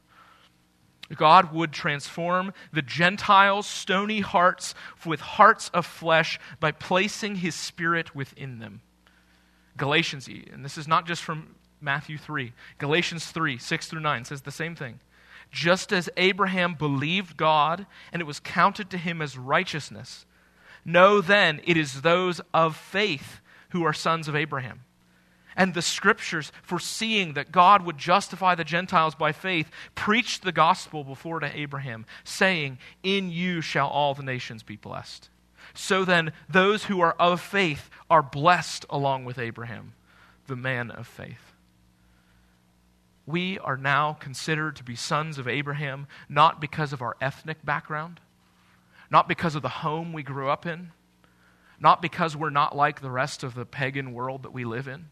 God 1.16 1.54
would 1.54 1.72
transform 1.72 2.54
the 2.72 2.82
Gentiles' 2.82 3.68
stony 3.68 4.22
hearts 4.22 4.74
with 5.06 5.20
hearts 5.20 5.70
of 5.70 5.86
flesh 5.86 6.40
by 6.60 6.72
placing 6.72 7.36
his 7.36 7.56
spirit 7.56 8.16
within 8.16 8.60
them. 8.60 8.82
Galatians, 9.80 10.28
and 10.28 10.64
this 10.64 10.78
is 10.78 10.88
not 10.88 11.08
just 11.08 11.24
from 11.24 11.56
Matthew 11.82 12.18
3, 12.18 12.54
Galatians 12.78 13.26
3, 13.26 13.58
6 13.58 13.88
through 13.88 14.02
9 14.02 14.26
says 14.26 14.42
the 14.42 14.52
same 14.52 14.76
thing. 14.76 15.00
Just 15.52 15.92
as 15.92 16.10
Abraham 16.18 16.76
believed 16.76 17.36
God 17.36 17.88
and 18.14 18.22
it 18.22 18.26
was 18.26 18.40
counted 18.40 18.92
to 18.92 18.98
him 18.98 19.22
as 19.22 19.38
righteousness, 19.38 20.28
know 20.86 21.22
then 21.22 21.62
it 21.66 21.78
is 21.78 22.02
those 22.02 22.40
of 22.54 22.76
faith 22.76 23.42
who 23.70 23.84
are 23.84 23.94
sons 23.94 24.28
of 24.28 24.36
Abraham 24.36 24.82
and 25.60 25.74
the 25.74 25.82
scriptures, 25.82 26.54
foreseeing 26.64 27.34
that 27.34 27.52
God 27.52 27.86
would 27.86 27.98
justify 27.98 28.56
the 28.56 28.64
Gentiles 28.64 29.14
by 29.14 29.34
faith, 29.34 29.70
preached 29.94 30.44
the 30.44 30.54
gospel 30.54 31.04
before 31.04 31.42
to 31.42 31.58
Abraham, 31.58 32.06
saying, 32.24 32.78
In 33.04 33.30
you 33.30 33.60
shall 33.60 33.90
all 33.90 34.14
the 34.14 34.24
nations 34.24 34.64
be 34.64 34.78
blessed. 34.78 35.30
So 35.74 36.06
then, 36.06 36.34
those 36.50 36.86
who 36.86 37.02
are 37.02 37.14
of 37.14 37.42
faith 37.42 37.90
are 38.10 38.24
blessed 38.24 38.86
along 38.90 39.26
with 39.26 39.40
Abraham, 39.40 39.94
the 40.48 40.56
man 40.56 40.92
of 40.92 41.08
faith. 41.08 41.54
We 43.26 43.60
are 43.60 43.78
now 43.78 44.14
considered 44.14 44.76
to 44.78 44.84
be 44.84 44.96
sons 44.96 45.38
of 45.38 45.48
Abraham 45.48 46.08
not 46.28 46.60
because 46.60 46.94
of 46.94 47.02
our 47.02 47.16
ethnic 47.22 47.64
background, 47.64 48.20
not 49.12 49.28
because 49.28 49.56
of 49.56 49.62
the 49.62 49.70
home 49.70 50.14
we 50.14 50.24
grew 50.24 50.50
up 50.50 50.66
in, 50.66 50.92
not 51.80 52.02
because 52.02 52.36
we're 52.36 52.50
not 52.50 52.76
like 52.76 53.02
the 53.02 53.12
rest 53.12 53.44
of 53.44 53.54
the 53.54 53.66
pagan 53.66 54.14
world 54.14 54.44
that 54.44 54.54
we 54.54 54.66
live 54.66 54.88
in 54.88 55.06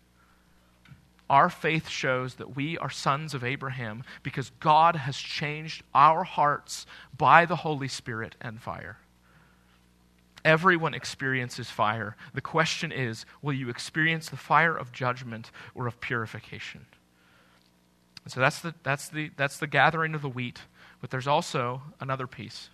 our 1.30 1.50
faith 1.50 1.90
shows 1.90 2.36
that 2.36 2.56
we 2.56 2.78
are 2.78 2.90
sons 2.90 3.34
of 3.34 3.44
Abraham 3.44 4.04
because 4.24 4.52
God 4.60 4.96
has 4.96 5.18
changed 5.18 5.84
our 5.94 6.24
hearts 6.24 6.86
by 7.18 7.46
the 7.46 7.58
Holy 7.58 7.88
Spirit 7.88 8.36
and 8.40 8.62
fire. 8.62 8.98
Everyone 10.48 10.94
experiences 10.94 11.70
fire. 11.70 12.16
The 12.34 12.40
question 12.40 12.94
is 12.94 13.26
will 13.42 13.52
you 13.52 13.68
experience 13.68 14.30
the 14.30 14.38
fire 14.38 14.74
of 14.74 14.94
judgment 14.94 15.52
or 15.76 15.88
of 15.88 16.00
purification? 16.00 16.86
And 18.24 18.32
so 18.32 18.40
that's 18.40 18.62
the, 18.62 18.74
that's, 18.82 19.10
the, 19.10 19.30
that's 19.36 19.58
the 19.58 19.68
gathering 19.68 20.16
of 20.16 20.22
the 20.22 20.30
wheat, 20.30 20.62
but 21.02 21.10
there's 21.10 21.28
also 21.28 21.82
another 22.00 22.28
piece. 22.28 22.70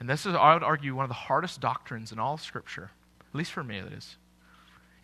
And 0.00 0.10
this 0.10 0.26
is, 0.26 0.34
I 0.34 0.54
would 0.54 0.64
argue, 0.64 0.96
one 0.96 1.04
of 1.04 1.08
the 1.08 1.14
hardest 1.14 1.60
doctrines 1.60 2.10
in 2.10 2.18
all 2.18 2.34
of 2.34 2.42
Scripture, 2.42 2.90
at 3.20 3.34
least 3.36 3.52
for 3.52 3.62
me, 3.62 3.78
it 3.78 3.92
is. 3.92 4.16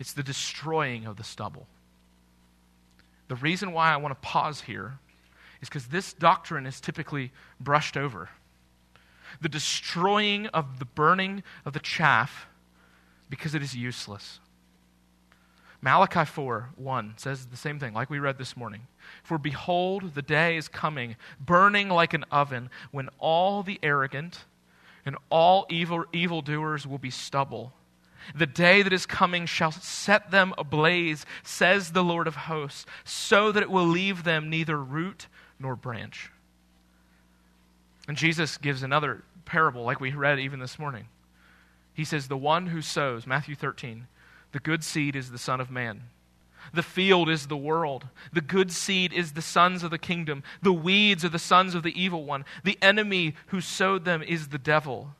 It's 0.01 0.13
the 0.13 0.25
destroying 0.25 1.07
of 1.07 1.17
the 1.17 1.23
stubble. 1.23 1.69
The 3.29 3.37
reason 3.37 3.71
why 3.71 3.93
I 3.93 3.99
want 3.99 4.21
to 4.21 4.29
pause 4.29 4.63
here 4.63 4.99
is 5.63 5.69
because 5.69 5.87
this 5.87 6.13
doctrine 6.13 6.67
is 6.67 6.81
typically 6.81 7.31
brushed 7.61 7.97
over. 7.97 8.31
The 9.41 9.49
destroying 9.49 10.47
of 10.49 10.79
the 10.79 10.85
burning 10.85 11.43
of 11.65 11.73
the 11.73 11.81
chaff 11.81 12.47
because 13.31 13.55
it 13.55 13.63
is 13.63 13.75
useless. 13.75 14.41
Malachi 15.81 16.25
4 16.25 16.71
1 16.77 17.15
says 17.17 17.47
the 17.47 17.57
same 17.57 17.79
thing, 17.79 17.95
like 17.95 18.11
we 18.11 18.19
read 18.19 18.39
this 18.39 18.57
morning. 18.57 18.89
For 19.23 19.39
behold, 19.39 20.15
the 20.15 20.23
day 20.23 20.57
is 20.57 20.67
coming, 20.67 21.17
burning 21.41 21.89
like 21.89 22.15
an 22.15 22.25
oven, 22.33 22.71
when 22.91 23.09
all 23.19 23.63
the 23.63 23.79
arrogant 23.83 24.45
and 25.07 25.17
all 25.31 25.67
evil 25.71 26.05
evildoers 26.13 26.87
will 26.87 26.99
be 26.99 27.11
stubble 27.11 27.73
the 28.35 28.47
day 28.47 28.83
that 28.83 28.93
is 28.93 29.07
coming 29.07 29.47
shall 29.47 29.73
set 29.73 30.31
them 30.31 30.55
ablaze, 30.59 31.25
says 31.43 31.93
the 31.93 32.05
Lord 32.05 32.27
of 32.27 32.37
hosts, 32.37 32.87
so 33.05 33.53
that 33.53 33.63
it 33.63 33.71
will 33.71 33.87
leave 33.87 34.25
them 34.25 34.51
neither 34.51 34.79
root 34.79 35.29
nor 35.59 35.77
branch. 35.77 36.31
And 38.09 38.17
Jesus 38.17 38.57
gives 38.57 38.83
another 38.83 39.23
parable, 39.45 39.85
like 39.85 40.01
we 40.01 40.13
read 40.13 40.41
even 40.41 40.59
this 40.59 40.79
morning. 40.79 41.07
He 41.93 42.05
says, 42.05 42.27
The 42.27 42.37
one 42.37 42.69
who 42.69 42.81
sows, 42.81 43.27
Matthew 43.27 43.55
13, 43.55 44.07
the 44.53 44.59
good 44.59 44.83
seed 44.83 45.15
is 45.15 45.31
the 45.31 45.39
Son 45.39 45.61
of 45.61 45.71
Man. 45.71 46.05
The 46.73 46.83
field 46.83 47.29
is 47.29 47.47
the 47.47 47.57
world. 47.57 48.09
The 48.33 48.41
good 48.41 48.73
seed 48.73 49.13
is 49.13 49.33
the 49.33 49.43
sons 49.43 49.83
of 49.83 49.91
the 49.91 49.99
kingdom. 49.99 50.43
The 50.63 50.73
weeds 50.73 51.25
are 51.25 51.29
the 51.29 51.39
sons 51.39 51.75
of 51.75 51.83
the 51.83 52.01
evil 52.01 52.25
one. 52.25 52.45
The 52.65 52.79
enemy 52.83 53.35
who 53.49 53.61
sowed 53.61 54.05
them 54.05 54.23
is 54.23 54.49
the 54.49 54.59
devil. 54.59 55.15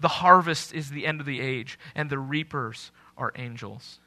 The 0.00 0.08
harvest 0.08 0.74
is 0.74 0.90
the 0.90 1.06
end 1.06 1.20
of 1.20 1.26
the 1.26 1.40
age, 1.40 1.78
and 1.94 2.10
the 2.10 2.18
reapers 2.18 2.90
are 3.16 3.32
angels. 3.36 4.00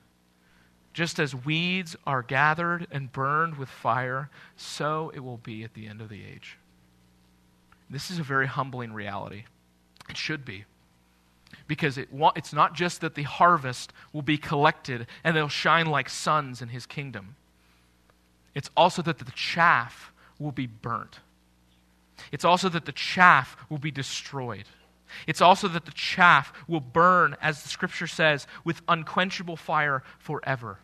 Just 0.94 1.20
as 1.20 1.34
weeds 1.34 1.96
are 2.06 2.24
gathered 2.24 2.88
and 2.92 3.12
burned 3.12 3.58
with 3.58 3.70
fire, 3.70 4.30
so 4.56 5.12
it 5.14 5.20
will 5.20 5.38
be 5.38 5.64
at 5.64 5.74
the 5.74 5.88
end 5.88 6.02
of 6.02 6.10
the 6.10 6.24
age. 6.24 6.58
This 7.90 8.12
is 8.12 8.20
a 8.20 8.24
very 8.24 8.48
humbling 8.48 8.94
reality. 8.94 9.46
It 10.10 10.18
should 10.18 10.46
be. 10.46 10.66
Because 11.68 11.98
it, 11.98 12.10
it's 12.36 12.54
not 12.54 12.74
just 12.76 13.02
that 13.02 13.16
the 13.16 13.24
harvest 13.24 13.94
will 14.14 14.22
be 14.22 14.38
collected 14.38 15.08
and 15.24 15.36
they'll 15.36 15.48
shine 15.48 15.88
like 15.88 16.10
suns 16.10 16.62
in 16.62 16.70
his 16.70 16.86
kingdom, 16.86 17.36
it's 18.54 18.70
also 18.76 19.02
that 19.04 19.20
the 19.20 19.32
chaff 19.32 20.12
will 20.40 20.52
be 20.52 20.68
burnt. 20.68 21.20
It's 22.32 22.46
also 22.46 22.70
that 22.70 22.86
the 22.86 22.92
chaff 22.92 23.56
will 23.70 23.78
be 23.78 23.92
destroyed. 23.92 24.66
It's 25.26 25.42
also 25.42 25.68
that 25.70 25.86
the 25.86 25.92
chaff 25.92 26.52
will 26.68 26.82
burn, 26.82 27.38
as 27.42 27.64
the 27.64 27.70
scripture 27.70 28.08
says, 28.08 28.48
with 28.64 28.82
unquenchable 28.88 29.56
fire 29.56 30.04
forever. 30.20 30.80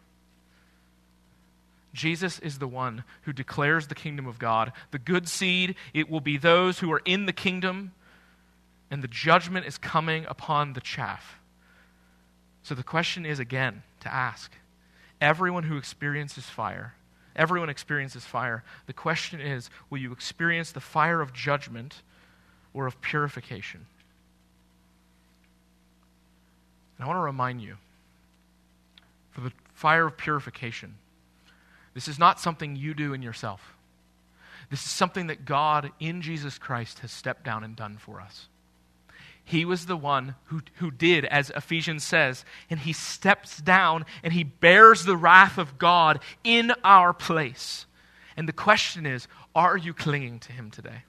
Jesus 1.94 2.40
is 2.40 2.60
the 2.60 2.68
one 2.68 3.04
who 3.22 3.34
declares 3.34 3.88
the 3.88 3.96
kingdom 3.96 4.28
of 4.28 4.40
God. 4.40 4.74
The 4.92 5.00
good 5.00 5.28
seed, 5.28 5.76
it 5.94 6.10
will 6.10 6.22
be 6.22 6.38
those 6.38 6.80
who 6.80 6.92
are 6.92 7.02
in 7.06 7.26
the 7.28 7.34
kingdom, 7.34 7.92
and 8.90 9.04
the 9.04 9.08
judgment 9.08 9.66
is 9.66 9.78
coming 9.78 10.26
upon 10.28 10.74
the 10.74 10.82
chaff. 10.82 11.40
So 12.64 12.74
the 12.74 12.84
question 12.84 13.26
is 13.26 13.40
again 13.40 13.84
to 14.00 14.14
ask. 14.14 14.52
Everyone 15.22 15.64
who 15.64 15.78
experiences 15.78 16.46
fire, 16.46 16.96
everyone 17.36 17.70
experiences 17.70 18.26
fire. 18.26 18.64
The 18.88 18.94
question 18.94 19.40
is 19.40 19.70
will 19.90 20.00
you 20.00 20.12
experience 20.12 20.72
the 20.72 20.82
fire 20.82 21.22
of 21.22 21.34
judgment 21.34 22.02
or 22.74 22.88
of 22.88 23.00
purification? 23.02 23.86
And 26.98 27.06
I 27.06 27.08
want 27.08 27.18
to 27.18 27.24
remind 27.24 27.62
you 27.62 27.78
for 29.32 29.42
the 29.42 29.52
fire 29.74 30.08
of 30.08 30.18
purification, 30.18 30.96
this 31.94 32.08
is 32.08 32.18
not 32.18 32.40
something 32.40 32.76
you 32.76 32.94
do 32.94 33.14
in 33.14 33.22
yourself. 33.22 33.76
This 34.70 34.84
is 34.84 34.90
something 34.90 35.28
that 35.28 35.46
God 35.46 35.92
in 36.00 36.22
Jesus 36.22 36.58
Christ 36.58 37.00
has 37.00 37.12
stepped 37.12 37.44
down 37.44 37.64
and 37.64 37.76
done 37.76 37.98
for 37.98 38.20
us. 38.20 38.48
He 39.46 39.66
was 39.66 39.86
the 39.86 39.98
one 39.98 40.36
who, 40.46 40.62
who 40.76 40.90
did, 40.90 41.26
as 41.26 41.50
Ephesians 41.50 42.04
says, 42.04 42.46
and 42.70 42.80
he 42.80 42.94
steps 42.94 43.58
down 43.58 44.06
and 44.24 44.32
he 44.32 44.44
bears 44.44 45.04
the 45.04 45.18
wrath 45.18 45.58
of 45.58 45.78
God 45.78 46.22
in 46.44 46.72
our 46.84 47.14
place. 47.14 47.86
And 48.38 48.48
the 48.48 48.54
question 48.54 49.06
is 49.06 49.28
are 49.56 49.78
you 49.78 49.94
clinging 49.94 50.40
to 50.40 50.52
him 50.54 50.72
today? 50.72 51.04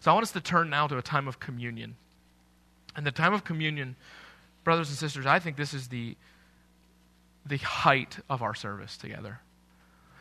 So 0.00 0.10
I 0.10 0.14
want 0.14 0.24
us 0.24 0.32
to 0.32 0.40
turn 0.40 0.70
now 0.70 0.86
to 0.86 0.96
a 0.96 1.02
time 1.02 1.28
of 1.28 1.38
communion. 1.38 1.96
And 2.96 3.06
the 3.06 3.12
time 3.12 3.34
of 3.34 3.44
communion, 3.44 3.94
brothers 4.64 4.88
and 4.88 4.98
sisters, 4.98 5.26
I 5.26 5.38
think 5.38 5.56
this 5.56 5.74
is 5.74 5.88
the, 5.88 6.16
the 7.46 7.58
height 7.58 8.18
of 8.28 8.42
our 8.42 8.54
service 8.54 8.96
together. 8.96 9.40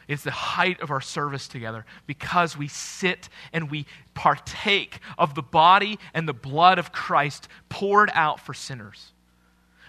It's 0.10 0.24
the 0.24 0.32
height 0.32 0.82
of 0.82 0.90
our 0.90 1.02
service 1.02 1.48
together 1.48 1.86
because 2.08 2.58
we 2.58 2.68
sit 2.68 3.30
and 3.54 3.70
we 3.70 3.86
partake 4.16 5.02
of 5.20 5.36
the 5.36 5.44
body 5.44 6.00
and 6.16 6.28
the 6.28 6.34
blood 6.34 6.80
of 6.80 6.92
Christ 6.92 7.48
poured 7.70 8.10
out 8.16 8.40
for 8.40 8.56
sinners. 8.56 9.12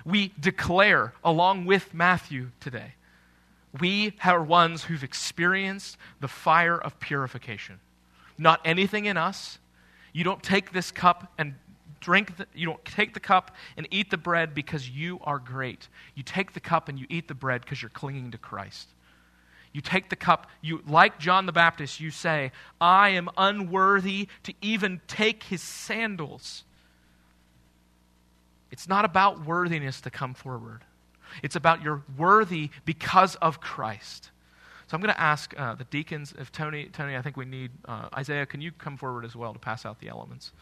We 0.05 0.33
declare, 0.39 1.15
along 1.25 1.65
with 1.65 1.95
Matthew 1.95 2.51
today, 2.61 2.97
we 3.81 4.13
are 4.23 4.43
ones 4.43 4.85
who've 4.85 5.03
experienced 5.03 5.97
the 6.21 6.29
fire 6.29 6.79
of 6.79 7.01
purification. 7.01 7.81
Not 8.37 8.61
anything 8.63 9.07
in 9.07 9.17
us. 9.17 9.59
You 10.13 10.23
don't 10.23 10.43
take 10.43 10.73
this 10.73 10.91
cup 10.91 11.33
and 11.39 11.55
drink 12.01 12.37
the, 12.37 12.47
you 12.55 12.67
don't 12.67 12.85
take 12.85 13.15
the 13.15 13.21
cup 13.21 13.57
and 13.79 13.89
eat 13.91 14.11
the 14.11 14.19
bread 14.19 14.55
because 14.55 14.87
you 14.87 15.19
are 15.23 15.39
great. 15.39 15.89
You 16.15 16.23
take 16.23 16.53
the 16.53 16.61
cup 16.61 16.91
and 16.91 16.99
you 16.99 17.07
eat 17.09 17.27
the 17.27 17.35
bread 17.35 17.63
because 17.63 17.81
you're 17.81 17.89
clinging 17.89 18.33
to 18.33 18.39
Christ. 18.39 18.89
You 19.73 19.81
take 19.81 20.11
the 20.11 20.17
cup, 20.17 20.49
you 20.61 20.83
like 20.87 21.19
John 21.19 21.47
the 21.47 21.53
Baptist, 21.53 22.01
you 22.01 22.11
say, 22.11 22.51
I 22.81 23.11
am 23.11 23.29
unworthy 23.37 24.29
to 24.43 24.55
even 24.61 25.01
take 25.07 25.45
his 25.45 25.63
sandals. 25.63 26.65
It's 28.71 28.89
not 28.89 29.05
about 29.05 29.45
worthiness 29.45 30.01
to 30.03 30.11
come 30.11 30.35
forward. 30.35 30.83
It's 31.43 31.55
about 31.55 31.83
you're 31.83 32.03
worthy 32.17 32.71
because 32.85 33.37
of 33.37 33.61
Christ. 33.61 34.31
So 34.89 34.97
I'm 34.97 35.01
going 35.03 35.15
to 35.15 35.21
ask 35.21 35.55
uh, 35.57 35.77
the 35.77 35.85
deacons 35.85 36.35
if 36.37 36.51
Tony, 36.51 36.87
Tony, 36.93 37.17
I 37.17 37.23
think 37.23 37.37
we 37.37 37.45
need 37.45 37.71
uh, 37.85 38.09
Isaiah. 38.17 38.47
Can 38.47 38.61
you 38.61 38.73
come 38.73 38.97
forward 38.97 39.25
as 39.25 39.37
well 39.37 39.53
to 39.53 39.59
pass 39.61 39.87
out 39.87 40.01
the 40.01 40.09
elements? 40.09 40.53